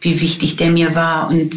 wie 0.00 0.18
wichtig 0.18 0.56
der 0.56 0.70
mir 0.70 0.94
war. 0.94 1.28
Und 1.28 1.54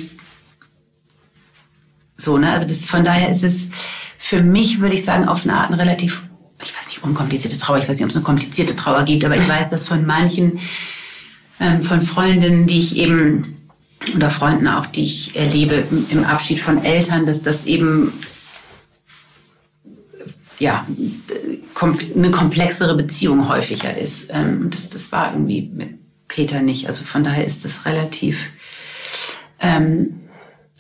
so, 2.17 2.37
ne? 2.37 2.51
Also 2.51 2.67
das, 2.67 2.79
von 2.79 3.05
daher 3.05 3.29
ist 3.29 3.45
es 3.45 3.69
für 4.29 4.43
mich, 4.43 4.79
würde 4.79 4.93
ich 4.93 5.03
sagen, 5.03 5.27
auf 5.27 5.43
eine 5.43 5.55
Art 5.55 5.71
ein 5.71 5.79
relativ 5.79 6.29
ich 6.61 6.77
weiß 6.77 6.87
nicht, 6.89 7.03
unkomplizierte 7.03 7.57
Trauer, 7.57 7.79
ich 7.79 7.89
weiß 7.89 7.95
nicht, 7.95 8.03
ob 8.03 8.09
es 8.09 8.15
eine 8.15 8.25
komplizierte 8.25 8.75
Trauer 8.75 9.03
gibt, 9.03 9.25
aber 9.25 9.35
ich 9.35 9.47
weiß, 9.47 9.69
dass 9.69 9.87
von 9.87 10.05
manchen, 10.05 10.59
ähm, 11.59 11.81
von 11.81 12.03
Freundinnen, 12.03 12.67
die 12.67 12.79
ich 12.79 12.97
eben, 12.97 13.69
oder 14.15 14.29
Freunden 14.29 14.67
auch, 14.67 14.85
die 14.85 15.03
ich 15.03 15.35
erlebe 15.35 15.83
im 16.11 16.25
Abschied 16.25 16.59
von 16.59 16.83
Eltern, 16.83 17.25
dass 17.25 17.41
das 17.41 17.65
eben, 17.65 18.13
ja, 20.59 20.85
eine 22.15 22.31
komplexere 22.31 22.95
Beziehung 22.95 23.47
häufiger 23.47 23.97
ist. 23.97 24.27
Ähm, 24.31 24.69
das, 24.69 24.89
das 24.89 25.11
war 25.11 25.31
irgendwie 25.31 25.71
mit 25.73 25.97
Peter 26.27 26.61
nicht. 26.61 26.87
Also 26.87 27.03
von 27.03 27.23
daher 27.23 27.45
ist 27.45 27.63
es 27.63 27.85
relativ, 27.85 28.49
ähm, 29.59 30.19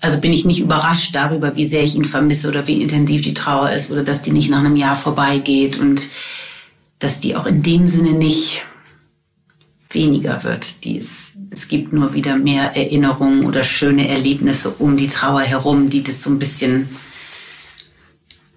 also 0.01 0.19
bin 0.21 0.31
ich 0.31 0.45
nicht 0.45 0.59
überrascht 0.59 1.13
darüber, 1.13 1.55
wie 1.55 1.65
sehr 1.65 1.83
ich 1.83 1.95
ihn 1.95 2.05
vermisse 2.05 2.47
oder 2.47 2.67
wie 2.67 2.81
intensiv 2.81 3.21
die 3.21 3.33
Trauer 3.33 3.71
ist 3.71 3.91
oder 3.91 4.03
dass 4.03 4.21
die 4.21 4.31
nicht 4.31 4.49
nach 4.49 4.59
einem 4.59 4.75
Jahr 4.75 4.95
vorbeigeht 4.95 5.79
und 5.79 6.01
dass 6.99 7.19
die 7.19 7.35
auch 7.35 7.45
in 7.45 7.63
dem 7.63 7.87
Sinne 7.87 8.11
nicht 8.11 8.61
weniger 9.89 10.43
wird. 10.43 10.83
Die 10.83 10.97
ist, 10.97 11.31
es 11.49 11.67
gibt 11.67 11.93
nur 11.93 12.13
wieder 12.13 12.37
mehr 12.37 12.75
Erinnerungen 12.75 13.45
oder 13.45 13.63
schöne 13.63 14.07
Erlebnisse 14.07 14.69
um 14.69 14.97
die 14.97 15.07
Trauer 15.07 15.41
herum, 15.41 15.89
die 15.89 16.03
das 16.03 16.23
so 16.23 16.29
ein 16.29 16.39
bisschen 16.39 16.89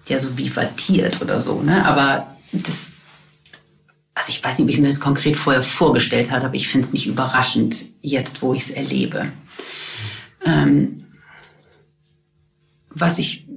ja 0.07 0.19
so 0.19 0.37
vivatiert 0.37 1.21
oder 1.21 1.39
so. 1.39 1.61
Ne? 1.61 1.85
Aber 1.85 2.27
das, 2.51 2.91
also 4.13 4.29
ich 4.29 4.43
weiß 4.43 4.59
nicht, 4.59 4.65
ob 4.65 4.69
ich 4.69 4.79
mir 4.79 4.87
das 4.87 4.99
konkret 4.99 5.35
vorher 5.35 5.63
vorgestellt 5.63 6.31
habe, 6.31 6.45
aber 6.45 6.55
ich 6.55 6.67
finde 6.67 6.87
es 6.87 6.93
nicht 6.93 7.07
überraschend 7.07 7.85
jetzt, 8.01 8.41
wo 8.41 8.53
ich 8.53 8.63
es 8.63 8.69
erlebe. 8.69 9.31
Ähm, 10.45 11.02
was 12.93 13.19
ich, 13.19 13.47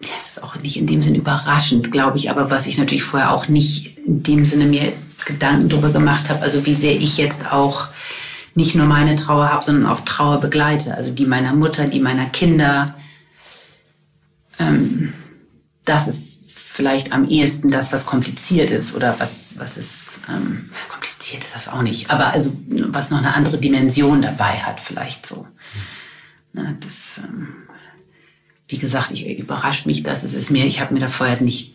ja, 0.00 0.08
es 0.18 0.30
ist 0.30 0.42
auch 0.42 0.56
nicht 0.56 0.76
in 0.76 0.86
dem 0.86 1.02
Sinne 1.02 1.18
überraschend, 1.18 1.90
glaube 1.90 2.16
ich, 2.16 2.30
aber 2.30 2.50
was 2.50 2.66
ich 2.66 2.78
natürlich 2.78 3.04
vorher 3.04 3.32
auch 3.32 3.48
nicht 3.48 3.98
in 3.98 4.22
dem 4.22 4.44
Sinne 4.44 4.66
mir 4.66 4.92
Gedanken 5.24 5.68
darüber 5.68 5.90
gemacht 5.90 6.28
habe, 6.30 6.42
also 6.42 6.64
wie 6.64 6.74
sehr 6.74 6.96
ich 6.96 7.18
jetzt 7.18 7.52
auch 7.52 7.88
nicht 8.54 8.74
nur 8.74 8.86
meine 8.86 9.16
Trauer 9.16 9.50
habe, 9.50 9.64
sondern 9.64 9.86
auch 9.86 10.00
Trauer 10.00 10.40
begleite, 10.40 10.94
also 10.94 11.12
die 11.12 11.26
meiner 11.26 11.54
Mutter, 11.54 11.86
die 11.86 12.00
meiner 12.00 12.26
Kinder. 12.26 12.94
Ähm, 14.58 15.12
das 15.84 16.08
ist 16.08 16.38
vielleicht 16.48 17.12
am 17.12 17.28
ehesten 17.28 17.70
das, 17.70 17.92
was 17.92 18.06
kompliziert 18.06 18.70
ist 18.70 18.94
oder 18.94 19.18
was, 19.18 19.58
was 19.58 19.76
ist, 19.76 20.18
ähm, 20.28 20.70
kompliziert 20.88 21.44
ist 21.44 21.54
das 21.54 21.68
auch 21.68 21.82
nicht, 21.82 22.10
aber 22.10 22.28
also 22.28 22.52
was 22.66 23.10
noch 23.10 23.18
eine 23.18 23.34
andere 23.34 23.58
Dimension 23.58 24.22
dabei 24.22 24.58
hat, 24.60 24.80
vielleicht 24.80 25.26
so. 25.26 25.46
Na, 26.52 26.74
das, 26.80 27.18
ähm, 27.18 27.67
wie 28.68 28.78
gesagt, 28.78 29.10
ich 29.12 29.26
überrascht 29.38 29.86
mich 29.86 30.02
das. 30.02 30.22
Es 30.22 30.34
ist 30.34 30.50
mir, 30.50 30.66
ich 30.66 30.80
habe 30.80 30.94
mir 30.94 31.00
da 31.00 31.08
vorher 31.08 31.40
nicht 31.40 31.74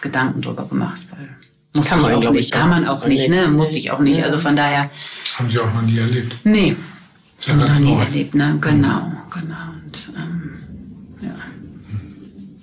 Gedanken 0.00 0.40
drüber 0.40 0.64
gemacht, 0.66 1.02
weil 1.10 1.28
muss 1.74 1.86
kann 1.86 2.00
man 2.00 2.14
auch 2.14 2.30
nicht, 2.32 2.52
kann 2.52 2.68
man 2.68 2.86
auch 2.86 3.06
nicht, 3.06 3.28
ne? 3.28 3.48
Musste 3.48 3.76
ich 3.76 3.90
auch 3.90 4.00
nicht. 4.00 4.24
Also 4.24 4.38
von 4.38 4.56
daher. 4.56 4.90
Haben 5.36 5.50
Sie 5.50 5.58
auch 5.58 5.72
noch 5.72 5.82
nie 5.82 5.98
erlebt? 5.98 6.36
Nee. 6.44 6.74
Ja 7.42 7.54
noch 7.54 7.78
nie 7.78 7.94
neu. 7.94 8.00
erlebt, 8.02 8.34
ne? 8.34 8.56
Genau, 8.60 9.12
genau. 9.30 9.56
Und, 9.84 10.12
ähm, 10.16 10.58
ja. 11.22 11.34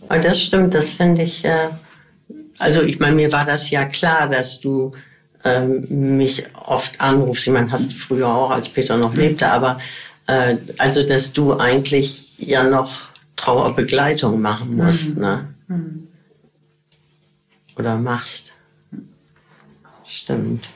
Aber 0.09 0.19
das 0.19 0.41
stimmt, 0.41 0.73
das 0.73 0.89
finde 0.89 1.23
ich, 1.23 1.45
äh, 1.45 1.69
also 2.57 2.83
ich 2.83 2.99
meine, 2.99 3.15
mir 3.15 3.31
war 3.31 3.45
das 3.45 3.69
ja 3.69 3.85
klar, 3.85 4.27
dass 4.27 4.59
du 4.59 4.91
ähm, 5.43 6.17
mich 6.17 6.43
oft 6.53 6.99
anrufst. 6.99 7.47
Ich 7.47 7.53
meine, 7.53 7.71
hast 7.71 7.93
du 7.93 7.95
früher 7.97 8.27
auch, 8.27 8.51
als 8.51 8.67
Peter 8.67 8.97
noch 8.97 9.13
lebte, 9.13 9.49
aber 9.49 9.79
äh, 10.27 10.57
also, 10.77 11.03
dass 11.03 11.33
du 11.33 11.53
eigentlich 11.53 12.26
ja 12.37 12.63
noch 12.63 13.09
Trauerbegleitung 13.35 14.41
machen 14.41 14.75
musst, 14.75 15.09
mhm. 15.09 15.21
ne? 15.21 15.55
Mhm. 15.67 16.07
Oder 17.75 17.97
machst. 17.97 18.53
Stimmt. 20.05 20.67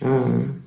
Mhm. 0.00 0.64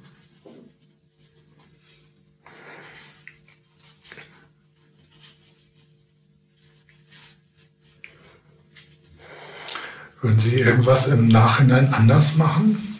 Würden 10.21 10.39
Sie 10.39 10.55
irgendwas 10.55 11.09
im 11.09 11.27
Nachhinein 11.27 11.93
anders 11.93 12.37
machen? 12.37 12.97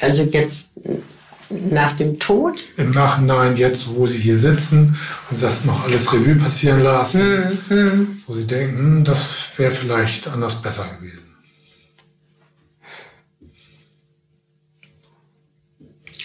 Also 0.00 0.24
jetzt 0.24 0.70
nach 1.70 1.92
dem 1.92 2.18
Tod? 2.18 2.62
Im 2.76 2.90
Nachhinein, 2.92 3.56
jetzt, 3.56 3.94
wo 3.94 4.06
Sie 4.06 4.18
hier 4.18 4.38
sitzen 4.38 4.96
und 5.30 5.42
das 5.42 5.64
noch 5.64 5.84
alles 5.84 6.12
Revue 6.12 6.36
passieren 6.36 6.80
lassen, 6.80 7.58
mhm. 7.68 8.22
wo 8.26 8.34
Sie 8.34 8.46
denken, 8.46 8.78
hm, 8.78 9.04
das 9.04 9.46
wäre 9.56 9.70
vielleicht 9.70 10.28
anders 10.28 10.60
besser 10.60 10.86
gewesen. 10.98 11.34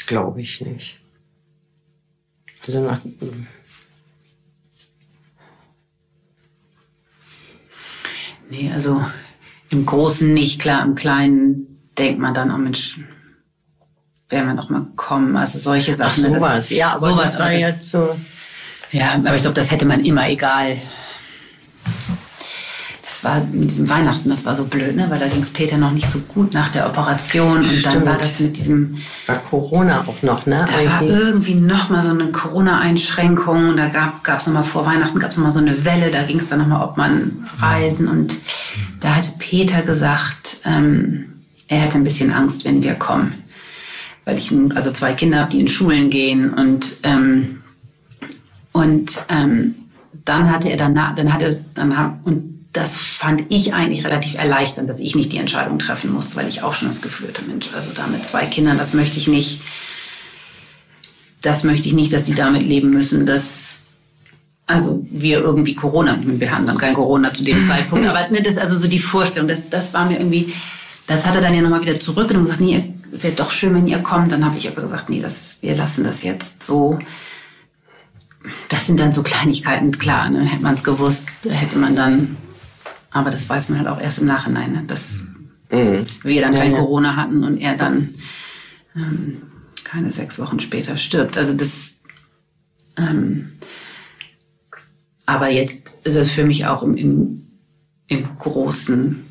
Glaube 0.07 0.41
ich 0.41 0.61
nicht. 0.61 0.99
Also 2.65 2.81
nach. 2.81 3.01
Nee, 8.49 8.71
also 8.73 9.05
im 9.69 9.85
Großen 9.85 10.33
nicht, 10.33 10.59
klar, 10.59 10.83
im 10.83 10.95
Kleinen 10.95 11.79
denkt 11.97 12.19
man 12.19 12.33
dann, 12.33 12.51
oh 12.51 12.57
Mensch, 12.57 12.99
wären 14.29 14.47
wir 14.47 14.53
noch 14.53 14.69
mal 14.69 14.81
gekommen. 14.81 15.35
Also 15.35 15.59
solche 15.59 15.95
Sachen. 15.95 16.25
Ach, 16.27 16.35
sowas, 16.35 16.53
das, 16.53 16.69
ja, 16.69 16.91
aber 16.91 17.11
sowas, 17.11 17.31
das 17.31 17.39
war 17.39 17.51
jetzt 17.51 17.89
so. 17.89 18.15
Ja, 18.91 19.13
aber 19.13 19.35
ich 19.35 19.41
glaube, 19.41 19.55
das 19.55 19.71
hätte 19.71 19.85
man 19.85 20.03
immer 20.05 20.29
egal. 20.29 20.75
Das 23.03 23.23
war 23.23 23.41
mit 23.51 23.69
diesem 23.69 23.89
Weihnachten, 23.89 24.29
das 24.29 24.45
war 24.45 24.55
so 24.55 24.65
blöd, 24.65 24.95
ne? 24.95 25.07
weil 25.09 25.19
da 25.19 25.27
ging 25.27 25.41
es 25.41 25.51
Peter 25.51 25.77
noch 25.77 25.91
nicht 25.91 26.09
so 26.09 26.19
gut 26.19 26.53
nach 26.53 26.69
der 26.69 26.87
Operation 26.87 27.57
und 27.57 27.65
Stimmt. 27.65 27.85
dann 27.85 28.05
war 28.05 28.17
das 28.17 28.39
mit 28.39 28.55
diesem. 28.55 28.97
War 29.27 29.41
Corona 29.41 30.05
auch 30.07 30.21
noch, 30.23 30.45
ne? 30.45 30.65
Da 30.65 30.91
war 30.91 31.01
irgendwie 31.01 31.55
noch 31.55 31.89
mal 31.89 32.03
so 32.03 32.11
eine 32.11 32.31
Corona-Einschränkung. 32.31 33.75
Da 33.75 33.87
gab 33.87 34.39
es 34.39 34.47
noch 34.47 34.53
mal 34.53 34.63
vor 34.63 34.85
Weihnachten 34.85 35.19
gab 35.19 35.31
es 35.31 35.37
noch 35.37 35.45
mal 35.45 35.51
so 35.51 35.59
eine 35.59 35.83
Welle. 35.83 36.11
Da 36.11 36.23
ging 36.23 36.39
es 36.39 36.47
dann 36.47 36.59
noch 36.59 36.67
mal, 36.67 36.81
ob 36.81 36.97
man 36.97 37.45
reisen 37.59 38.07
und 38.07 38.35
da 39.01 39.15
hatte 39.15 39.33
Peter 39.37 39.81
gesagt, 39.81 40.61
ähm, 40.65 41.25
er 41.67 41.79
hätte 41.79 41.97
ein 41.97 42.03
bisschen 42.03 42.31
Angst, 42.33 42.63
wenn 42.65 42.81
wir 42.81 42.95
kommen 42.95 43.43
weil 44.25 44.37
ich 44.37 44.51
also 44.75 44.91
zwei 44.91 45.13
Kinder 45.13 45.39
habe, 45.39 45.51
die 45.51 45.59
in 45.59 45.67
Schulen 45.67 46.09
gehen 46.09 46.53
und 46.53 46.85
ähm, 47.03 47.61
und 48.71 49.11
ähm, 49.29 49.75
dann 50.25 50.51
hatte 50.51 50.69
er 50.69 50.77
danach, 50.77 51.15
dann 51.15 51.33
hatte 51.33 51.65
dann 51.73 52.19
und 52.23 52.59
das 52.71 52.97
fand 52.97 53.45
ich 53.49 53.73
eigentlich 53.73 54.05
relativ 54.05 54.35
erleichternd, 54.35 54.87
dass 54.89 54.99
ich 54.99 55.15
nicht 55.15 55.31
die 55.31 55.37
Entscheidung 55.37 55.79
treffen 55.79 56.13
musste, 56.13 56.35
weil 56.35 56.47
ich 56.47 56.61
auch 56.61 56.75
schon 56.75 56.87
das 56.87 57.01
Gefühl 57.01 57.29
hatte, 57.29 57.41
Mensch, 57.43 57.69
also 57.75 57.89
da 57.95 58.05
mit 58.07 58.23
zwei 58.23 58.45
Kindern, 58.45 58.77
das 58.77 58.93
möchte 58.93 59.17
ich 59.17 59.27
nicht, 59.27 59.61
das 61.41 61.63
möchte 61.63 61.87
ich 61.87 61.95
nicht, 61.95 62.13
dass 62.13 62.27
sie 62.27 62.35
damit 62.35 62.61
leben 62.61 62.91
müssen, 62.91 63.25
dass 63.25 63.69
also 64.67 65.03
wir 65.09 65.39
irgendwie 65.39 65.73
Corona, 65.73 66.19
wir 66.21 66.51
hatten 66.51 66.67
dann 66.67 66.77
kein 66.77 66.93
Corona 66.93 67.33
zu 67.33 67.43
dem 67.43 67.67
Zeitpunkt, 67.67 68.07
aber 68.07 68.29
ne, 68.29 68.43
das 68.43 68.59
also 68.59 68.77
so 68.77 68.87
die 68.87 68.99
Vorstellung, 68.99 69.47
das, 69.47 69.69
das 69.69 69.93
war 69.95 70.05
mir 70.05 70.19
irgendwie, 70.19 70.53
das 71.07 71.25
hat 71.25 71.35
er 71.35 71.41
dann 71.41 71.55
ja 71.55 71.61
nochmal 71.63 71.81
wieder 71.81 71.99
zurückgenommen 71.99 72.45
und 72.45 72.51
gesagt, 72.51 72.61
nee, 72.61 72.93
wäre 73.11 73.33
doch 73.33 73.51
schön, 73.51 73.73
wenn 73.73 73.87
ihr 73.87 73.99
kommt. 73.99 74.31
Dann 74.31 74.45
habe 74.45 74.57
ich 74.57 74.67
aber 74.67 74.81
gesagt, 74.81 75.09
nee, 75.09 75.21
das, 75.21 75.59
wir 75.61 75.75
lassen 75.75 76.03
das 76.03 76.23
jetzt 76.23 76.63
so. 76.63 76.99
das 78.69 78.87
sind 78.87 78.99
dann 78.99 79.11
so 79.11 79.23
Kleinigkeiten, 79.23 79.91
klar, 79.97 80.29
ne? 80.29 80.41
hätte 80.41 80.63
man 80.63 80.75
es 80.75 80.83
gewusst, 80.83 81.25
hätte 81.47 81.77
man 81.77 81.95
dann, 81.95 82.37
aber 83.11 83.29
das 83.29 83.49
weiß 83.49 83.69
man 83.69 83.79
halt 83.79 83.87
auch 83.87 83.99
erst 83.99 84.19
im 84.19 84.27
Nachhinein, 84.27 84.73
ne? 84.73 84.83
dass 84.87 85.19
mhm. 85.69 86.05
wir 86.23 86.41
dann 86.41 86.53
kein 86.53 86.71
ja, 86.71 86.77
Corona 86.77 87.15
hatten 87.15 87.43
und 87.43 87.57
er 87.57 87.75
dann 87.75 88.15
ähm, 88.95 89.41
keine 89.83 90.11
sechs 90.11 90.39
Wochen 90.39 90.59
später 90.59 90.97
stirbt. 90.97 91.37
Also 91.37 91.53
das, 91.55 91.93
ähm, 92.97 93.49
aber 95.25 95.49
jetzt 95.49 95.91
ist 96.03 96.15
es 96.15 96.31
für 96.31 96.45
mich 96.45 96.65
auch 96.65 96.83
im, 96.83 96.95
im, 96.95 97.47
im 98.07 98.23
Großen, 98.37 99.25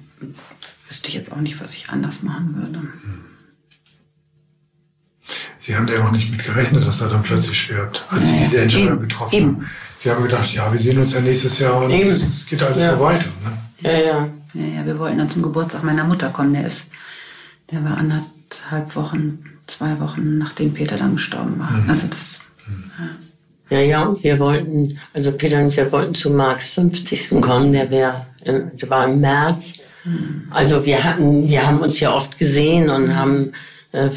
wüsste 0.89 1.09
ich 1.09 1.15
jetzt 1.15 1.33
auch 1.33 1.41
nicht, 1.41 1.61
was 1.61 1.75
ich 1.75 1.89
anders 1.91 2.23
machen 2.23 2.57
würde. 2.57 2.89
Sie 5.69 5.77
haben 5.77 5.87
ja 5.87 6.03
auch 6.03 6.11
nicht 6.11 6.31
mit 6.31 6.43
gerechnet, 6.43 6.87
dass 6.87 7.03
er 7.03 7.11
dann 7.11 7.23
plötzlich 7.23 7.61
stirbt, 7.61 8.03
als 8.09 8.27
Sie 8.27 8.39
diese 8.39 8.63
Entscheidung 8.63 9.01
getroffen 9.01 9.35
Eben. 9.35 9.57
haben. 9.57 9.71
Sie 9.99 10.11
haben 10.11 10.23
gedacht, 10.23 10.55
ja, 10.55 10.73
wir 10.73 10.81
sehen 10.81 10.97
uns 10.97 11.13
ja 11.13 11.21
nächstes 11.21 11.59
Jahr 11.59 11.83
und 11.83 11.93
es 11.93 12.47
geht 12.47 12.63
alles 12.63 12.79
ja. 12.79 12.97
so 12.97 13.01
weiter. 13.01 13.27
Ne? 13.45 13.59
Ja, 13.81 13.99
ja. 13.99 14.29
Ja, 14.55 14.65
ja, 14.79 14.87
wir 14.87 14.99
wollten 14.99 15.19
dann 15.19 15.29
zum 15.29 15.43
Geburtstag 15.43 15.85
meiner 15.85 16.05
Mutter 16.05 16.31
kommen. 16.31 16.55
Der 16.55 16.67
ist, 16.67 16.85
der 17.71 17.85
war 17.85 17.99
anderthalb 17.99 18.97
Wochen, 18.97 19.45
zwei 19.67 20.01
Wochen, 20.01 20.39
nachdem 20.39 20.73
Peter 20.73 20.97
dann 20.97 21.17
gestorben 21.17 21.59
war. 21.59 21.71
Mhm. 21.71 21.91
Also 21.91 22.07
das, 22.07 22.39
mhm. 22.67 22.91
ja. 23.69 23.77
Ja, 23.77 23.85
ja, 23.85 24.03
und 24.05 24.25
wir 24.25 24.39
wollten, 24.39 24.99
also 25.13 25.33
Peter 25.33 25.63
und 25.63 25.77
wir 25.77 25.93
wollten 25.93 26.15
zu 26.15 26.31
Marks 26.31 26.73
50. 26.73 27.43
kommen, 27.43 27.75
der, 27.75 27.91
wär, 27.91 28.27
der 28.47 28.89
war 28.89 29.05
im 29.05 29.21
März. 29.21 29.75
Mhm. 30.05 30.45
Also 30.49 30.87
wir 30.87 31.05
hatten, 31.05 31.47
wir 31.47 31.67
haben 31.67 31.81
uns 31.81 32.01
ja 32.01 32.15
oft 32.15 32.39
gesehen 32.39 32.89
und 32.89 33.15
haben 33.15 33.53
äh, 33.93 34.11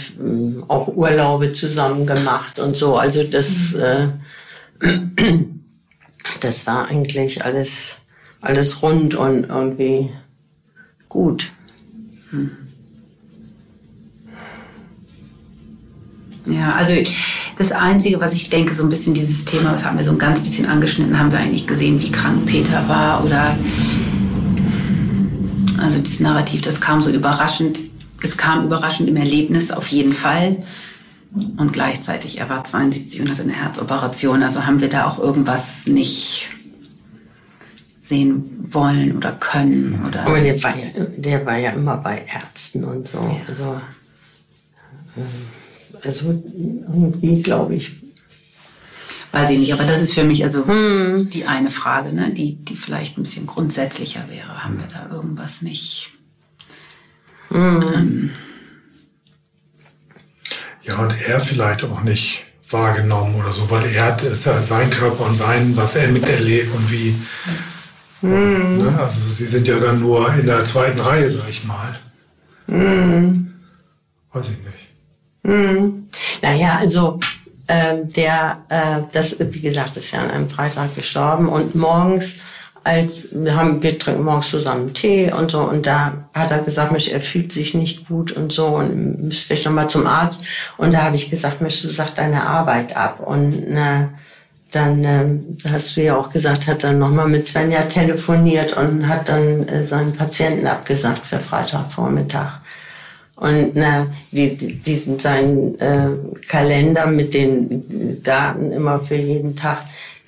auch 0.68 0.88
Urlaube 0.90 1.54
zusammen 1.54 2.06
gemacht 2.06 2.60
und 2.60 2.76
so. 2.76 2.98
Also 2.98 3.24
das, 3.24 3.74
äh, 3.74 4.10
das 6.40 6.68
war 6.68 6.88
eigentlich 6.88 7.44
alles, 7.46 7.96
alles 8.42 8.82
rund 8.82 9.16
und 9.16 9.46
irgendwie 9.46 10.10
gut. 11.10 11.52
Hm. 12.32 12.52
Ja, 16.48 16.74
also 16.74 16.94
das 17.58 17.72
Einzige, 17.72 18.20
was 18.20 18.34
ich 18.34 18.50
denke, 18.50 18.74
so 18.74 18.84
ein 18.84 18.90
bisschen 18.90 19.14
dieses 19.14 19.46
Thema, 19.46 19.74
das 19.74 19.84
haben 19.84 19.98
wir 19.98 20.04
so 20.04 20.12
ein 20.12 20.18
ganz 20.18 20.40
bisschen 20.40 20.66
angeschnitten, 20.66 21.18
haben 21.18 21.32
wir 21.32 21.40
eigentlich 21.40 21.68
gesehen, 21.68 22.02
wie 22.02 22.12
krank 22.12 22.48
Peter 22.48 22.88
war 22.90 23.24
oder 23.24 23.56
also 25.78 26.00
dieses 26.00 26.20
Narrativ, 26.20 26.62
das 26.62 26.82
kam 26.82 27.02
so 27.02 27.10
überraschend. 27.10 27.80
Es 28.24 28.38
kam 28.38 28.66
überraschend 28.66 29.10
im 29.10 29.18
Erlebnis 29.18 29.72
auf 29.72 29.88
jeden 29.88 30.14
Fall. 30.14 30.64
Und 31.58 31.72
gleichzeitig, 31.72 32.40
er 32.40 32.50
war 32.50 32.64
72 32.64 33.22
und 33.22 33.30
hatte 33.30 33.44
eine 33.44 33.54
Herzoperation. 33.54 34.44
Also 34.44 34.66
haben 34.66 34.82
wir 34.82 34.90
da 34.90 35.08
auch 35.08 35.18
irgendwas 35.18 35.88
nicht 35.88 36.48
sehen 38.02 38.68
wollen 38.70 39.16
oder 39.16 39.32
können. 39.32 40.04
Oder 40.06 40.26
Aber 40.26 40.40
der 40.40 40.62
war, 40.62 40.76
ja, 40.78 41.06
der 41.16 41.46
war 41.46 41.58
ja 41.58 41.72
immer 41.72 41.98
bei 41.98 42.26
Ärzten 42.34 42.84
und 42.84 43.08
so. 43.08 43.20
Ja. 43.20 43.38
Also, 43.48 43.82
äh, 45.16 46.06
also 46.06 46.44
irgendwie 46.54 47.42
glaube 47.42 47.76
ich. 47.76 47.94
Weiß 49.32 49.50
ich 49.52 49.60
nicht, 49.60 49.74
aber 49.74 49.86
das 49.86 50.02
ist 50.02 50.14
für 50.14 50.26
mich 50.26 50.44
also 50.44 50.68
hm. 50.68 51.30
die 51.30 51.46
eine 51.46 51.70
Frage, 51.70 52.12
ne, 52.12 52.32
die, 52.32 52.56
die 52.56 52.76
vielleicht 52.76 53.18
ein 53.18 53.24
bisschen 53.24 53.48
grundsätzlicher 53.48 54.26
wäre. 54.28 54.66
Haben 54.66 54.78
wir 54.78 54.88
da 54.88 55.16
irgendwas 55.16 55.62
nicht? 55.62 56.12
Hm. 57.52 57.84
Ähm, 57.94 58.30
ja, 60.84 60.98
und 60.98 61.14
er 61.28 61.40
vielleicht 61.40 61.84
auch 61.84 62.02
nicht 62.02 62.44
wahrgenommen 62.70 63.36
oder 63.36 63.52
so, 63.52 63.70
weil 63.70 63.86
er 63.94 64.06
hat 64.06 64.24
ist 64.24 64.46
ja 64.46 64.64
sein 64.64 64.90
Körper 64.90 65.26
und 65.26 65.36
sein, 65.36 65.76
was 65.76 65.96
er 65.96 66.08
miterlebt 66.08 66.74
und 66.74 66.92
wie 66.92 67.16
Mhm. 68.22 68.78
Ne? 68.78 69.00
Also 69.00 69.20
Sie 69.30 69.48
sind 69.48 69.68
ja 69.68 69.80
dann 69.80 70.00
nur 70.00 70.34
in 70.34 70.46
der 70.46 70.64
zweiten 70.66 71.00
Reihe, 71.00 71.30
sag 71.30 71.50
ich 71.50 71.66
mal. 71.66 72.00
Mhm. 72.68 73.54
Weiß 74.32 74.46
ich 74.46 74.58
nicht. 74.58 75.44
Mhm. 75.44 76.08
Naja, 76.42 76.78
also 76.78 77.20
äh, 77.68 77.98
der, 78.04 78.64
äh, 78.70 79.02
das, 79.12 79.38
wie 79.40 79.62
gesagt, 79.62 79.98
ist 79.98 80.12
ja 80.12 80.22
an 80.22 80.32
einem 80.32 80.50
Freitag 80.50 80.96
gestorben 80.96 81.50
und 81.50 81.76
morgens, 81.76 82.36
als 82.84 83.28
wir 83.32 83.56
haben, 83.56 83.82
wir 83.84 84.00
trinken 84.00 84.24
morgens 84.24 84.50
zusammen 84.50 84.94
Tee 84.94 85.32
und 85.32 85.52
so. 85.52 85.62
Und 85.62 85.86
da 85.86 86.14
hat 86.34 86.52
er 86.52 86.60
gesagt, 86.60 86.92
Mensch, 86.92 87.10
er 87.10 87.22
fühlt 87.22 87.52
sich 87.52 87.74
nicht 87.74 88.08
gut 88.08 88.32
und 88.32 88.52
so. 88.52 88.68
Und 88.68 89.24
müsste 89.24 89.48
vielleicht 89.48 89.66
nochmal 89.66 89.90
zum 89.90 90.08
Arzt. 90.08 90.42
Und 90.78 90.94
da 90.94 91.04
habe 91.04 91.16
ich 91.16 91.30
gesagt, 91.30 91.62
Mensch, 91.62 91.82
du 91.82 91.90
sag 91.90 92.16
deine 92.16 92.48
Arbeit 92.48 92.98
ab. 92.98 93.20
Und 93.20 93.76
äh, 93.76 94.08
dann 94.72 95.04
ähm, 95.04 95.58
hast 95.70 95.96
du 95.96 96.02
ja 96.02 96.18
auch 96.18 96.30
gesagt, 96.30 96.68
hat 96.68 96.84
dann 96.84 96.98
nochmal 96.98 97.28
mit 97.28 97.48
Svenja 97.48 97.82
telefoniert 97.84 98.76
und 98.76 99.08
hat 99.08 99.30
dann 99.30 99.68
äh, 99.68 99.84
seinen 99.84 100.14
Patienten 100.14 100.66
abgesagt 100.66 101.26
für 101.26 101.40
Freitagvormittag. 101.40 102.62
Und 103.36 103.72
na, 103.74 104.08
die, 104.32 104.56
die, 104.56 104.76
diesen 104.76 105.18
seinen 105.18 105.78
äh, 105.80 106.10
Kalender 106.48 107.08
mit 107.08 107.34
den 107.34 108.22
Daten 108.24 108.72
immer 108.72 109.00
für 109.00 109.16
jeden 109.16 109.56
Tag, 109.56 109.80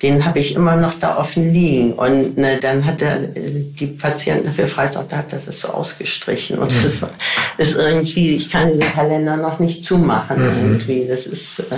den 0.04 0.24
habe 0.24 0.38
ich 0.38 0.54
immer 0.54 0.76
noch 0.76 0.94
da 0.94 1.16
offen 1.16 1.52
liegen. 1.52 1.94
Und 1.94 2.36
ne, 2.36 2.58
dann 2.60 2.84
hat 2.84 3.00
er 3.00 3.22
äh, 3.22 3.64
die 3.78 3.86
Patienten 3.86 4.52
für 4.52 4.66
Freitag, 4.66 5.08
da 5.08 5.16
hat 5.18 5.32
das 5.32 5.48
ist 5.48 5.62
so 5.62 5.68
ausgestrichen. 5.68 6.58
Und 6.58 6.72
das 6.84 7.00
war, 7.00 7.10
ist 7.56 7.76
irgendwie, 7.76 8.36
ich 8.36 8.50
kann 8.50 8.68
diesen 8.68 8.86
Kalender 8.92 9.36
noch 9.36 9.58
nicht 9.58 9.84
zumachen 9.84 10.42
mhm. 10.42 10.74
irgendwie. 10.74 11.06
Das 11.08 11.26
ist 11.26 11.60
äh, 11.60 11.76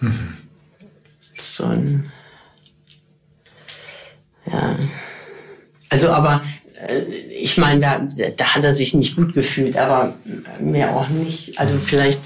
Mhm. 0.00 0.36
So 1.38 1.64
ein. 1.66 2.12
Ja. 4.50 4.76
Also, 5.90 6.10
aber 6.10 6.42
äh, 6.88 7.00
ich 7.40 7.58
meine, 7.58 7.80
da, 7.80 8.06
da 8.36 8.54
hat 8.54 8.64
er 8.64 8.72
sich 8.72 8.94
nicht 8.94 9.16
gut 9.16 9.34
gefühlt, 9.34 9.76
aber 9.76 10.14
mehr 10.60 10.94
auch 10.94 11.08
nicht. 11.08 11.58
Also 11.58 11.78
vielleicht, 11.78 12.20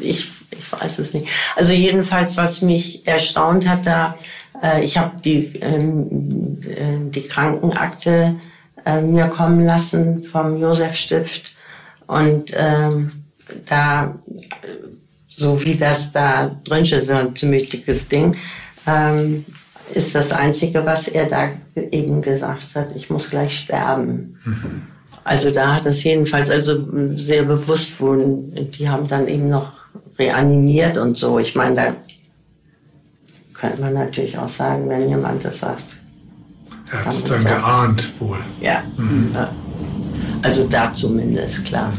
ich, 0.00 0.30
ich 0.50 0.72
weiß 0.72 0.98
es 0.98 1.14
nicht. 1.14 1.28
Also 1.56 1.72
jedenfalls, 1.72 2.36
was 2.36 2.62
mich 2.62 3.06
erstaunt 3.06 3.68
hat, 3.68 3.86
da 3.86 4.14
äh, 4.62 4.84
ich 4.84 4.98
habe 4.98 5.12
die, 5.24 5.52
ähm, 5.60 6.58
äh, 6.62 7.10
die 7.10 7.22
Krankenakte 7.22 8.36
äh, 8.84 9.00
mir 9.00 9.26
kommen 9.26 9.60
lassen 9.60 10.24
vom 10.24 10.58
Josef 10.60 10.94
Stift 10.94 11.56
und 12.06 12.52
ähm, 12.56 13.12
da 13.66 14.14
so 15.38 15.64
wie 15.64 15.76
das 15.76 16.12
da 16.12 16.50
drin 16.64 16.84
steht, 16.84 17.04
so 17.04 17.14
ein 17.14 17.34
ziemlich 17.34 17.68
dickes 17.68 18.08
Ding, 18.08 18.36
ähm, 18.86 19.44
ist 19.94 20.14
das 20.14 20.32
Einzige, 20.32 20.84
was 20.84 21.08
er 21.08 21.26
da 21.26 21.48
eben 21.92 22.20
gesagt 22.20 22.74
hat, 22.74 22.94
ich 22.94 23.08
muss 23.08 23.30
gleich 23.30 23.56
sterben. 23.56 24.36
Mhm. 24.44 24.82
Also 25.24 25.50
da 25.50 25.76
hat 25.76 25.86
es 25.86 26.02
jedenfalls 26.04 26.50
also 26.50 26.86
sehr 27.16 27.44
bewusst 27.44 28.00
wohl, 28.00 28.44
die 28.52 28.88
haben 28.88 29.06
dann 29.06 29.28
eben 29.28 29.48
noch 29.48 29.77
reanimiert 30.18 30.96
und 30.96 31.16
so. 31.16 31.38
Ich 31.38 31.54
meine, 31.54 31.74
da 31.74 31.96
könnte 33.54 33.80
man 33.80 33.94
natürlich 33.94 34.38
auch 34.38 34.48
sagen, 34.48 34.88
wenn 34.88 35.08
jemand 35.08 35.44
das 35.44 35.60
sagt. 35.60 35.98
Er 36.90 37.04
hat 37.04 37.12
es 37.12 37.24
dann 37.24 37.44
geahnt 37.44 38.20
wohl. 38.20 38.38
Ja. 38.60 38.82
Mhm. 38.96 39.36
Also 40.42 40.66
da 40.68 40.92
zumindest, 40.92 41.64
klar. 41.64 41.92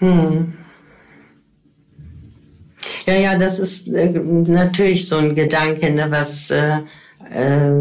Mhm. 0.00 0.20
Hm. 0.20 0.54
Ja, 3.06 3.14
ja, 3.14 3.38
das 3.38 3.58
ist 3.58 3.88
äh, 3.88 4.10
natürlich 4.10 5.08
so 5.08 5.16
ein 5.16 5.34
Gedanke, 5.34 5.90
ne, 5.90 6.10
was, 6.10 6.50
äh, 6.50 6.80
äh, 7.30 7.72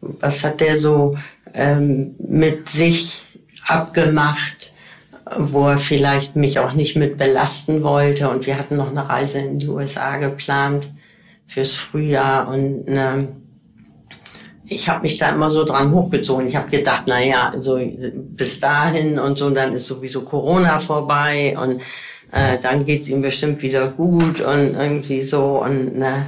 was 0.00 0.44
hat 0.44 0.60
der 0.60 0.76
so 0.76 1.16
ähm, 1.54 2.14
mit 2.18 2.68
sich 2.68 3.22
abgemacht, 3.66 4.72
wo 5.38 5.68
er 5.68 5.78
vielleicht 5.78 6.36
mich 6.36 6.58
auch 6.58 6.72
nicht 6.72 6.96
mit 6.96 7.16
belasten 7.16 7.82
wollte. 7.82 8.28
Und 8.28 8.46
wir 8.46 8.58
hatten 8.58 8.76
noch 8.76 8.90
eine 8.90 9.08
Reise 9.08 9.38
in 9.38 9.58
die 9.58 9.68
USA 9.68 10.16
geplant 10.16 10.88
fürs 11.46 11.72
Frühjahr. 11.72 12.48
Und 12.48 12.86
ne, 12.86 13.28
ich 14.66 14.88
habe 14.88 15.02
mich 15.02 15.18
da 15.18 15.30
immer 15.30 15.50
so 15.50 15.64
dran 15.64 15.92
hochgezogen. 15.92 16.46
Ich 16.46 16.56
habe 16.56 16.70
gedacht, 16.70 17.04
na 17.06 17.22
ja, 17.22 17.50
also 17.50 17.80
bis 18.14 18.60
dahin 18.60 19.18
und 19.18 19.38
so, 19.38 19.50
dann 19.50 19.72
ist 19.72 19.86
sowieso 19.86 20.22
Corona 20.22 20.78
vorbei. 20.80 21.56
Und 21.60 21.82
äh, 22.32 22.58
dann 22.60 22.84
geht's 22.84 23.08
ihm 23.08 23.22
bestimmt 23.22 23.62
wieder 23.62 23.88
gut 23.88 24.40
und 24.40 24.74
irgendwie 24.74 25.22
so. 25.22 25.62
Und 25.62 25.98
ne, 25.98 26.26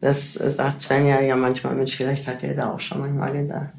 das 0.00 0.34
sagt 0.34 0.80
Svenja 0.80 1.20
ja 1.20 1.36
manchmal, 1.36 1.74
Mensch, 1.74 1.96
vielleicht 1.96 2.26
hat 2.26 2.42
er 2.42 2.54
da 2.54 2.72
auch 2.72 2.80
schon 2.80 3.00
manchmal 3.00 3.32
gedacht, 3.32 3.70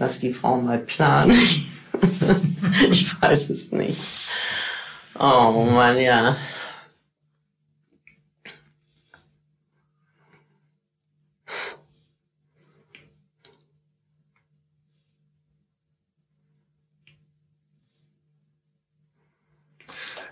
lass 0.00 0.18
die 0.18 0.32
Frau 0.32 0.56
mal 0.56 0.78
planen. 0.78 1.32
ich 2.90 3.20
weiß 3.20 3.50
es 3.50 3.70
nicht. 3.70 4.00
Oh 5.18 5.68
Mann, 5.70 6.00
ja. 6.00 6.36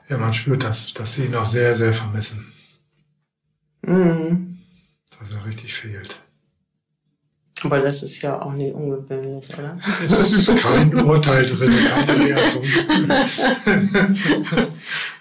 Ja, 0.08 0.16
man 0.16 0.32
spürt, 0.32 0.64
dass, 0.64 0.94
dass 0.94 1.16
sie 1.16 1.26
ihn 1.26 1.34
auch 1.34 1.44
sehr, 1.44 1.74
sehr 1.74 1.92
vermissen. 1.92 2.50
Mhm. 3.82 4.60
Dass 5.18 5.30
er 5.32 5.44
richtig 5.44 5.74
fehlt. 5.74 6.22
Aber 7.64 7.80
das 7.80 8.02
ist 8.02 8.22
ja 8.22 8.40
auch 8.40 8.52
nicht 8.52 8.74
ungewöhnlich, 8.74 9.46
oder? 9.58 9.78
Es 10.04 10.32
ist 10.32 10.56
kein 10.56 10.94
Urteil 10.94 11.44
drin, 11.44 11.72
keine 12.06 12.28
Wertung. 12.28 12.62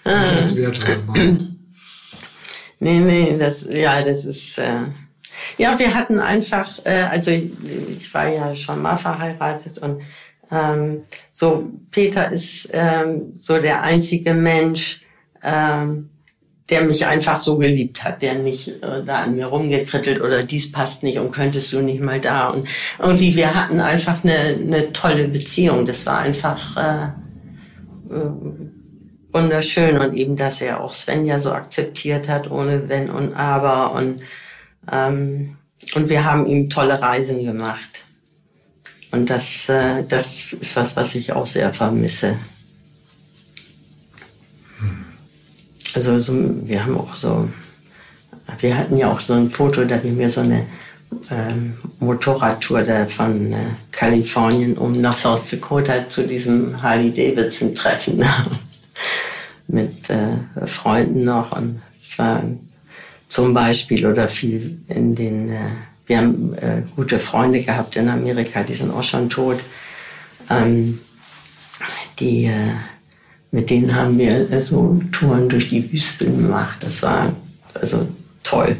Als 0.04 0.56
Wertung. 0.56 1.38
Nee, 2.80 3.00
nee, 3.00 3.36
das, 3.38 3.66
ja, 3.68 4.02
das 4.02 4.24
ist, 4.24 4.58
äh, 4.58 4.84
ja, 5.56 5.76
wir 5.78 5.92
hatten 5.94 6.20
einfach, 6.20 6.68
äh, 6.84 7.06
also 7.10 7.32
ich, 7.32 7.50
ich 7.96 8.14
war 8.14 8.28
ja 8.28 8.54
schon 8.54 8.82
mal 8.82 8.96
verheiratet 8.96 9.78
und 9.78 10.02
ähm, 10.50 11.02
so 11.32 11.68
Peter 11.90 12.30
ist 12.30 12.68
ähm, 12.72 13.32
so 13.36 13.58
der 13.58 13.82
einzige 13.82 14.32
Mensch, 14.32 15.02
ähm, 15.42 16.10
der 16.70 16.82
mich 16.82 17.06
einfach 17.06 17.36
so 17.36 17.56
geliebt 17.56 18.04
hat, 18.04 18.20
der 18.20 18.34
nicht 18.34 18.68
äh, 18.82 19.02
da 19.04 19.20
an 19.20 19.36
mir 19.36 19.46
rumgekrittelt 19.46 20.20
oder 20.20 20.42
dies 20.42 20.70
passt 20.70 21.02
nicht 21.02 21.18
und 21.18 21.32
könntest 21.32 21.72
du 21.72 21.80
nicht 21.80 22.00
mal 22.00 22.20
da. 22.20 22.48
Und 22.48 22.68
irgendwie, 22.98 23.34
wir 23.36 23.54
hatten 23.54 23.80
einfach 23.80 24.22
eine, 24.22 24.58
eine 24.60 24.92
tolle 24.92 25.28
Beziehung. 25.28 25.86
Das 25.86 26.04
war 26.04 26.18
einfach 26.18 26.76
äh, 26.76 27.04
äh, 28.14 28.30
wunderschön. 29.32 29.98
Und 29.98 30.14
eben, 30.14 30.36
dass 30.36 30.60
er 30.60 30.82
auch 30.82 30.92
Svenja 30.92 31.38
so 31.38 31.52
akzeptiert 31.52 32.28
hat, 32.28 32.50
ohne 32.50 32.88
Wenn 32.88 33.08
und 33.08 33.34
Aber. 33.34 33.92
Und, 33.92 34.20
ähm, 34.92 35.56
und 35.94 36.10
wir 36.10 36.24
haben 36.24 36.46
ihm 36.46 36.68
tolle 36.68 37.00
Reisen 37.00 37.44
gemacht. 37.44 38.04
Und 39.10 39.30
das, 39.30 39.70
äh, 39.70 40.04
das 40.06 40.52
ist 40.52 40.76
was, 40.76 40.96
was 40.96 41.14
ich 41.14 41.32
auch 41.32 41.46
sehr 41.46 41.72
vermisse. 41.72 42.36
Also 45.98 46.16
so, 46.16 46.32
wir 46.62 46.84
haben 46.84 46.96
auch 46.96 47.12
so, 47.12 47.48
wir 48.60 48.78
hatten 48.78 48.96
ja 48.96 49.10
auch 49.10 49.18
so 49.18 49.32
ein 49.32 49.50
Foto, 49.50 49.84
da 49.84 50.00
wir 50.00 50.12
mir 50.12 50.30
so 50.30 50.42
eine 50.42 50.64
ähm, 51.28 51.74
Motorradtour 51.98 52.82
da 52.82 53.04
von 53.06 53.52
äh, 53.52 53.56
Kalifornien 53.90 54.78
um 54.78 54.92
nach 54.92 55.14
South 55.14 55.50
Dakota 55.50 56.08
zu 56.08 56.24
diesem 56.24 56.80
Harley 56.80 57.12
Davidson 57.12 57.74
Treffen. 57.74 58.24
Mit 59.66 60.08
äh, 60.08 60.66
Freunden 60.66 61.24
noch. 61.24 61.50
Und 61.50 61.82
es 62.00 62.16
zum 63.26 63.52
Beispiel 63.52 64.06
oder 64.06 64.28
viel 64.28 64.78
in 64.86 65.16
den, 65.16 65.48
äh, 65.48 65.58
wir 66.06 66.18
haben 66.18 66.54
äh, 66.54 66.82
gute 66.94 67.18
Freunde 67.18 67.60
gehabt 67.60 67.96
in 67.96 68.08
Amerika, 68.08 68.62
die 68.62 68.74
sind 68.74 68.92
auch 68.94 69.02
schon 69.02 69.28
tot, 69.28 69.58
ähm, 70.48 71.00
die 72.20 72.44
äh, 72.44 72.74
mit 73.50 73.70
denen 73.70 73.94
haben 73.94 74.18
wir 74.18 74.60
so 74.60 75.00
Touren 75.12 75.48
durch 75.48 75.70
die 75.70 75.90
Wüste 75.90 76.26
gemacht. 76.26 76.82
Das 76.82 77.02
war 77.02 77.32
also 77.74 78.06
toll. 78.42 78.76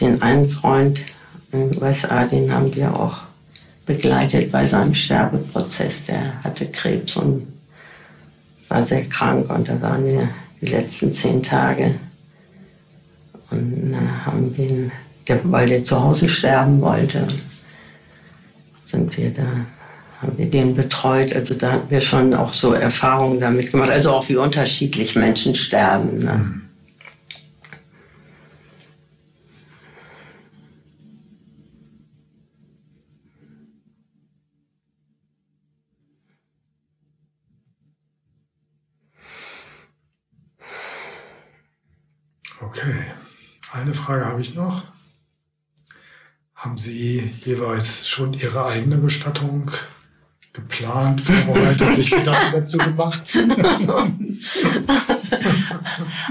Den 0.00 0.20
einen 0.22 0.48
Freund 0.48 1.00
in 1.52 1.70
den 1.70 1.82
USA, 1.82 2.24
den 2.24 2.52
haben 2.52 2.74
wir 2.74 2.98
auch 2.98 3.22
begleitet 3.86 4.50
bei 4.50 4.66
seinem 4.66 4.94
Sterbeprozess. 4.94 6.06
Der 6.06 6.42
hatte 6.42 6.66
Krebs 6.66 7.16
und 7.16 7.46
war 8.68 8.84
sehr 8.84 9.04
krank 9.04 9.48
und 9.50 9.68
da 9.68 9.80
waren 9.80 10.04
wir 10.04 10.28
die 10.60 10.66
letzten 10.66 11.12
zehn 11.12 11.42
Tage. 11.42 11.94
Und 13.50 13.92
dann 13.92 14.26
haben 14.26 14.56
wir 14.56 14.68
ihn, 14.68 14.92
weil 15.44 15.68
der 15.68 15.84
zu 15.84 16.02
Hause 16.02 16.28
sterben 16.28 16.80
wollte, 16.80 17.28
sind 18.84 19.16
wir 19.16 19.30
da 19.30 19.46
haben 20.24 20.38
wir 20.38 20.50
den 20.50 20.74
betreut. 20.74 21.34
Also 21.34 21.54
da 21.54 21.72
hatten 21.72 21.90
wir 21.90 22.00
schon 22.00 22.34
auch 22.34 22.52
so 22.52 22.72
Erfahrungen 22.72 23.40
damit 23.40 23.70
gemacht. 23.70 23.90
Also 23.90 24.10
auch 24.10 24.28
wie 24.28 24.36
unterschiedlich 24.36 25.14
Menschen 25.14 25.54
sterben. 25.54 26.18
Ne? 26.18 26.40
Mhm. 26.42 26.60
Okay, 42.60 42.94
eine 43.72 43.94
Frage 43.94 44.24
habe 44.24 44.40
ich 44.40 44.54
noch. 44.54 44.84
Haben 46.54 46.78
Sie 46.78 47.30
jeweils 47.44 48.08
schon 48.08 48.32
Ihre 48.32 48.64
eigene 48.64 48.96
Bestattung 48.96 49.70
geplant, 50.54 51.20
vorbereitet, 51.20 51.96
sich 51.96 52.10
Gedanken 52.10 52.52
dazu 52.52 52.78
gemacht? 52.78 53.22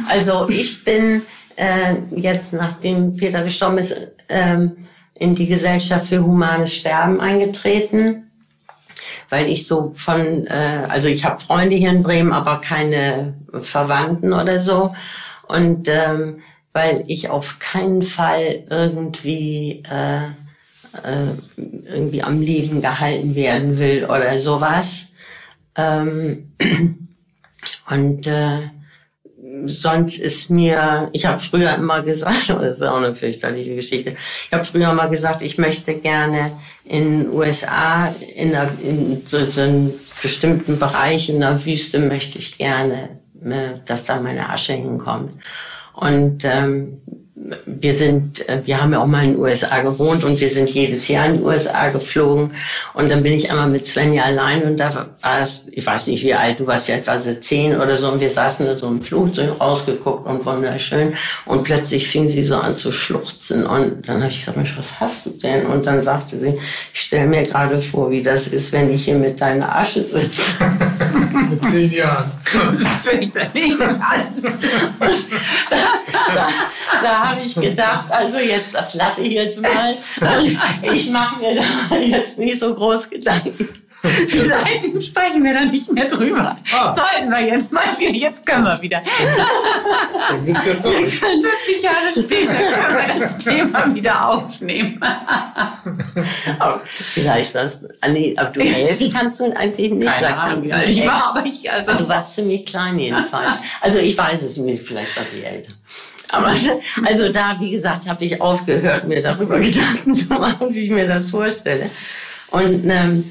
also 0.09 0.49
ich 0.49 0.83
bin 0.83 1.21
äh, 1.55 1.95
jetzt, 2.15 2.53
nachdem 2.53 3.15
Peter 3.15 3.43
gestorben 3.43 3.77
ist, 3.77 3.95
ähm, 4.29 4.77
in 5.13 5.35
die 5.35 5.45
Gesellschaft 5.45 6.05
für 6.05 6.23
humanes 6.23 6.73
Sterben 6.73 7.21
eingetreten, 7.21 8.31
weil 9.29 9.47
ich 9.47 9.67
so 9.67 9.93
von, 9.95 10.47
äh, 10.47 10.87
also 10.89 11.09
ich 11.09 11.23
habe 11.25 11.39
Freunde 11.39 11.75
hier 11.75 11.91
in 11.91 12.01
Bremen, 12.01 12.33
aber 12.33 12.61
keine 12.61 13.35
Verwandten 13.59 14.33
oder 14.33 14.59
so. 14.59 14.95
Und 15.47 15.87
ähm, 15.87 16.41
weil 16.71 17.03
ich 17.07 17.29
auf 17.29 17.59
keinen 17.59 18.01
Fall 18.01 18.63
irgendwie 18.69 19.83
äh, 19.89 20.29
irgendwie 21.01 22.23
am 22.23 22.41
Leben 22.41 22.81
gehalten 22.81 23.35
werden 23.35 23.79
will 23.79 24.05
oder 24.05 24.37
sowas. 24.39 25.07
Ähm, 25.75 26.51
und 27.89 28.27
äh, 28.27 28.59
sonst 29.65 30.19
ist 30.19 30.49
mir, 30.49 31.09
ich 31.13 31.25
habe 31.25 31.39
früher 31.39 31.75
immer 31.75 32.01
gesagt, 32.01 32.49
oh, 32.55 32.59
das 32.59 32.77
ist 32.77 32.83
auch 32.83 32.97
eine 32.97 33.15
fürchterliche 33.15 33.75
Geschichte, 33.75 34.11
ich 34.11 34.53
habe 34.53 34.65
früher 34.65 34.91
immer 34.91 35.07
gesagt, 35.07 35.41
ich 35.41 35.57
möchte 35.57 35.95
gerne 35.95 36.51
in 36.85 37.19
den 37.19 37.33
USA, 37.33 38.13
in, 38.35 38.51
der, 38.51 38.69
in 38.83 39.23
so, 39.25 39.45
so 39.45 39.61
einem 39.61 39.93
bestimmten 40.21 40.79
Bereich 40.79 41.29
in 41.29 41.39
der 41.39 41.63
Wüste 41.65 41.99
möchte 41.99 42.39
ich 42.39 42.57
gerne, 42.57 43.19
äh, 43.43 43.79
dass 43.85 44.05
da 44.05 44.19
meine 44.19 44.49
Asche 44.49 44.73
hinkommt. 44.73 45.31
Und 45.93 46.43
ähm, 46.43 47.01
wir 47.65 47.93
sind, 47.93 48.47
äh, 48.47 48.61
wir 48.65 48.81
haben 48.81 48.93
ja 48.93 49.01
auch 49.01 49.07
mal 49.07 49.23
in 49.23 49.33
den 49.33 49.39
USA 49.39 49.81
gewohnt 49.81 50.23
und 50.23 50.39
wir 50.39 50.49
sind 50.49 50.69
jedes 50.69 51.07
Jahr 51.07 51.25
in 51.25 51.37
den 51.37 51.43
USA 51.43 51.89
geflogen. 51.89 52.51
Und 52.93 53.09
dann 53.09 53.23
bin 53.23 53.33
ich 53.33 53.49
einmal 53.49 53.69
mit 53.69 53.85
Svenja 53.85 54.23
allein 54.23 54.63
und 54.63 54.79
da 54.79 55.07
war 55.21 55.41
es, 55.41 55.67
ich 55.71 55.85
weiß 55.85 56.07
nicht 56.07 56.23
wie 56.23 56.33
alt 56.33 56.59
du 56.59 56.67
warst, 56.67 56.85
vielleicht 56.85 57.07
war 57.07 57.19
sie 57.19 57.39
zehn 57.39 57.75
oder 57.75 57.97
so 57.97 58.11
und 58.11 58.21
wir 58.21 58.29
saßen 58.29 58.65
da 58.65 58.75
so 58.75 58.87
im 58.87 59.01
Flugzeug 59.01 59.59
rausgeguckt 59.59 60.25
und 60.25 60.45
wunderschön. 60.45 61.13
Und 61.45 61.63
plötzlich 61.63 62.07
fing 62.07 62.27
sie 62.27 62.43
so 62.43 62.55
an 62.55 62.75
zu 62.75 62.91
schluchzen 62.91 63.65
und 63.65 64.07
dann 64.07 64.21
habe 64.21 64.31
ich 64.31 64.39
gesagt, 64.39 64.57
Mensch, 64.57 64.77
was 64.77 64.99
hast 64.99 65.25
du 65.25 65.31
denn? 65.31 65.65
Und 65.65 65.85
dann 65.85 66.01
sagte 66.03 66.39
sie, 66.39 66.57
ich 66.93 67.01
stelle 67.01 67.27
mir 67.27 67.43
gerade 67.43 67.79
vor, 67.81 68.09
wie 68.11 68.21
das 68.21 68.47
ist, 68.47 68.71
wenn 68.71 68.91
ich 68.93 69.05
hier 69.05 69.15
mit 69.15 69.41
deiner 69.41 69.75
Asche 69.75 70.03
sitze. 70.03 70.41
mit 71.13 71.63
zehn 71.65 71.91
Jahren. 71.91 72.31
Fürchterlich. 73.03 73.73
da, 75.69 76.47
da 77.01 77.29
habe 77.29 77.41
ich 77.41 77.55
gedacht, 77.55 78.11
also 78.11 78.39
jetzt, 78.39 78.73
das 78.73 78.93
lasse 78.93 79.21
ich 79.21 79.33
jetzt 79.33 79.61
mal. 79.61 79.95
Ich 80.93 81.09
mache 81.09 81.39
mir 81.39 81.61
da 81.89 81.97
jetzt 81.97 82.39
nicht 82.39 82.59
so 82.59 82.73
groß 82.73 83.09
Gedanken. 83.09 83.69
Seitdem 84.27 84.99
sprechen 84.99 85.43
wir 85.45 85.53
da 85.53 85.63
nicht 85.63 85.89
mehr 85.93 86.09
drüber. 86.09 86.57
Ah. 86.73 86.93
Sollten 86.93 87.31
wir 87.31 87.39
jetzt 87.39 87.71
mal 87.71 87.97
wieder, 87.97 88.11
jetzt 88.11 88.45
können 88.45 88.65
wir 88.65 88.81
wieder. 88.81 89.01
Dann 90.29 90.45
jetzt 90.45 90.63
40 90.63 91.81
Jahre 91.81 92.11
später 92.11 92.53
können 92.53 92.97
wir 92.97 93.19
das 93.19 93.37
Thema 93.37 93.95
wieder 93.95 94.27
aufnehmen. 94.27 95.01
aber 96.59 96.81
vielleicht 96.85 97.55
was, 97.55 97.79
ah, 98.01 98.09
nee, 98.09 98.35
aber 98.37 98.49
du 98.49 98.59
helfen 98.61 99.09
kannst 99.09 99.39
du 99.39 99.55
eigentlich 99.55 99.91
nicht. 99.91 100.11
Keine 100.11 100.37
Ahnung, 100.37 100.63
wie 100.63 100.73
alt 100.73 100.89
ich 100.89 101.07
war, 101.07 101.27
aber 101.27 101.45
ich, 101.45 101.71
also. 101.71 101.93
Du 101.93 102.09
warst 102.09 102.35
ziemlich 102.35 102.65
klein 102.65 102.99
jedenfalls. 102.99 103.57
Also 103.79 103.99
ich 103.99 104.17
weiß 104.17 104.41
es 104.41 104.57
nicht, 104.57 104.83
vielleicht 104.83 105.15
war 105.15 105.23
sie 105.31 105.43
älter. 105.43 105.71
Aber 106.29 106.53
also 107.05 107.29
da, 107.29 107.55
wie 107.59 107.71
gesagt, 107.71 108.09
habe 108.09 108.25
ich 108.25 108.41
aufgehört, 108.41 109.07
mir 109.07 109.21
darüber 109.21 109.59
Gedanken 109.59 110.13
zu 110.13 110.25
machen, 110.33 110.73
wie 110.73 110.85
ich 110.85 110.89
mir 110.89 111.07
das 111.07 111.27
vorstelle. 111.27 111.85
Und 112.49 112.89
ähm, 112.89 113.23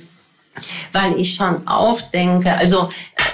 weil 0.92 1.16
ich 1.16 1.34
schon 1.34 1.66
auch 1.66 2.00
denke, 2.00 2.52
also, 2.52 2.88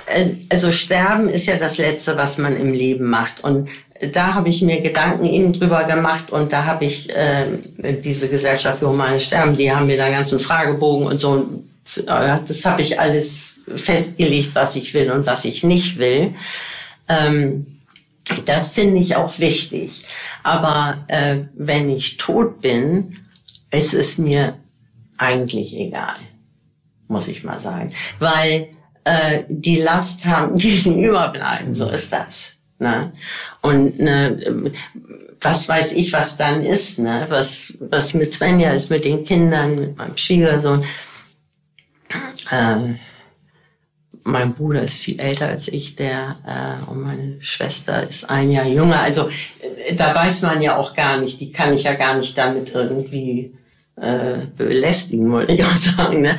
äh, 0.06 0.26
also 0.48 0.72
Sterben 0.72 1.28
ist 1.28 1.46
ja 1.46 1.56
das 1.56 1.78
Letzte, 1.78 2.16
was 2.16 2.38
man 2.38 2.56
im 2.56 2.72
Leben 2.72 3.06
macht. 3.06 3.42
Und 3.42 3.68
da 4.12 4.34
habe 4.34 4.48
ich 4.48 4.62
mir 4.62 4.80
Gedanken 4.80 5.24
eben 5.24 5.52
drüber 5.52 5.84
gemacht 5.84 6.30
und 6.30 6.52
da 6.52 6.64
habe 6.64 6.84
ich 6.84 7.10
äh, 7.10 7.46
diese 8.04 8.28
Gesellschaft 8.28 8.78
für 8.78 8.88
humanes 8.88 9.24
Sterben, 9.24 9.56
die 9.56 9.72
haben 9.72 9.86
mir 9.86 9.96
da 9.96 10.08
ganzen 10.08 10.38
Fragebogen 10.38 11.06
und 11.06 11.20
so. 11.20 11.46
Das 12.06 12.64
habe 12.64 12.82
ich 12.82 13.00
alles 13.00 13.60
festgelegt, 13.74 14.50
was 14.54 14.76
ich 14.76 14.92
will 14.94 15.10
und 15.10 15.26
was 15.26 15.44
ich 15.44 15.64
nicht 15.64 15.98
will. 15.98 16.34
Ähm, 17.08 17.78
das 18.44 18.72
finde 18.72 19.00
ich 19.00 19.16
auch 19.16 19.38
wichtig. 19.38 20.04
Aber 20.42 21.04
äh, 21.08 21.44
wenn 21.54 21.88
ich 21.88 22.18
tot 22.18 22.60
bin, 22.60 23.16
ist 23.70 23.94
es 23.94 24.18
mir 24.18 24.58
eigentlich 25.16 25.76
egal. 25.76 26.16
Muss 27.08 27.28
ich 27.28 27.44
mal 27.44 27.60
sagen. 27.60 27.90
Weil 28.18 28.68
äh, 29.04 29.44
die 29.48 29.80
Last 29.80 30.24
haben, 30.24 30.56
die 30.56 31.02
überbleiben, 31.02 31.74
so 31.74 31.88
ist 31.88 32.12
das. 32.12 32.54
Ne? 32.78 33.12
Und 33.62 33.98
ne, 33.98 34.70
was 35.40 35.68
weiß 35.68 35.92
ich, 35.92 36.12
was 36.12 36.36
dann 36.36 36.62
ist, 36.62 36.98
ne? 36.98 37.26
was, 37.28 37.76
was 37.80 38.14
mit 38.14 38.32
Svenja 38.32 38.70
ist, 38.70 38.90
mit 38.90 39.04
den 39.04 39.24
Kindern, 39.24 39.74
mit 39.74 39.98
meinem 39.98 40.16
Schwiegersohn. 40.16 40.84
Äh, 42.50 42.94
mein 44.24 44.54
Bruder 44.54 44.82
ist 44.82 44.98
viel 44.98 45.18
älter 45.20 45.48
als 45.48 45.68
ich, 45.68 45.96
der 45.96 46.36
äh, 46.46 46.90
und 46.90 47.00
meine 47.00 47.38
Schwester 47.40 48.06
ist 48.06 48.28
ein 48.28 48.50
Jahr 48.50 48.66
jünger. 48.66 49.00
Also 49.00 49.28
äh, 49.28 49.94
da 49.94 50.14
weiß 50.14 50.42
man 50.42 50.62
ja 50.62 50.76
auch 50.76 50.94
gar 50.94 51.18
nicht, 51.18 51.40
die 51.40 51.50
kann 51.50 51.72
ich 51.72 51.84
ja 51.84 51.94
gar 51.94 52.14
nicht 52.14 52.36
damit 52.36 52.74
irgendwie 52.74 53.54
äh, 53.96 54.46
belästigen, 54.56 55.30
wollte 55.32 55.52
ich 55.52 55.64
auch 55.64 55.76
sagen. 55.76 56.20
Ne? 56.20 56.36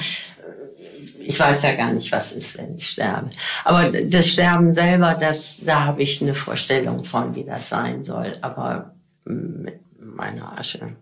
Ich 1.30 1.39
weiß 1.39 1.61
ja 1.61 1.75
gar 1.75 1.93
nicht, 1.93 2.11
was 2.11 2.32
ist, 2.32 2.57
wenn 2.57 2.75
ich 2.75 2.89
sterbe. 2.89 3.30
Aber 3.63 3.91
das 3.91 4.27
Sterben 4.27 4.73
selber, 4.73 5.13
das, 5.13 5.59
da 5.63 5.86
habe 5.86 6.01
ich 6.01 6.23
eine 6.23 6.34
Vorstellung 6.34 7.05
von, 7.05 7.36
wie 7.36 7.43
das 7.43 7.69
sein 7.69 8.03
soll. 8.03 8.39
Aber 8.41 8.95
mit 9.25 9.80
meiner 9.99 10.57
Asche. 10.57 10.95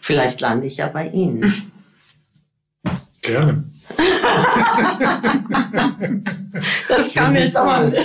Vielleicht 0.00 0.40
lande 0.40 0.68
ich 0.68 0.76
ja 0.76 0.86
bei 0.86 1.08
Ihnen. 1.08 1.72
Gerne. 3.22 3.64
das 6.86 7.12
kam 7.12 7.34
jetzt 7.34 7.54
mal. 7.54 7.92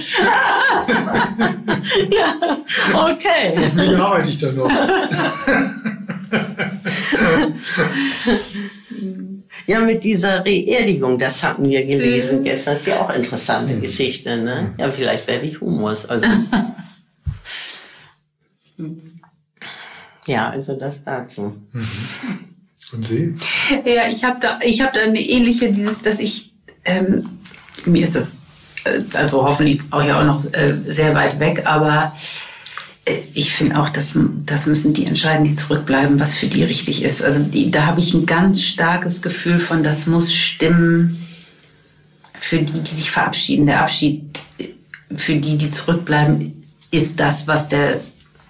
ja, 2.09 2.33
okay. 2.95 3.53
Wie 3.75 3.95
arbeite 3.95 4.29
ich 4.29 4.39
dann 4.39 4.55
noch? 4.55 4.71
ja, 9.67 9.81
mit 9.81 10.03
dieser 10.03 10.43
Reerdigung, 10.45 11.19
das 11.19 11.43
hatten 11.43 11.69
wir 11.69 11.85
gelesen 11.85 12.39
mhm. 12.39 12.43
gestern. 12.45 12.73
Das 12.73 12.81
ist 12.81 12.87
ja 12.87 13.01
auch 13.01 13.09
eine 13.09 13.19
interessante 13.19 13.75
mhm. 13.75 13.81
Geschichte, 13.81 14.37
ne? 14.37 14.73
Ja, 14.79 14.91
vielleicht 14.91 15.27
werde 15.27 15.45
ich 15.45 15.59
Humus. 15.59 16.05
Also. 16.05 16.25
ja, 20.25 20.49
also 20.49 20.79
das 20.79 21.03
dazu. 21.03 21.55
Mhm. 21.73 21.87
Und 22.93 23.05
Sie? 23.05 23.35
Ja, 23.83 24.07
ich 24.09 24.23
habe 24.23 24.39
da, 24.39 24.59
ich 24.63 24.81
habe 24.81 24.93
da 24.93 25.01
eine 25.01 25.19
ähnliche, 25.19 25.73
dieses, 25.73 26.01
dass 26.01 26.19
ich, 26.19 26.53
ähm, 26.85 27.29
mir 27.85 28.05
ist 28.05 28.15
das, 28.15 28.29
äh, 28.85 29.01
also 29.17 29.43
hoffentlich 29.43 29.81
auch 29.91 30.03
ja 30.03 30.21
auch 30.21 30.25
noch 30.25 30.45
äh, 30.53 30.75
sehr 30.87 31.13
weit 31.13 31.39
weg, 31.41 31.63
aber 31.65 32.15
ich 33.33 33.51
finde 33.51 33.79
auch, 33.79 33.89
dass 33.89 34.17
das 34.45 34.65
müssen 34.65 34.93
die 34.93 35.05
entscheiden, 35.05 35.45
die 35.45 35.55
zurückbleiben, 35.55 36.19
was 36.19 36.35
für 36.35 36.47
die 36.47 36.63
richtig 36.63 37.03
ist. 37.03 37.21
Also 37.21 37.43
die, 37.43 37.71
da 37.71 37.85
habe 37.85 37.99
ich 37.99 38.13
ein 38.13 38.25
ganz 38.25 38.61
starkes 38.61 39.21
Gefühl 39.21 39.59
von, 39.59 39.83
das 39.83 40.07
muss 40.07 40.33
stimmen 40.33 41.25
für 42.33 42.59
die, 42.59 42.81
die 42.81 42.95
sich 42.95 43.11
verabschieden. 43.11 43.65
Der 43.65 43.81
Abschied 43.81 44.23
für 45.15 45.35
die, 45.35 45.57
die 45.57 45.71
zurückbleiben, 45.71 46.63
ist 46.91 47.19
das, 47.19 47.47
was 47.47 47.69
der 47.69 47.99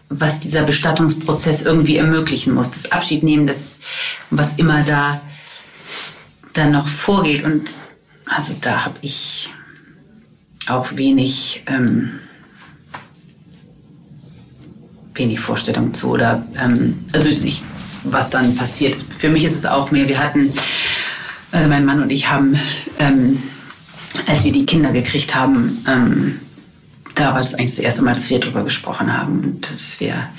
was 0.10 0.40
dieser 0.40 0.64
Bestattungsprozess 0.64 1.64
irgendwie 1.64 1.98
ermöglichen 1.98 2.54
muss. 2.54 2.72
Das 2.72 2.92
Abschiednehmen, 2.92 3.48
das, 3.48 3.80
was 4.30 4.58
immer 4.58 4.84
da 4.84 5.22
dann 6.54 6.72
noch 6.72 6.88
vorgeht. 6.88 7.44
Und 7.44 7.70
also 8.28 8.56
da 8.62 8.86
habe 8.86 8.96
ich 9.02 9.50
auch 10.68 10.96
wenig, 10.96 11.64
ähm, 11.68 12.20
wenig 15.18 15.40
Vorstellung 15.40 15.94
zu. 15.94 16.10
Oder 16.10 16.46
ähm, 16.60 17.06
also 17.14 17.30
ich, 17.30 17.62
was 18.04 18.30
dann 18.30 18.56
passiert. 18.56 18.96
Für 18.96 19.30
mich 19.30 19.44
ist 19.44 19.56
es 19.56 19.66
auch 19.66 19.92
mehr, 19.92 20.08
wir 20.08 20.20
hatten, 20.20 20.54
also 21.52 21.68
mein 21.68 21.86
Mann 21.86 22.02
und 22.02 22.10
ich 22.10 22.30
haben, 22.30 22.58
ähm, 23.00 23.42
als 24.28 24.44
wir 24.44 24.52
die 24.52 24.66
Kinder 24.66 24.92
gekriegt 24.92 25.36
haben, 25.36 25.84
ähm, 25.88 26.40
da 27.16 27.32
war 27.32 27.40
das 27.40 27.56
eigentlich 27.56 27.76
das 27.76 27.80
erste 27.80 28.04
Mal, 28.04 28.14
dass 28.14 28.30
wir 28.30 28.40
darüber 28.40 28.64
gesprochen 28.64 29.16
haben 29.16 29.40
und 29.40 29.74
dass 29.74 30.00
wir 30.00 30.30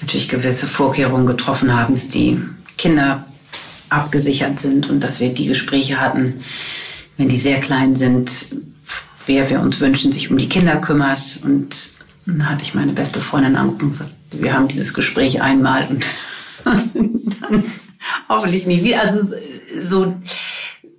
natürlich 0.00 0.28
gewisse 0.28 0.66
Vorkehrungen 0.66 1.26
getroffen 1.26 1.76
haben, 1.76 1.94
dass 1.94 2.08
die 2.08 2.40
Kinder 2.78 3.24
abgesichert 3.88 4.60
sind 4.60 4.88
und 4.88 5.00
dass 5.00 5.18
wir 5.18 5.34
die 5.34 5.46
Gespräche 5.46 6.00
hatten, 6.00 6.40
wenn 7.16 7.28
die 7.28 7.36
sehr 7.36 7.60
klein 7.60 7.96
sind, 7.96 8.30
wer 9.26 9.50
wir 9.50 9.60
uns 9.60 9.80
wünschen, 9.80 10.12
sich 10.12 10.30
um 10.30 10.38
die 10.38 10.48
Kinder 10.48 10.76
kümmert. 10.76 11.40
Und 11.42 11.90
dann 12.26 12.48
hatte 12.48 12.62
ich 12.62 12.74
meine 12.74 12.92
beste 12.92 13.20
Freundin 13.20 13.56
angerufen 13.56 13.86
und 13.86 13.92
gesagt, 13.92 14.14
wir 14.32 14.54
haben 14.54 14.68
dieses 14.68 14.94
Gespräch 14.94 15.42
einmal 15.42 15.86
und 15.88 16.06
dann 16.64 17.64
hoffentlich 18.28 18.66
nie 18.66 18.82
wieder. 18.84 19.00
Also 19.00 19.36
so, 19.80 20.14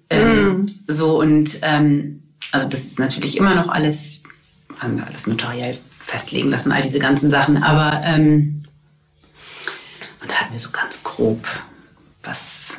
ähm, 0.10 0.62
mm. 0.62 0.66
so 0.88 1.20
und 1.20 1.60
ähm, 1.62 2.24
also 2.52 2.68
das 2.68 2.82
ist 2.82 3.00
natürlich 3.00 3.38
immer 3.38 3.56
noch 3.56 3.70
alles 3.70 4.24
haben 4.82 4.98
wir 4.98 5.06
alles 5.06 5.28
notariell 5.28 5.78
festlegen 5.98 6.50
lassen, 6.50 6.72
all 6.72 6.82
diese 6.82 7.00
ganzen 7.00 7.30
Sachen. 7.30 7.62
Aber 7.62 8.02
ähm, 8.04 8.64
und 10.22 10.32
da 10.32 10.36
hatten 10.36 10.52
wir 10.52 10.60
so 10.60 10.72
ganz 10.72 11.02
grob, 11.04 11.48
was 12.24 12.78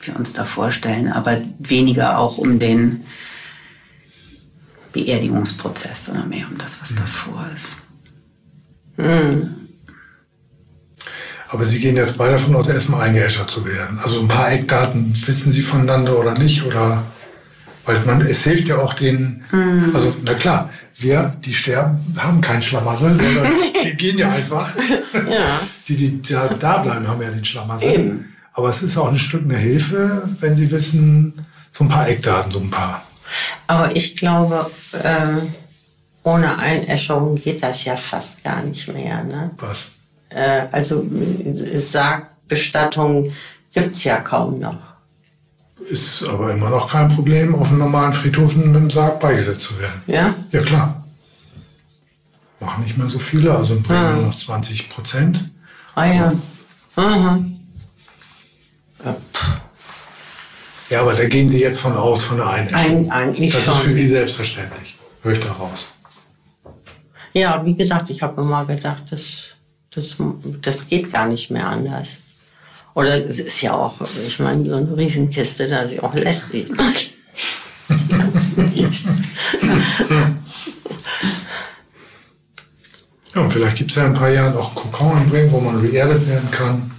wir 0.00 0.16
uns 0.16 0.32
da 0.32 0.44
vorstellen, 0.44 1.10
aber 1.12 1.40
weniger 1.58 2.18
auch 2.18 2.36
um 2.36 2.58
den 2.58 3.04
Beerdigungsprozess, 4.92 6.06
sondern 6.06 6.28
mehr 6.28 6.46
um 6.48 6.58
das, 6.58 6.82
was 6.82 6.90
mhm. 6.90 6.96
davor 6.96 7.46
ist. 7.54 7.76
Mhm. 8.96 9.50
Aber 11.48 11.64
Sie 11.64 11.78
gehen 11.78 11.96
jetzt 11.96 12.18
beide 12.18 12.32
davon 12.32 12.56
aus, 12.56 12.68
erstmal 12.68 13.02
eingeäschert 13.02 13.50
zu 13.50 13.64
werden. 13.64 14.00
Also 14.02 14.20
ein 14.20 14.28
paar 14.28 14.50
Eckdaten 14.50 15.14
wissen 15.26 15.52
Sie 15.52 15.62
voneinander 15.62 16.18
oder 16.18 16.36
nicht? 16.36 16.64
Oder 16.64 17.04
weil 17.84 18.00
man, 18.00 18.22
es 18.22 18.42
hilft 18.42 18.66
ja 18.68 18.78
auch 18.78 18.94
den, 18.94 19.44
mhm. 19.52 19.90
also 19.94 20.16
na 20.24 20.34
klar, 20.34 20.70
wir, 20.96 21.36
die 21.44 21.54
sterben, 21.54 22.16
haben 22.16 22.40
keinen 22.40 22.62
Schlamassel, 22.62 23.14
sondern 23.14 23.52
die 23.84 23.94
gehen 23.94 24.18
ja 24.18 24.30
einfach. 24.30 24.74
ja. 25.14 25.60
Die, 25.86 25.96
die 25.96 26.22
da, 26.22 26.48
da 26.48 26.78
bleiben, 26.78 27.06
haben 27.06 27.20
ja 27.20 27.30
den 27.30 27.44
Schlamassel. 27.44 27.92
Eben. 27.92 28.34
Aber 28.54 28.70
es 28.70 28.82
ist 28.82 28.96
auch 28.96 29.08
ein 29.08 29.18
Stück 29.18 29.42
eine 29.44 29.58
Hilfe, 29.58 30.26
wenn 30.40 30.56
sie 30.56 30.70
wissen, 30.70 31.34
so 31.72 31.84
ein 31.84 31.88
paar 31.88 32.08
Eckdaten, 32.08 32.50
so 32.50 32.58
ein 32.58 32.70
paar. 32.70 33.02
Aber 33.66 33.94
ich 33.94 34.16
glaube, 34.16 34.70
äh, 34.94 35.42
ohne 36.24 36.58
Einäscherung 36.58 37.36
geht 37.36 37.62
das 37.62 37.84
ja 37.84 37.96
fast 37.96 38.42
gar 38.42 38.62
nicht 38.62 38.88
mehr. 38.92 39.22
Ne? 39.22 39.50
Was? 39.58 39.92
Äh, 40.30 40.66
also 40.72 41.06
Sargbestattung 41.76 43.32
gibt 43.72 43.94
es 43.94 44.04
ja 44.04 44.20
kaum 44.20 44.58
noch. 44.58 44.78
Ist 45.90 46.22
aber 46.24 46.52
immer 46.52 46.70
noch 46.70 46.90
kein 46.90 47.08
Problem, 47.10 47.54
auf 47.54 47.68
einem 47.68 47.80
normalen 47.80 48.12
Friedhof 48.12 48.56
mit 48.56 48.74
dem 48.74 48.90
Sarg 48.90 49.20
beigesetzt 49.20 49.60
zu 49.60 49.78
werden. 49.78 50.02
Ja? 50.06 50.34
Ja, 50.50 50.62
klar. 50.62 51.04
Machen 52.58 52.84
nicht 52.84 52.96
mehr 52.96 53.08
so 53.08 53.18
viele, 53.18 53.54
also 53.54 53.74
in 53.74 53.82
Bremen 53.82 54.00
ah. 54.00 54.16
noch 54.22 54.34
20 54.34 54.88
Prozent. 54.88 55.50
Ah 55.94 56.06
ja. 56.06 56.32
Aha. 56.96 57.40
Ja, 59.04 59.16
ja, 60.90 61.00
aber 61.00 61.14
da 61.14 61.26
gehen 61.28 61.48
Sie 61.48 61.60
jetzt 61.60 61.80
von 61.80 61.96
aus, 61.96 62.22
von 62.22 62.38
der 62.38 62.46
Einrichtung. 62.46 63.10
Ein, 63.10 63.10
eigentlich 63.10 63.52
das 63.52 63.66
ist 63.66 63.82
für 63.82 63.92
Sie 63.92 64.06
selbstverständlich. 64.06 64.96
Höre 65.22 65.32
ich 65.32 65.40
da 65.40 65.50
Ja, 67.34 67.66
wie 67.66 67.74
gesagt, 67.74 68.10
ich 68.10 68.22
habe 68.22 68.40
immer 68.40 68.64
gedacht, 68.64 69.02
das, 69.10 69.48
das, 69.90 70.16
das 70.62 70.88
geht 70.88 71.12
gar 71.12 71.26
nicht 71.26 71.50
mehr 71.50 71.66
anders. 71.66 72.18
Oder 72.94 73.16
es 73.16 73.40
ist 73.40 73.60
ja 73.60 73.74
auch, 73.74 74.00
ich 74.24 74.38
meine, 74.38 74.64
so 74.64 74.76
eine 74.76 74.96
Riesenkiste, 74.96 75.68
da 75.68 75.80
ist 75.80 75.94
ja 75.94 76.04
auch 76.04 76.14
lästig. 76.14 76.68
ja, 83.34 83.40
und 83.40 83.52
vielleicht 83.52 83.76
gibt 83.78 83.90
es 83.90 83.96
ja 83.96 84.06
in 84.06 84.12
ein 84.12 84.18
paar 84.18 84.30
Jahren 84.30 84.56
auch 84.56 84.72
Kokon 84.76 85.22
in 85.22 85.28
Bremen, 85.28 85.50
wo 85.50 85.58
man 85.60 85.80
reerdet 85.80 86.28
werden 86.28 86.48
kann. 86.52 86.92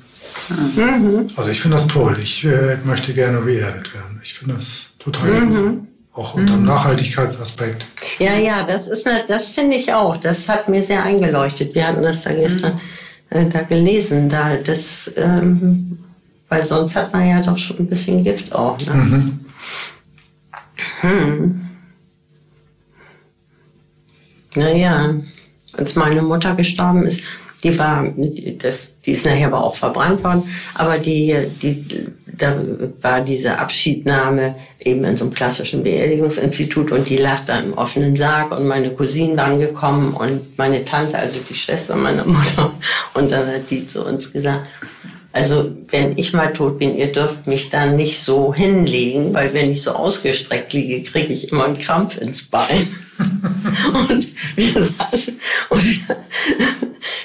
Mhm. 0.50 1.28
Also 1.38 1.50
ich 1.50 1.62
finde 1.62 1.78
das 1.78 1.88
toll. 1.88 2.18
Ich 2.22 2.44
äh, 2.44 2.78
möchte 2.84 3.14
gerne 3.14 3.46
reerdet 3.46 3.94
werden. 3.94 4.20
Ich 4.22 4.34
finde 4.34 4.56
das 4.56 4.90
total 5.00 5.30
mhm. 5.32 5.88
Auch 6.12 6.34
unter 6.34 6.54
dem 6.54 6.62
mhm. 6.62 6.68
Nachhaltigkeitsaspekt. 6.68 7.86
Ja, 8.20 8.38
ja, 8.38 8.64
das 8.64 8.88
ist 8.88 9.06
das 9.28 9.48
finde 9.50 9.76
ich 9.76 9.92
auch. 9.94 10.18
Das 10.18 10.48
hat 10.48 10.70
mir 10.70 10.84
sehr 10.84 11.04
eingeleuchtet. 11.04 11.76
Wir 11.76 11.88
hatten 11.88 12.02
das 12.02 12.24
da 12.24 12.34
gestern. 12.34 12.76
Mhm 12.76 12.82
äh, 13.30 13.46
da 13.46 13.62
gelesen. 13.64 14.30
Da 14.30 14.56
das, 14.58 15.12
ähm, 15.16 15.98
weil 16.50 16.64
sonst 16.66 16.96
hat 16.96 17.14
man 17.14 17.28
ja 17.28 17.42
doch 17.42 17.58
schon 17.58 17.80
ein 17.80 17.88
bisschen 17.88 18.24
Gift 18.24 18.54
auch. 18.54 18.80
Ne? 18.80 18.94
Mhm. 18.94 19.40
Hm. 21.02 21.62
Naja, 24.56 25.16
als 25.74 25.96
meine 25.96 26.22
Mutter 26.22 26.56
gestorben 26.56 27.06
ist, 27.06 27.22
die 27.64 27.78
war, 27.78 28.14
das, 28.60 28.94
die 29.06 29.12
ist 29.12 29.26
nachher 29.26 29.48
aber 29.48 29.64
auch 29.64 29.76
verbrannt 29.76 30.24
worden, 30.24 30.44
aber 30.76 30.98
die, 30.98 31.36
die, 31.62 31.86
da 32.26 32.56
war 33.02 33.22
diese 33.22 33.58
Abschiednahme 33.58 34.56
eben 34.80 35.04
in 35.04 35.18
so 35.18 35.26
einem 35.26 35.34
klassischen 35.34 35.84
Beerdigungsinstitut 35.84 36.92
und 36.92 37.10
die 37.10 37.18
lag 37.18 37.42
da 37.46 37.60
im 37.60 37.74
offenen 37.74 38.16
Sarg 38.16 38.52
und 38.52 38.68
meine 38.68 38.92
Cousinen 38.92 39.38
waren 39.38 39.60
gekommen 39.60 40.14
und 40.14 40.58
meine 40.58 40.84
Tante, 40.84 41.18
also 41.18 41.40
die 41.50 41.56
Schwester 41.56 41.96
meiner 41.96 42.26
Mutter, 42.26 42.74
und 43.14 43.32
dann 43.32 43.48
hat 43.48 43.70
die 43.70 43.86
zu 43.86 44.06
uns 44.06 44.32
gesagt, 44.32 44.66
Also 45.36 45.70
wenn 45.90 46.18
ich 46.18 46.32
mal 46.32 46.54
tot 46.54 46.80
bin, 46.80 46.96
ihr 46.96 47.12
dürft 47.12 47.46
mich 47.46 47.70
dann 47.70 47.98
nicht 47.98 48.22
so 48.22 48.54
hinlegen, 48.54 49.34
weil 49.34 49.54
wenn 49.54 49.70
ich 49.70 49.84
so 49.84 49.92
ausgestreckt 49.92 50.72
liege, 50.72 51.04
kriege 51.04 51.34
ich 51.34 51.52
immer 51.52 51.66
einen 51.66 51.78
Krampf 51.78 52.18
ins 52.18 52.50
Bein. 52.50 52.88
und 54.10 54.28
wir 54.56 54.82
saßen 54.82 55.38
und 55.70 55.84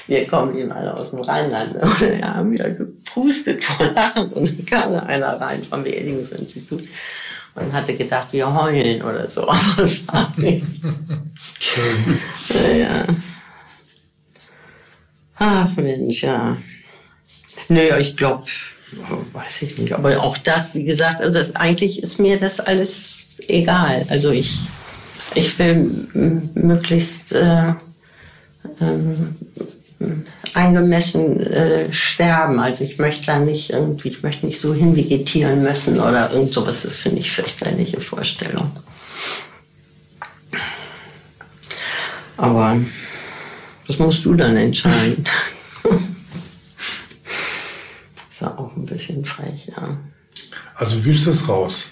wir 0.07 0.27
kommen 0.27 0.57
eben 0.57 0.73
alle 0.73 0.93
aus 0.93 1.11
dem 1.11 1.21
Rheinland 1.21 1.73
und 1.81 2.01
wir 2.01 2.21
haben 2.21 2.51
wieder 2.51 2.69
gepustet 2.71 3.63
vor 3.63 3.85
Lachen 3.87 4.27
und 4.27 4.45
dann 4.45 4.65
kam 4.65 4.93
einer 4.93 5.39
rein 5.39 5.63
vom 5.63 5.85
Beerdigungsinstitut 5.85 6.83
und 7.55 7.71
hatte 7.71 7.93
gedacht, 7.93 8.27
wir 8.31 8.53
heulen 8.53 9.01
oder 9.03 9.29
so, 9.29 9.47
aber 9.47 9.83
es 9.83 10.05
war 10.09 10.33
nicht. 10.35 10.65
Schön. 11.59 12.77
Ja. 12.77 13.05
Ach 15.37 15.77
Mensch, 15.77 16.23
ja. 16.23 16.57
Nö, 17.69 17.97
ich 17.99 18.17
glaube, 18.17 18.45
weiß 19.33 19.61
ich 19.63 19.77
nicht. 19.77 19.93
Aber 19.93 20.21
auch 20.21 20.37
das, 20.37 20.75
wie 20.75 20.83
gesagt, 20.83 21.21
also 21.21 21.37
das, 21.37 21.55
eigentlich 21.55 22.01
ist 22.01 22.19
mir 22.19 22.37
das 22.37 22.59
alles 22.59 23.23
egal. 23.47 24.05
Also 24.09 24.31
ich, 24.31 24.59
ich 25.35 25.57
will 25.59 26.07
möglichst 26.53 27.31
äh, 27.31 27.73
ähm, 28.79 29.35
angemessen 30.53 31.39
äh, 31.39 31.93
sterben. 31.93 32.59
Also 32.59 32.83
ich 32.83 32.97
möchte 32.97 33.25
da 33.27 33.39
nicht 33.39 33.69
irgendwie, 33.69 34.09
ich 34.09 34.23
möchte 34.23 34.45
nicht 34.45 34.59
so 34.59 34.73
hinvegetieren 34.73 35.61
müssen 35.63 35.99
oder 35.99 36.31
irgend 36.31 36.53
sowas. 36.53 36.83
Das 36.83 36.97
finde 36.97 37.19
ich 37.19 37.31
fürchterliche 37.31 38.01
Vorstellung. 38.01 38.69
Aber 42.37 42.77
das 43.87 43.99
musst 43.99 44.25
du 44.25 44.33
dann 44.33 44.57
entscheiden. 44.57 45.23
ist 48.31 48.41
ja 48.41 48.57
auch 48.57 48.70
ein 48.81 48.85
bisschen 48.85 49.25
frech, 49.25 49.71
ja. 49.75 49.97
Also 50.75 51.03
Wüste 51.03 51.29
ist 51.29 51.47
raus. 51.47 51.91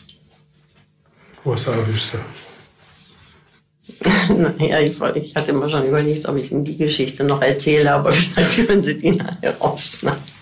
Wo 1.44 1.54
ist 1.54 1.68
da 1.68 1.88
Wüste? 1.88 2.20
naja, 4.30 4.80
ich, 4.80 5.00
ich 5.16 5.36
hatte 5.36 5.52
immer 5.52 5.70
schon 5.70 5.86
überlegt, 5.86 6.28
ob 6.28 6.36
ich 6.38 6.52
Ihnen 6.52 6.64
die 6.64 6.78
Geschichte 6.78 7.24
noch 7.24 7.42
erzähle, 7.42 7.94
aber 7.94 8.12
vielleicht 8.14 8.68
können 8.68 8.84
Sie 8.84 8.98
die 8.98 9.12
nachher 9.12 9.58
rausschneiden. 9.58 10.40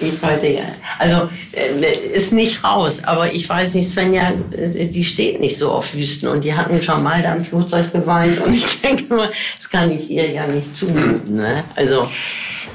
Ich 0.00 0.22
wollte 0.22 0.46
ja, 0.46 0.62
also 1.00 1.28
äh, 1.52 2.16
ist 2.16 2.32
nicht 2.32 2.62
raus, 2.62 3.02
aber 3.02 3.32
ich 3.32 3.48
weiß 3.48 3.74
nicht, 3.74 3.90
Svenja, 3.90 4.32
äh, 4.52 4.86
die 4.86 5.04
steht 5.04 5.40
nicht 5.40 5.58
so 5.58 5.72
auf 5.72 5.92
Wüsten 5.94 6.28
und 6.28 6.44
die 6.44 6.54
hatten 6.54 6.80
schon 6.80 7.02
mal 7.02 7.20
da 7.20 7.34
im 7.34 7.44
Flugzeug 7.44 7.92
geweint 7.92 8.40
und 8.40 8.54
ich 8.54 8.80
denke 8.82 9.12
mal, 9.12 9.28
das 9.56 9.68
kann 9.68 9.90
ich 9.90 10.08
ihr 10.08 10.30
ja 10.30 10.46
nicht 10.46 10.76
zumuten. 10.76 11.36
Ne? 11.36 11.64
Also 11.74 12.08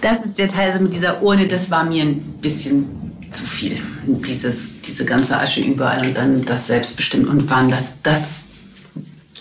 das 0.04 0.26
ist 0.26 0.38
der 0.38 0.50
Teil 0.50 0.74
so 0.74 0.80
mit 0.80 0.94
dieser 0.94 1.22
Urne, 1.24 1.48
das 1.48 1.72
war 1.72 1.86
mir 1.86 2.04
ein 2.04 2.20
bisschen 2.42 2.86
zu 3.32 3.46
viel. 3.46 3.82
Dieses, 4.06 4.82
diese 4.86 5.06
ganze 5.06 5.40
Asche 5.40 5.62
überall 5.62 6.06
und 6.06 6.18
dann 6.18 6.46
das 6.46 6.68
selbstbestimmt 6.68 7.28
und 7.28 7.50
wann 7.50 7.70
das, 7.70 8.02
das, 8.02 8.46